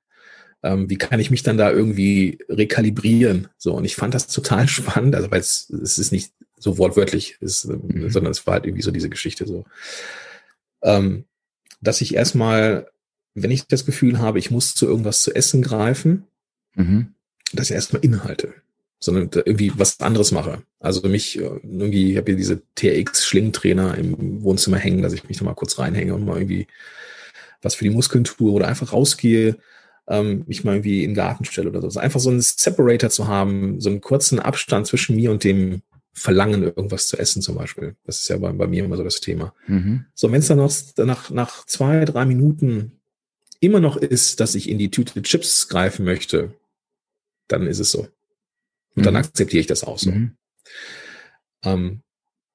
Ähm, 0.63 0.89
wie 0.89 0.97
kann 0.97 1.19
ich 1.19 1.31
mich 1.31 1.43
dann 1.43 1.57
da 1.57 1.71
irgendwie 1.71 2.39
rekalibrieren? 2.49 3.47
So, 3.57 3.73
und 3.73 3.85
ich 3.85 3.95
fand 3.95 4.13
das 4.13 4.27
total 4.27 4.67
spannend, 4.67 5.15
also 5.15 5.31
weil 5.31 5.39
es, 5.39 5.69
es 5.69 5.97
ist 5.97 6.11
nicht 6.11 6.33
so 6.57 6.77
wortwörtlich, 6.77 7.37
ist, 7.39 7.65
ähm, 7.65 7.81
mhm. 7.87 8.09
sondern 8.09 8.31
es 8.31 8.45
war 8.45 8.55
halt 8.55 8.65
irgendwie 8.65 8.83
so 8.83 8.91
diese 8.91 9.09
Geschichte 9.09 9.47
so. 9.47 9.65
Ähm, 10.83 11.25
dass 11.79 12.01
ich 12.01 12.13
erstmal, 12.13 12.89
wenn 13.33 13.51
ich 13.51 13.67
das 13.67 13.85
Gefühl 13.85 14.19
habe, 14.19 14.39
ich 14.39 14.51
muss 14.51 14.75
zu 14.75 14.87
irgendwas 14.87 15.21
zu 15.21 15.33
essen 15.33 15.61
greifen, 15.61 16.27
mhm. 16.75 17.13
dass 17.53 17.69
ich 17.69 17.75
erstmal 17.75 18.03
inhalte 18.03 18.55
sondern 18.99 19.29
irgendwie 19.45 19.71
was 19.75 19.99
anderes 19.99 20.31
mache. 20.31 20.63
Also 20.79 21.07
mich 21.07 21.37
äh, 21.37 21.41
irgendwie, 21.41 22.11
ich 22.11 22.17
habe 22.17 22.31
hier 22.31 22.37
diese 22.37 22.61
TRX-Schlingtrainer 22.75 23.97
im 23.97 24.43
Wohnzimmer 24.43 24.77
hängen, 24.77 25.01
dass 25.01 25.13
ich 25.13 25.27
mich 25.27 25.39
nochmal 25.39 25.55
kurz 25.55 25.77
reinhänge 25.77 26.13
und 26.15 26.25
mal 26.25 26.37
irgendwie 26.37 26.67
was 27.61 27.75
für 27.75 27.83
die 27.83 27.91
Muskeln 27.91 28.23
tue 28.23 28.51
oder 28.51 28.67
einfach 28.67 28.93
rausgehe, 28.93 29.57
ähm, 30.07 30.43
mich 30.47 30.63
mal 30.63 30.75
irgendwie 30.75 31.03
in 31.03 31.11
den 31.11 31.15
Garten 31.15 31.45
stelle 31.45 31.69
oder 31.69 31.81
so. 31.81 31.87
Also 31.87 31.99
einfach 31.99 32.19
so 32.19 32.29
einen 32.29 32.41
Separator 32.41 33.09
zu 33.09 33.27
haben, 33.27 33.79
so 33.79 33.89
einen 33.89 34.01
kurzen 34.01 34.39
Abstand 34.39 34.87
zwischen 34.87 35.15
mir 35.15 35.31
und 35.31 35.43
dem 35.43 35.81
Verlangen, 36.13 36.63
irgendwas 36.63 37.07
zu 37.07 37.17
essen 37.17 37.43
zum 37.43 37.55
Beispiel. 37.55 37.95
Das 38.05 38.19
ist 38.21 38.27
ja 38.27 38.37
bei, 38.37 38.51
bei 38.51 38.67
mir 38.67 38.85
immer 38.85 38.97
so 38.97 39.03
das 39.03 39.21
Thema. 39.21 39.53
Mhm. 39.67 40.05
So, 40.15 40.31
wenn 40.31 40.39
es 40.39 40.47
dann 40.47 40.57
noch 40.57 40.71
nach, 40.97 41.29
nach 41.29 41.65
zwei, 41.65 42.05
drei 42.05 42.25
Minuten 42.25 42.93
immer 43.59 43.79
noch 43.79 43.97
ist, 43.97 44.39
dass 44.39 44.55
ich 44.55 44.69
in 44.69 44.79
die 44.79 44.89
Tüte 44.89 45.21
Chips 45.21 45.67
greifen 45.67 46.05
möchte, 46.05 46.53
dann 47.47 47.67
ist 47.67 47.79
es 47.79 47.91
so. 47.91 48.07
Und 48.97 49.05
dann 49.05 49.13
mhm. 49.13 49.19
akzeptiere 49.19 49.61
ich 49.61 49.67
das 49.67 49.83
auch 49.83 49.99
so. 49.99 50.11
Mhm. 50.11 50.31
Ähm, 51.63 52.01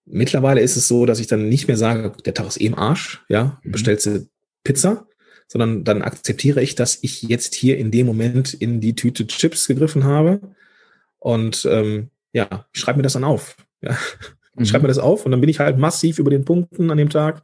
mittlerweile 0.05 0.61
ist 0.61 0.77
es 0.77 0.89
so, 0.89 1.07
dass 1.07 1.21
ich 1.21 1.29
dann 1.29 1.49
nicht 1.49 1.69
mehr 1.69 1.77
sage, 1.77 2.13
der 2.25 2.35
Tag 2.35 2.47
ist 2.47 2.57
eben 2.59 2.75
Arsch, 2.75 3.25
ja, 3.29 3.61
mhm. 3.63 3.73
bestellst 3.73 4.07
du 4.07 4.29
Pizza, 4.65 5.07
sondern 5.49 5.85
dann 5.85 6.03
akzeptiere 6.03 6.63
ich, 6.63 6.75
dass 6.75 6.99
ich 7.03 7.23
jetzt 7.23 7.55
hier 7.55 7.79
in 7.79 7.91
dem 7.91 8.07
Moment 8.07 8.55
in 8.55 8.81
die 8.81 8.95
Tüte 8.95 9.27
Chips 9.27 9.67
gegriffen 9.67 10.05
habe 10.05 10.41
und 11.19 11.67
ähm, 11.71 12.11
ja, 12.33 12.67
ich 12.73 12.81
schreibe 12.81 12.99
mir 12.99 13.03
das 13.05 13.15
dann 13.15 13.25
auf. 13.25 13.57
Ja. 13.81 13.97
Ich 14.59 14.69
schreibe 14.69 14.83
mir 14.83 14.89
das 14.89 14.99
auf 14.99 15.25
und 15.25 15.33
dann 15.33 15.41
bin 15.41 15.49
ich 15.49 15.61
halt 15.61 15.79
massiv 15.79 16.19
über 16.19 16.29
den 16.29 16.45
Punkten 16.45 16.91
an 16.91 16.99
dem 16.99 17.09
Tag, 17.09 17.43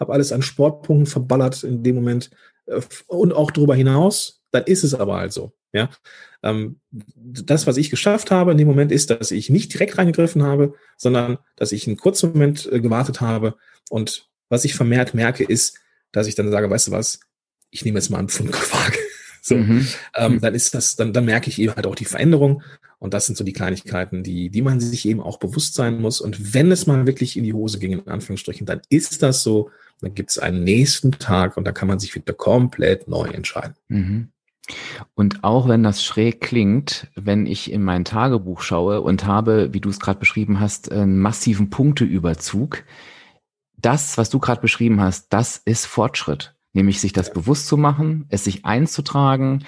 habe 0.00 0.12
alles 0.12 0.32
an 0.32 0.42
Sportpunkten 0.42 1.06
verballert 1.06 1.62
in 1.62 1.84
dem 1.84 1.94
Moment 1.94 2.30
äh, 2.66 2.80
und 3.06 3.32
auch 3.32 3.52
darüber 3.52 3.76
hinaus. 3.76 4.39
Dann 4.50 4.64
ist 4.64 4.84
es 4.84 4.94
aber 4.94 5.16
halt 5.16 5.32
so. 5.32 5.52
Ja, 5.72 5.88
ähm, 6.42 6.80
das, 6.90 7.66
was 7.66 7.76
ich 7.76 7.90
geschafft 7.90 8.30
habe 8.30 8.50
in 8.50 8.58
dem 8.58 8.66
Moment, 8.66 8.90
ist, 8.90 9.10
dass 9.10 9.30
ich 9.30 9.50
nicht 9.50 9.72
direkt 9.72 9.98
reingegriffen 9.98 10.42
habe, 10.42 10.74
sondern 10.96 11.38
dass 11.54 11.72
ich 11.72 11.86
einen 11.86 11.96
kurzen 11.96 12.32
Moment 12.32 12.68
äh, 12.72 12.80
gewartet 12.80 13.20
habe. 13.20 13.54
Und 13.88 14.28
was 14.48 14.64
ich 14.64 14.74
vermehrt 14.74 15.14
merke, 15.14 15.44
ist, 15.44 15.78
dass 16.12 16.26
ich 16.26 16.34
dann 16.34 16.50
sage, 16.50 16.68
weißt 16.68 16.88
du 16.88 16.92
was, 16.92 17.20
ich 17.70 17.84
nehme 17.84 17.98
jetzt 17.98 18.10
mal 18.10 18.18
einen 18.18 18.28
Pfund 18.28 18.52
Quark. 18.52 18.98
So, 19.42 19.56
mhm. 19.56 19.86
ähm, 20.16 20.38
dann 20.42 20.54
ist 20.54 20.74
das, 20.74 20.96
dann, 20.96 21.14
dann 21.14 21.24
merke 21.24 21.48
ich 21.48 21.58
eben 21.58 21.74
halt 21.74 21.86
auch 21.86 21.94
die 21.94 22.04
Veränderung. 22.04 22.62
Und 22.98 23.14
das 23.14 23.24
sind 23.24 23.38
so 23.38 23.42
die 23.42 23.54
Kleinigkeiten, 23.54 24.22
die, 24.22 24.50
die 24.50 24.60
man 24.60 24.80
sich 24.80 25.08
eben 25.08 25.22
auch 25.22 25.38
bewusst 25.38 25.72
sein 25.72 25.98
muss. 25.98 26.20
Und 26.20 26.52
wenn 26.52 26.70
es 26.70 26.86
mal 26.86 27.06
wirklich 27.06 27.38
in 27.38 27.44
die 27.44 27.54
Hose 27.54 27.78
ging, 27.78 27.92
in 27.92 28.06
Anführungsstrichen, 28.06 28.66
dann 28.66 28.82
ist 28.90 29.22
das 29.22 29.42
so. 29.42 29.70
Dann 30.02 30.14
gibt 30.14 30.30
es 30.30 30.38
einen 30.38 30.62
nächsten 30.62 31.12
Tag 31.12 31.56
und 31.56 31.64
da 31.64 31.72
kann 31.72 31.88
man 31.88 31.98
sich 31.98 32.14
wieder 32.14 32.34
komplett 32.34 33.08
neu 33.08 33.28
entscheiden. 33.28 33.76
Mhm. 33.88 34.28
Und 35.14 35.44
auch 35.44 35.68
wenn 35.68 35.82
das 35.82 36.04
schräg 36.04 36.40
klingt, 36.40 37.08
wenn 37.16 37.46
ich 37.46 37.72
in 37.72 37.82
mein 37.82 38.04
Tagebuch 38.04 38.62
schaue 38.62 39.00
und 39.00 39.26
habe, 39.26 39.72
wie 39.72 39.80
du 39.80 39.88
es 39.88 40.00
gerade 40.00 40.18
beschrieben 40.18 40.60
hast, 40.60 40.90
einen 40.90 41.18
massiven 41.18 41.70
Punkteüberzug, 41.70 42.84
das, 43.76 44.18
was 44.18 44.30
du 44.30 44.38
gerade 44.38 44.60
beschrieben 44.60 45.00
hast, 45.00 45.32
das 45.32 45.56
ist 45.56 45.86
Fortschritt 45.86 46.54
nämlich 46.72 47.00
sich 47.00 47.12
das 47.12 47.32
bewusst 47.32 47.66
zu 47.66 47.76
machen, 47.76 48.26
es 48.28 48.44
sich 48.44 48.64
einzutragen, 48.64 49.64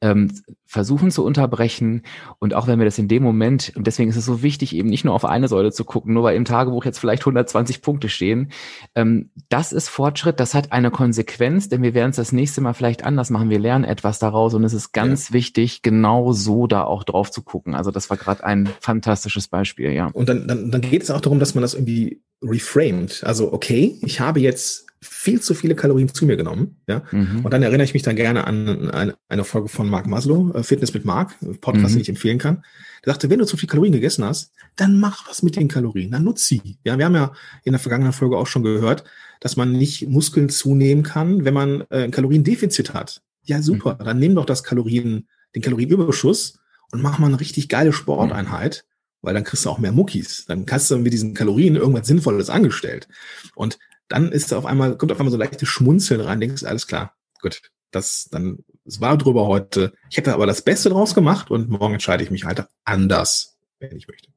ähm, 0.00 0.32
versuchen 0.64 1.10
zu 1.10 1.24
unterbrechen 1.24 2.02
und 2.38 2.54
auch 2.54 2.66
wenn 2.66 2.78
wir 2.78 2.86
das 2.86 2.98
in 2.98 3.08
dem 3.08 3.22
Moment, 3.22 3.72
und 3.76 3.86
deswegen 3.86 4.10
ist 4.10 4.16
es 4.16 4.24
so 4.24 4.42
wichtig, 4.42 4.74
eben 4.74 4.88
nicht 4.88 5.04
nur 5.04 5.14
auf 5.14 5.24
eine 5.24 5.48
Säule 5.48 5.70
zu 5.70 5.84
gucken, 5.84 6.14
nur 6.14 6.24
weil 6.24 6.36
im 6.36 6.44
Tagebuch 6.44 6.84
jetzt 6.84 6.98
vielleicht 6.98 7.22
120 7.22 7.82
Punkte 7.82 8.08
stehen, 8.08 8.50
ähm, 8.94 9.30
das 9.48 9.72
ist 9.72 9.88
Fortschritt, 9.88 10.40
das 10.40 10.54
hat 10.54 10.72
eine 10.72 10.90
Konsequenz, 10.90 11.68
denn 11.68 11.82
wir 11.82 11.94
werden 11.94 12.10
es 12.10 12.16
das 12.16 12.32
nächste 12.32 12.60
Mal 12.60 12.72
vielleicht 12.72 13.04
anders 13.04 13.30
machen, 13.30 13.50
wir 13.50 13.58
lernen 13.58 13.84
etwas 13.84 14.18
daraus 14.18 14.54
und 14.54 14.64
es 14.64 14.72
ist 14.72 14.92
ganz 14.92 15.28
ja. 15.28 15.34
wichtig, 15.34 15.82
genau 15.82 16.32
so 16.32 16.66
da 16.66 16.84
auch 16.84 17.04
drauf 17.04 17.30
zu 17.30 17.42
gucken. 17.42 17.74
Also 17.74 17.90
das 17.90 18.10
war 18.10 18.16
gerade 18.16 18.44
ein 18.44 18.68
fantastisches 18.80 19.48
Beispiel, 19.48 19.92
ja. 19.92 20.06
Und 20.12 20.28
dann, 20.28 20.48
dann, 20.48 20.70
dann 20.70 20.80
geht 20.80 21.02
es 21.02 21.10
auch 21.10 21.20
darum, 21.20 21.38
dass 21.38 21.54
man 21.54 21.62
das 21.62 21.74
irgendwie 21.74 22.22
reframed. 22.42 23.22
Also 23.24 23.52
okay, 23.52 23.98
ich 24.02 24.20
habe 24.20 24.40
jetzt 24.40 24.85
viel 25.00 25.40
zu 25.40 25.54
viele 25.54 25.74
Kalorien 25.74 26.12
zu 26.12 26.26
mir 26.26 26.36
genommen. 26.36 26.76
Ja? 26.88 27.02
Mhm. 27.10 27.44
Und 27.44 27.50
dann 27.52 27.62
erinnere 27.62 27.84
ich 27.84 27.94
mich 27.94 28.02
dann 28.02 28.16
gerne 28.16 28.46
an 28.46 28.90
eine, 28.90 29.14
eine 29.28 29.44
Folge 29.44 29.68
von 29.68 29.88
Mark 29.88 30.06
Maslow, 30.06 30.52
äh, 30.54 30.62
Fitness 30.62 30.94
mit 30.94 31.04
Mark, 31.04 31.34
Podcast, 31.60 31.90
mhm. 31.90 31.98
den 31.98 32.02
ich 32.02 32.08
empfehlen 32.08 32.38
kann. 32.38 32.64
Der 33.04 33.12
sagte, 33.12 33.30
wenn 33.30 33.38
du 33.38 33.46
zu 33.46 33.56
viel 33.56 33.68
Kalorien 33.68 33.92
gegessen 33.92 34.24
hast, 34.24 34.52
dann 34.76 34.98
mach 34.98 35.28
was 35.28 35.42
mit 35.42 35.56
den 35.56 35.68
Kalorien, 35.68 36.10
dann 36.10 36.24
nutz 36.24 36.46
sie. 36.46 36.78
Ja, 36.84 36.98
wir 36.98 37.04
haben 37.04 37.14
ja 37.14 37.32
in 37.64 37.72
der 37.72 37.78
vergangenen 37.78 38.12
Folge 38.12 38.36
auch 38.36 38.46
schon 38.46 38.62
gehört, 38.62 39.04
dass 39.40 39.56
man 39.56 39.72
nicht 39.72 40.08
Muskeln 40.08 40.48
zunehmen 40.48 41.02
kann, 41.02 41.44
wenn 41.44 41.54
man 41.54 41.82
äh, 41.90 42.04
ein 42.04 42.10
Kaloriendefizit 42.10 42.94
hat. 42.94 43.22
Ja, 43.44 43.62
super. 43.62 43.98
Mhm. 44.00 44.04
Dann 44.04 44.18
nimm 44.18 44.34
doch 44.34 44.46
das 44.46 44.64
Kalorien, 44.64 45.28
den 45.54 45.62
Kalorienüberschuss 45.62 46.58
und 46.92 47.02
mach 47.02 47.18
mal 47.18 47.28
eine 47.28 47.40
richtig 47.40 47.68
geile 47.68 47.92
Sporteinheit, 47.92 48.84
weil 49.22 49.34
dann 49.34 49.44
kriegst 49.44 49.64
du 49.64 49.70
auch 49.70 49.78
mehr 49.78 49.92
Muckis. 49.92 50.46
Dann 50.46 50.64
hast 50.70 50.90
du 50.90 50.98
mit 50.98 51.12
diesen 51.12 51.34
Kalorien 51.34 51.76
irgendwas 51.76 52.06
Sinnvolles 52.06 52.50
angestellt. 52.50 53.08
Und 53.54 53.78
dann 54.08 54.32
ist 54.32 54.52
auf 54.52 54.66
einmal, 54.66 54.96
kommt 54.96 55.12
auf 55.12 55.18
einmal 55.18 55.32
so 55.32 55.38
leichte 55.38 55.66
Schmunzeln 55.66 56.20
rein, 56.20 56.40
denkst, 56.40 56.64
alles 56.64 56.86
klar, 56.86 57.14
gut, 57.40 57.62
das, 57.90 58.28
dann, 58.30 58.58
es 58.84 59.00
war 59.00 59.16
drüber 59.16 59.46
heute. 59.46 59.92
Ich 60.10 60.16
hätte 60.16 60.34
aber 60.34 60.46
das 60.46 60.62
Beste 60.62 60.90
draus 60.90 61.14
gemacht 61.14 61.50
und 61.50 61.68
morgen 61.68 61.94
entscheide 61.94 62.22
ich 62.22 62.30
mich 62.30 62.44
halt 62.44 62.64
anders, 62.84 63.56
wenn 63.78 63.96
ich 63.96 64.08
möchte. 64.08 64.28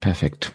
Perfekt. 0.00 0.52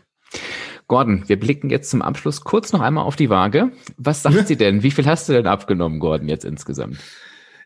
Gordon, 0.88 1.24
wir 1.28 1.40
blicken 1.40 1.70
jetzt 1.70 1.90
zum 1.90 2.02
Abschluss 2.02 2.42
kurz 2.42 2.72
noch 2.72 2.82
einmal 2.82 3.04
auf 3.04 3.16
die 3.16 3.30
Waage. 3.30 3.72
Was 3.98 4.24
sagt 4.24 4.48
sie 4.48 4.56
denn? 4.56 4.84
Wie 4.84 4.92
viel 4.92 5.06
hast 5.06 5.28
du 5.28 5.34
denn 5.34 5.48
abgenommen, 5.48 6.00
Gordon, 6.00 6.30
jetzt 6.30 6.46
insgesamt? 6.46 6.98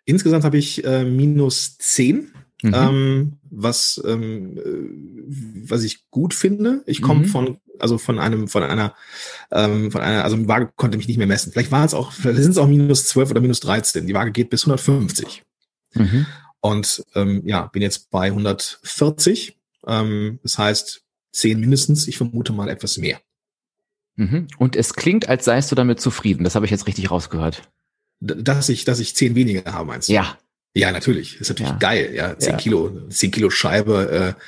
Insgesamt 0.06 0.44
habe 0.44 0.58
ich 0.58 0.84
äh, 0.84 1.04
minus 1.06 1.78
zehn. 1.78 2.34
Mhm. 2.64 2.74
Ähm, 2.74 3.34
was, 3.50 4.02
ähm, 4.06 4.58
äh, 4.58 5.70
was 5.70 5.84
ich 5.84 6.10
gut 6.10 6.34
finde. 6.34 6.84
Ich 6.86 7.02
komme 7.02 7.22
mhm. 7.22 7.26
von, 7.26 7.58
also 7.82 7.98
von 7.98 8.20
einem, 8.20 8.48
von 8.48 8.64
einer, 8.64 8.96
ähm, 9.52 9.92
von 9.92 10.02
einer, 10.02 10.24
also 10.24 10.38
die 10.38 10.48
Waage 10.48 10.72
konnte 10.76 10.98
mich 10.98 11.08
nicht 11.08 11.18
mehr 11.18 11.28
messen. 11.28 11.52
Vielleicht 11.52 11.72
waren 11.72 11.86
es 11.86 11.94
auch, 11.94 12.12
vielleicht 12.12 12.42
sind 12.42 12.52
es 12.52 12.58
auch 12.58 12.68
minus 12.68 13.06
12 13.06 13.32
oder 13.32 13.42
minus 13.42 13.60
13. 13.62 14.08
Die 14.08 14.14
Waage 14.14 14.32
geht 14.32 14.50
bis 14.50 14.64
150. 14.64 15.44
Mhm. 15.94 16.26
Und 16.62 17.04
ähm, 17.16 17.42
ja, 17.46 17.68
bin 17.68 17.82
jetzt 17.82 18.10
bei 18.12 18.28
140. 18.28 19.58
Ähm, 19.88 20.40
das 20.44 20.58
heißt 20.58 21.04
10 21.34 21.60
mindestens. 21.60 22.08
Ich 22.08 22.18
vermute 22.18 22.54
mal 22.54 22.70
etwas 22.70 22.98
mehr. 22.98 23.20
Mhm. 24.16 24.48
Und 24.58 24.76
es 24.76 24.94
klingt, 24.94 25.28
als 25.28 25.46
seist 25.46 25.72
du 25.72 25.76
damit 25.76 26.00
zufrieden. 26.00 26.44
Das 26.44 26.56
habe 26.56 26.66
ich 26.66 26.72
jetzt 26.72 26.88
richtig 26.88 27.10
rausgehört. 27.10 27.70
Dass 28.20 28.70
ich, 28.70 28.86
dass 28.86 29.00
ich 29.00 29.16
10 29.16 29.36
weniger 29.36 29.72
habe, 29.74 29.86
meinst 29.86 30.10
du? 30.10 30.14
Ja, 30.14 30.38
ja, 30.74 30.92
natürlich. 30.92 31.40
ist 31.40 31.50
natürlich 31.50 31.72
ja. 31.72 31.78
geil. 31.78 32.12
Ja, 32.14 32.38
zehn 32.38 32.52
ja. 32.52 32.58
Kilo, 32.58 33.08
zehn 33.10 33.32
Kilo 33.32 33.50
Scheibe 33.50 34.36
äh, 34.38 34.42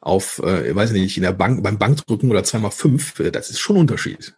auf, 0.00 0.38
äh, 0.40 0.74
weiß 0.74 0.92
nicht, 0.92 1.16
in 1.16 1.22
der 1.22 1.32
Bank, 1.32 1.62
beim 1.62 1.78
Bankdrücken 1.78 2.30
oder 2.30 2.44
zweimal 2.44 2.70
fünf. 2.70 3.18
Äh, 3.20 3.30
das 3.30 3.50
ist 3.50 3.60
schon 3.60 3.76
ein 3.76 3.80
Unterschied. 3.80 4.34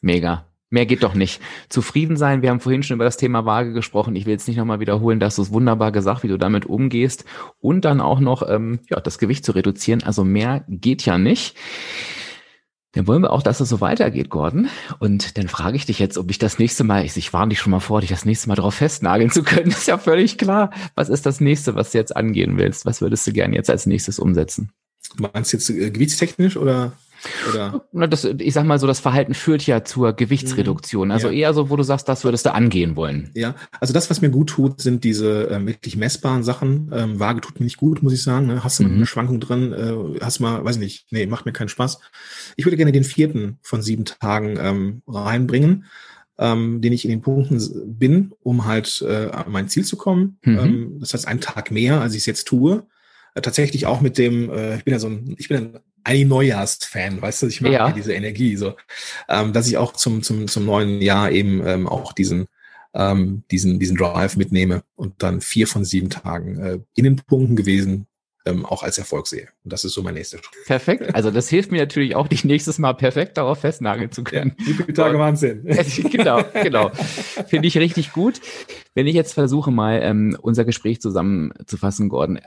Mega. 0.00 0.46
Mehr 0.70 0.86
geht 0.86 1.04
doch 1.04 1.14
nicht. 1.14 1.40
Zufrieden 1.68 2.16
sein, 2.16 2.42
wir 2.42 2.50
haben 2.50 2.58
vorhin 2.58 2.82
schon 2.82 2.96
über 2.96 3.04
das 3.04 3.16
Thema 3.16 3.44
Waage 3.44 3.72
gesprochen. 3.72 4.16
Ich 4.16 4.26
will 4.26 4.32
jetzt 4.32 4.48
nicht 4.48 4.56
nochmal 4.56 4.80
wiederholen, 4.80 5.20
dass 5.20 5.36
du 5.36 5.42
es 5.42 5.52
wunderbar 5.52 5.92
gesagt, 5.92 6.24
wie 6.24 6.28
du 6.28 6.36
damit 6.36 6.66
umgehst. 6.66 7.24
Und 7.60 7.84
dann 7.84 8.00
auch 8.00 8.18
noch 8.18 8.48
ähm, 8.48 8.80
ja, 8.90 8.98
das 8.98 9.18
Gewicht 9.18 9.44
zu 9.44 9.52
reduzieren. 9.52 10.02
Also 10.02 10.24
mehr 10.24 10.64
geht 10.68 11.04
ja 11.04 11.16
nicht. 11.16 11.56
Dann 12.94 13.06
wollen 13.08 13.22
wir 13.22 13.32
auch, 13.32 13.42
dass 13.42 13.60
es 13.60 13.68
so 13.68 13.80
weitergeht, 13.80 14.30
Gordon. 14.30 14.68
Und 15.00 15.36
dann 15.36 15.48
frage 15.48 15.76
ich 15.76 15.86
dich 15.86 15.98
jetzt, 15.98 16.16
ob 16.16 16.30
ich 16.30 16.38
das 16.38 16.58
nächste 16.58 16.84
Mal, 16.84 17.04
ich, 17.04 17.16
ich 17.16 17.32
warne 17.32 17.50
dich 17.50 17.58
schon 17.58 17.72
mal 17.72 17.80
vor, 17.80 18.00
dich 18.00 18.10
das 18.10 18.24
nächste 18.24 18.48
Mal 18.48 18.54
darauf 18.54 18.74
festnageln 18.74 19.30
zu 19.30 19.42
können. 19.42 19.66
ist 19.70 19.88
ja 19.88 19.98
völlig 19.98 20.38
klar. 20.38 20.70
Was 20.94 21.08
ist 21.08 21.26
das 21.26 21.40
nächste, 21.40 21.74
was 21.74 21.92
du 21.92 21.98
jetzt 21.98 22.16
angehen 22.16 22.56
willst? 22.56 22.86
Was 22.86 23.00
würdest 23.00 23.26
du 23.26 23.32
gerne 23.32 23.54
jetzt 23.54 23.70
als 23.70 23.86
nächstes 23.86 24.18
umsetzen? 24.18 24.72
Meinst 25.16 25.52
du 25.52 25.56
jetzt 25.56 25.70
äh, 25.70 25.90
gewichtstechnisch 25.90 26.56
oder? 26.56 26.92
Oder? 27.48 28.08
Das, 28.08 28.24
ich 28.24 28.52
sag 28.52 28.64
mal 28.64 28.78
so, 28.78 28.86
das 28.86 29.00
Verhalten 29.00 29.34
führt 29.34 29.66
ja 29.66 29.84
zur 29.84 30.12
Gewichtsreduktion. 30.12 31.10
Also 31.10 31.28
ja. 31.28 31.34
eher 31.34 31.54
so, 31.54 31.70
wo 31.70 31.76
du 31.76 31.82
sagst, 31.82 32.08
das 32.08 32.24
würdest 32.24 32.46
du 32.46 32.52
angehen 32.52 32.96
wollen. 32.96 33.30
Ja, 33.34 33.54
also 33.80 33.94
das, 33.94 34.10
was 34.10 34.20
mir 34.20 34.30
gut 34.30 34.50
tut, 34.50 34.80
sind 34.80 35.04
diese 35.04 35.48
äh, 35.48 35.66
wirklich 35.66 35.96
messbaren 35.96 36.42
Sachen. 36.42 36.90
Ähm, 36.92 37.18
Waage 37.18 37.40
tut 37.40 37.58
mir 37.58 37.64
nicht 37.64 37.76
gut, 37.76 38.02
muss 38.02 38.12
ich 38.12 38.22
sagen. 38.22 38.46
Ne? 38.46 38.62
Hast 38.62 38.78
du 38.78 38.84
mhm. 38.84 38.96
eine 38.96 39.06
Schwankung 39.06 39.40
drin? 39.40 39.72
Äh, 39.72 40.20
hast 40.20 40.40
mal, 40.40 40.64
weiß 40.64 40.76
nicht, 40.78 41.06
nee, 41.10 41.26
macht 41.26 41.46
mir 41.46 41.52
keinen 41.52 41.68
Spaß. 41.68 42.00
Ich 42.56 42.66
würde 42.66 42.76
gerne 42.76 42.92
den 42.92 43.04
vierten 43.04 43.58
von 43.62 43.82
sieben 43.82 44.04
Tagen 44.04 44.56
ähm, 44.58 45.02
reinbringen. 45.06 45.86
Ähm, 46.36 46.80
den 46.80 46.92
ich 46.92 47.04
in 47.04 47.12
den 47.12 47.22
Punkten 47.22 47.62
bin, 47.96 48.32
um 48.42 48.64
halt 48.64 49.04
äh, 49.08 49.30
an 49.30 49.52
mein 49.52 49.68
Ziel 49.68 49.84
zu 49.84 49.96
kommen. 49.96 50.38
Mhm. 50.42 50.58
Ähm, 50.58 50.96
das 50.98 51.14
heißt, 51.14 51.28
einen 51.28 51.40
Tag 51.40 51.70
mehr, 51.70 52.00
als 52.00 52.14
ich 52.14 52.22
es 52.22 52.26
jetzt 52.26 52.48
tue. 52.48 52.84
Tatsächlich 53.34 53.86
auch 53.86 54.00
mit 54.00 54.16
dem, 54.18 54.50
äh, 54.50 54.76
ich 54.76 54.84
bin 54.84 54.92
ja 54.92 55.00
so 55.00 55.08
ein, 55.08 55.34
ich 55.38 55.48
bin 55.48 55.56
ein 55.58 55.80
ein 56.04 56.28
Neujahrsfan, 56.28 57.20
weißt 57.20 57.42
du, 57.42 57.46
ich 57.46 57.60
mag 57.60 57.72
ja. 57.72 57.90
diese 57.90 58.12
Energie, 58.12 58.56
so, 58.56 58.74
ähm, 59.28 59.52
dass 59.52 59.66
ich 59.66 59.78
auch 59.78 59.94
zum, 59.94 60.22
zum, 60.22 60.46
zum 60.46 60.66
neuen 60.66 61.00
Jahr 61.00 61.30
eben 61.30 61.66
ähm, 61.66 61.88
auch 61.88 62.12
diesen, 62.12 62.46
ähm, 62.92 63.42
diesen, 63.50 63.80
diesen 63.80 63.96
Drive 63.96 64.36
mitnehme 64.36 64.84
und 64.96 65.22
dann 65.22 65.40
vier 65.40 65.66
von 65.66 65.84
sieben 65.84 66.10
Tagen 66.10 66.58
äh, 66.58 66.78
in 66.94 67.04
den 67.04 67.16
Punkten 67.16 67.56
gewesen, 67.56 68.06
ähm, 68.46 68.66
auch 68.66 68.82
als 68.82 68.98
Erfolg 68.98 69.26
sehe. 69.26 69.48
Und 69.64 69.72
das 69.72 69.84
ist 69.84 69.94
so 69.94 70.02
mein 70.02 70.12
nächster 70.12 70.36
Schritt. 70.36 70.66
Perfekt. 70.66 71.14
Also 71.14 71.30
das 71.30 71.48
hilft 71.48 71.72
mir 71.72 71.80
natürlich 71.80 72.14
auch, 72.14 72.28
dich 72.28 72.44
nächstes 72.44 72.78
Mal 72.78 72.92
perfekt 72.92 73.38
darauf 73.38 73.60
festnageln 73.60 74.12
zu 74.12 74.22
können. 74.22 74.54
Ja, 74.58 74.66
wie 74.66 74.74
viele 74.74 74.92
Tage 74.92 75.18
waren 75.18 75.34
es 75.40 75.40
denn? 75.40 75.64
genau, 76.10 76.44
genau. 76.52 76.90
Finde 77.48 77.66
ich 77.66 77.78
richtig 77.78 78.12
gut. 78.12 78.42
Wenn 78.94 79.06
ich 79.06 79.14
jetzt 79.14 79.32
versuche, 79.32 79.70
mal 79.70 80.00
ähm, 80.02 80.36
unser 80.42 80.66
Gespräch 80.66 81.00
zusammenzufassen, 81.00 82.10
Gordon, 82.10 82.40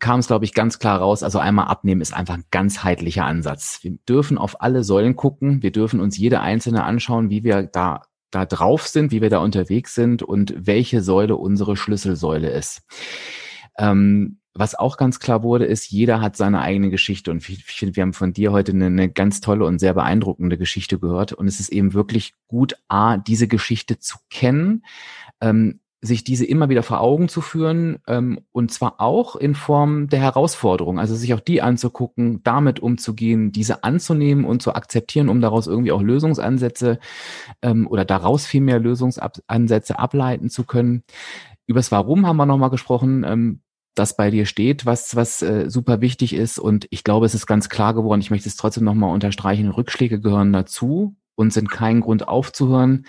kam 0.00 0.20
es, 0.20 0.26
glaube 0.26 0.44
ich, 0.44 0.54
ganz 0.54 0.78
klar 0.78 0.98
raus. 0.98 1.22
Also 1.22 1.38
einmal 1.38 1.66
abnehmen 1.66 2.00
ist 2.00 2.14
einfach 2.14 2.34
ein 2.34 2.44
ganzheitlicher 2.50 3.24
Ansatz. 3.24 3.80
Wir 3.82 3.98
dürfen 4.08 4.38
auf 4.38 4.60
alle 4.60 4.82
Säulen 4.82 5.16
gucken. 5.16 5.62
Wir 5.62 5.70
dürfen 5.70 6.00
uns 6.00 6.18
jede 6.18 6.40
einzelne 6.40 6.84
anschauen, 6.84 7.30
wie 7.30 7.44
wir 7.44 7.62
da 7.62 8.02
da 8.30 8.46
drauf 8.46 8.86
sind, 8.86 9.10
wie 9.10 9.20
wir 9.20 9.30
da 9.30 9.38
unterwegs 9.38 9.94
sind 9.94 10.22
und 10.22 10.54
welche 10.56 11.02
Säule 11.02 11.36
unsere 11.36 11.76
Schlüsselsäule 11.76 12.48
ist. 12.50 12.82
Ähm, 13.78 14.38
was 14.54 14.74
auch 14.74 14.96
ganz 14.96 15.20
klar 15.20 15.42
wurde, 15.42 15.64
ist, 15.64 15.90
jeder 15.90 16.20
hat 16.20 16.36
seine 16.36 16.60
eigene 16.60 16.90
Geschichte. 16.90 17.30
Und 17.30 17.48
ich 17.48 17.64
finde, 17.64 17.96
wir 17.96 18.02
haben 18.02 18.12
von 18.12 18.32
dir 18.32 18.52
heute 18.52 18.72
eine, 18.72 18.86
eine, 18.86 19.08
ganz 19.08 19.40
tolle 19.40 19.64
und 19.64 19.78
sehr 19.78 19.94
beeindruckende 19.94 20.58
Geschichte 20.58 20.98
gehört. 20.98 21.32
Und 21.32 21.46
es 21.46 21.60
ist 21.60 21.70
eben 21.70 21.94
wirklich 21.94 22.34
gut, 22.48 22.74
A, 22.88 23.16
diese 23.16 23.46
Geschichte 23.46 23.98
zu 23.98 24.18
kennen, 24.28 24.84
ähm, 25.40 25.80
sich 26.02 26.24
diese 26.24 26.46
immer 26.46 26.68
wieder 26.68 26.82
vor 26.82 27.00
Augen 27.00 27.28
zu 27.28 27.40
führen 27.40 27.98
ähm, 28.06 28.40
und 28.52 28.72
zwar 28.72 29.00
auch 29.00 29.36
in 29.36 29.54
Form 29.54 30.08
der 30.08 30.20
Herausforderung, 30.20 30.98
also 30.98 31.14
sich 31.14 31.34
auch 31.34 31.40
die 31.40 31.60
anzugucken, 31.60 32.42
damit 32.42 32.80
umzugehen, 32.80 33.52
diese 33.52 33.84
anzunehmen 33.84 34.44
und 34.44 34.62
zu 34.62 34.74
akzeptieren, 34.74 35.28
um 35.28 35.40
daraus 35.40 35.66
irgendwie 35.66 35.92
auch 35.92 36.02
Lösungsansätze 36.02 36.98
ähm, 37.62 37.86
oder 37.86 38.04
daraus 38.04 38.46
viel 38.46 38.62
mehr 38.62 38.78
Lösungsansätze 38.78 39.98
ableiten 39.98 40.48
zu 40.48 40.64
können. 40.64 41.02
Übers 41.66 41.92
Warum 41.92 42.26
haben 42.26 42.38
wir 42.38 42.46
nochmal 42.46 42.70
gesprochen. 42.70 43.24
Ähm, 43.24 43.60
das 43.94 44.16
bei 44.16 44.30
dir 44.30 44.46
steht, 44.46 44.86
was, 44.86 45.16
was 45.16 45.42
äh, 45.42 45.68
super 45.68 46.00
wichtig 46.00 46.32
ist. 46.32 46.58
Und 46.58 46.86
ich 46.90 47.04
glaube, 47.04 47.26
es 47.26 47.34
ist 47.34 47.46
ganz 47.46 47.68
klar 47.68 47.92
geworden, 47.92 48.20
ich 48.20 48.30
möchte 48.30 48.48
es 48.48 48.56
trotzdem 48.56 48.84
nochmal 48.84 49.12
unterstreichen, 49.12 49.68
Rückschläge 49.68 50.20
gehören 50.20 50.52
dazu 50.52 51.16
und 51.34 51.52
sind 51.52 51.70
kein 51.70 52.00
Grund 52.00 52.28
aufzuhören. 52.28 53.04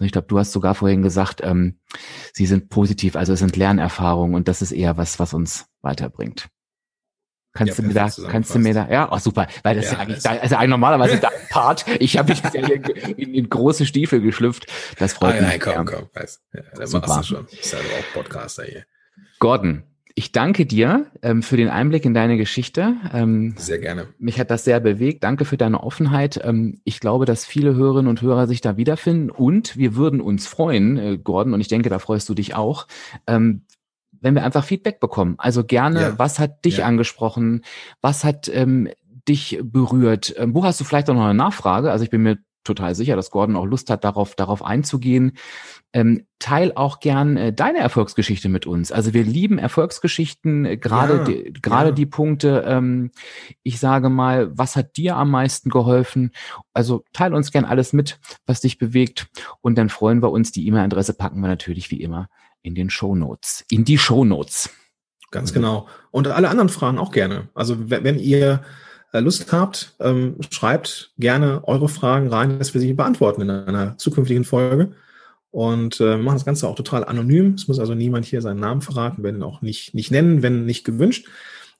Ich 0.00 0.12
glaube, 0.12 0.26
du 0.28 0.38
hast 0.38 0.52
sogar 0.52 0.74
vorhin 0.74 1.02
gesagt, 1.02 1.40
ähm, 1.42 1.78
sie 2.32 2.46
sind 2.46 2.70
positiv, 2.70 3.14
also 3.16 3.34
es 3.34 3.40
sind 3.40 3.56
Lernerfahrungen 3.56 4.34
und 4.34 4.48
das 4.48 4.62
ist 4.62 4.72
eher 4.72 4.96
was, 4.96 5.18
was 5.18 5.34
uns 5.34 5.66
weiterbringt. 5.82 6.48
Kannst 7.54 7.76
ja, 7.76 7.82
du 7.82 7.88
mir 7.88 7.94
da, 7.94 8.08
kannst 8.28 8.54
du 8.54 8.58
mir 8.58 8.72
da, 8.72 8.88
ja, 8.88 9.12
oh, 9.12 9.18
super, 9.18 9.46
weil 9.62 9.76
das 9.76 9.84
ja, 9.84 9.90
ist 9.90 9.96
ja 9.96 10.02
eigentlich, 10.02 10.22
da, 10.22 10.30
also 10.30 10.56
eigentlich 10.56 10.70
normalerweise 10.70 11.18
dein 11.18 11.30
Part. 11.50 11.84
Ich 12.00 12.16
habe 12.16 12.30
mich 12.30 12.42
ja 12.54 12.60
in, 12.62 12.82
in, 13.18 13.34
in, 13.34 13.50
große 13.50 13.84
Stiefel 13.84 14.22
geschlüpft. 14.22 14.66
Das 14.98 15.12
freut 15.12 15.34
ah, 15.34 15.40
mich. 15.40 15.50
Nein, 15.50 15.60
komm, 15.60 15.84
komm, 15.84 16.08
weiß. 16.14 16.40
Ja, 16.54 16.62
das 16.74 16.90
super. 16.90 17.08
machst 17.08 17.30
du 17.30 17.34
schon. 17.34 17.46
Ich 17.50 17.66
sage 17.66 17.84
auch 17.84 18.14
Podcaster 18.14 18.64
hier. 18.64 18.86
Gordon, 19.38 19.82
ich 20.14 20.32
danke 20.32 20.66
dir 20.66 21.06
ähm, 21.22 21.42
für 21.42 21.56
den 21.56 21.68
Einblick 21.68 22.04
in 22.04 22.14
deine 22.14 22.36
Geschichte. 22.36 22.94
Ähm, 23.12 23.54
sehr 23.56 23.78
gerne. 23.78 24.08
Mich 24.18 24.38
hat 24.38 24.50
das 24.50 24.64
sehr 24.64 24.80
bewegt. 24.80 25.24
Danke 25.24 25.44
für 25.44 25.56
deine 25.56 25.82
Offenheit. 25.82 26.40
Ähm, 26.42 26.80
ich 26.84 27.00
glaube, 27.00 27.24
dass 27.24 27.44
viele 27.44 27.74
Hörerinnen 27.74 28.08
und 28.08 28.22
Hörer 28.22 28.46
sich 28.46 28.60
da 28.60 28.76
wiederfinden 28.76 29.30
und 29.30 29.76
wir 29.76 29.96
würden 29.96 30.20
uns 30.20 30.46
freuen, 30.46 30.98
äh, 30.98 31.18
Gordon, 31.18 31.54
und 31.54 31.60
ich 31.60 31.68
denke, 31.68 31.88
da 31.88 31.98
freust 31.98 32.28
du 32.28 32.34
dich 32.34 32.54
auch, 32.54 32.86
ähm, 33.26 33.62
wenn 34.20 34.34
wir 34.34 34.44
einfach 34.44 34.64
Feedback 34.64 35.00
bekommen. 35.00 35.34
Also 35.38 35.64
gerne, 35.64 36.00
ja. 36.00 36.18
was 36.18 36.38
hat 36.38 36.64
dich 36.64 36.78
ja. 36.78 36.86
angesprochen? 36.86 37.62
Was 38.00 38.24
hat 38.24 38.50
ähm, 38.52 38.88
dich 39.28 39.58
berührt? 39.62 40.34
Ähm, 40.36 40.54
wo 40.54 40.64
hast 40.64 40.80
du 40.80 40.84
vielleicht 40.84 41.10
auch 41.10 41.14
noch 41.14 41.24
eine 41.24 41.34
Nachfrage? 41.34 41.90
Also 41.90 42.04
ich 42.04 42.10
bin 42.10 42.22
mir 42.22 42.38
total 42.64 42.94
sicher, 42.94 43.16
dass 43.16 43.30
Gordon 43.30 43.56
auch 43.56 43.66
Lust 43.66 43.90
hat, 43.90 44.04
darauf, 44.04 44.34
darauf 44.34 44.64
einzugehen. 44.64 45.32
Ähm, 45.92 46.26
teil 46.38 46.72
auch 46.74 47.00
gern 47.00 47.36
äh, 47.36 47.52
deine 47.52 47.78
Erfolgsgeschichte 47.78 48.48
mit 48.48 48.66
uns. 48.66 48.92
Also 48.92 49.12
wir 49.12 49.24
lieben 49.24 49.58
Erfolgsgeschichten, 49.58 50.64
äh, 50.64 50.76
gerade 50.76 51.16
ja, 51.16 51.24
die, 51.24 51.52
gerade 51.60 51.90
ja. 51.90 51.94
die 51.94 52.06
Punkte. 52.06 52.64
Ähm, 52.66 53.10
ich 53.62 53.78
sage 53.78 54.08
mal, 54.08 54.56
was 54.56 54.76
hat 54.76 54.96
dir 54.96 55.16
am 55.16 55.30
meisten 55.30 55.70
geholfen? 55.70 56.32
Also 56.72 57.04
teil 57.12 57.34
uns 57.34 57.52
gern 57.52 57.64
alles 57.64 57.92
mit, 57.92 58.18
was 58.46 58.60
dich 58.60 58.78
bewegt, 58.78 59.28
und 59.60 59.76
dann 59.76 59.88
freuen 59.88 60.22
wir 60.22 60.30
uns. 60.30 60.52
Die 60.52 60.66
E-Mail-Adresse 60.66 61.14
packen 61.14 61.40
wir 61.40 61.48
natürlich 61.48 61.90
wie 61.90 62.00
immer 62.00 62.28
in 62.62 62.74
den 62.74 62.90
Shownotes, 62.90 63.64
in 63.70 63.84
die 63.84 63.98
Shownotes. 63.98 64.70
Ganz 65.30 65.52
genau. 65.52 65.88
Und 66.10 66.28
alle 66.28 66.48
anderen 66.48 66.68
Fragen 66.68 66.98
auch 66.98 67.10
gerne. 67.10 67.48
Also 67.54 67.90
wenn 67.90 68.18
ihr 68.18 68.62
Lust 69.20 69.52
habt, 69.52 69.94
ähm, 70.00 70.36
schreibt 70.50 71.12
gerne 71.18 71.62
eure 71.64 71.88
Fragen 71.88 72.28
rein, 72.28 72.58
dass 72.58 72.72
wir 72.72 72.80
sie 72.80 72.94
beantworten 72.94 73.42
in 73.42 73.50
einer 73.50 73.98
zukünftigen 73.98 74.44
Folge. 74.44 74.92
Und 75.50 76.00
äh, 76.00 76.16
machen 76.16 76.36
das 76.36 76.46
Ganze 76.46 76.66
auch 76.66 76.74
total 76.74 77.04
anonym. 77.04 77.52
Es 77.52 77.68
muss 77.68 77.78
also 77.78 77.94
niemand 77.94 78.24
hier 78.24 78.40
seinen 78.40 78.60
Namen 78.60 78.80
verraten, 78.80 79.22
ihn 79.22 79.42
auch 79.42 79.60
nicht, 79.60 79.92
nicht 79.92 80.10
nennen, 80.10 80.42
wenn 80.42 80.64
nicht 80.64 80.82
gewünscht. 80.82 81.28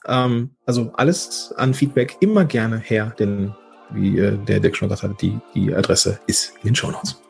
Ähm, 0.07 0.51
also 0.66 0.93
alles 0.95 1.55
an 1.57 1.72
Feedback 1.72 2.18
immer 2.20 2.45
gerne 2.45 2.78
her, 2.78 3.14
denn 3.18 3.55
wie 3.91 4.18
äh, 4.18 4.37
der 4.37 4.61
Dirk 4.61 4.76
schon 4.76 4.89
gesagt 4.89 5.03
hat, 5.03 5.22
die, 5.22 5.39
die 5.55 5.74
Adresse 5.74 6.20
ist 6.26 6.53
in 6.62 6.68
den 6.68 6.74
Show 6.74 6.91
Notes. 6.91 7.20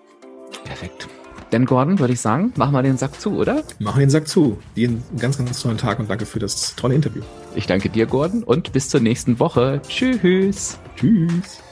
Perfekt. 0.64 1.08
Denn 1.52 1.66
Gordon, 1.66 1.98
würde 1.98 2.14
ich 2.14 2.20
sagen, 2.20 2.52
machen 2.56 2.72
wir 2.72 2.82
den 2.82 2.96
Sack 2.96 3.20
zu, 3.20 3.36
oder? 3.36 3.62
Machen 3.78 3.98
wir 3.98 4.06
den 4.06 4.10
Sack 4.10 4.26
zu. 4.26 4.58
Dir 4.74 4.88
einen 4.88 5.02
ganz, 5.18 5.36
ganz 5.36 5.60
tollen 5.60 5.76
Tag 5.76 5.98
und 5.98 6.08
danke 6.08 6.24
für 6.24 6.38
das 6.38 6.74
tolle 6.76 6.94
Interview. 6.94 7.22
Ich 7.54 7.66
danke 7.66 7.90
dir, 7.90 8.06
Gordon, 8.06 8.42
und 8.42 8.72
bis 8.72 8.88
zur 8.88 9.00
nächsten 9.00 9.38
Woche. 9.38 9.80
Tschüss. 9.86 10.78
Tschüss. 10.96 11.62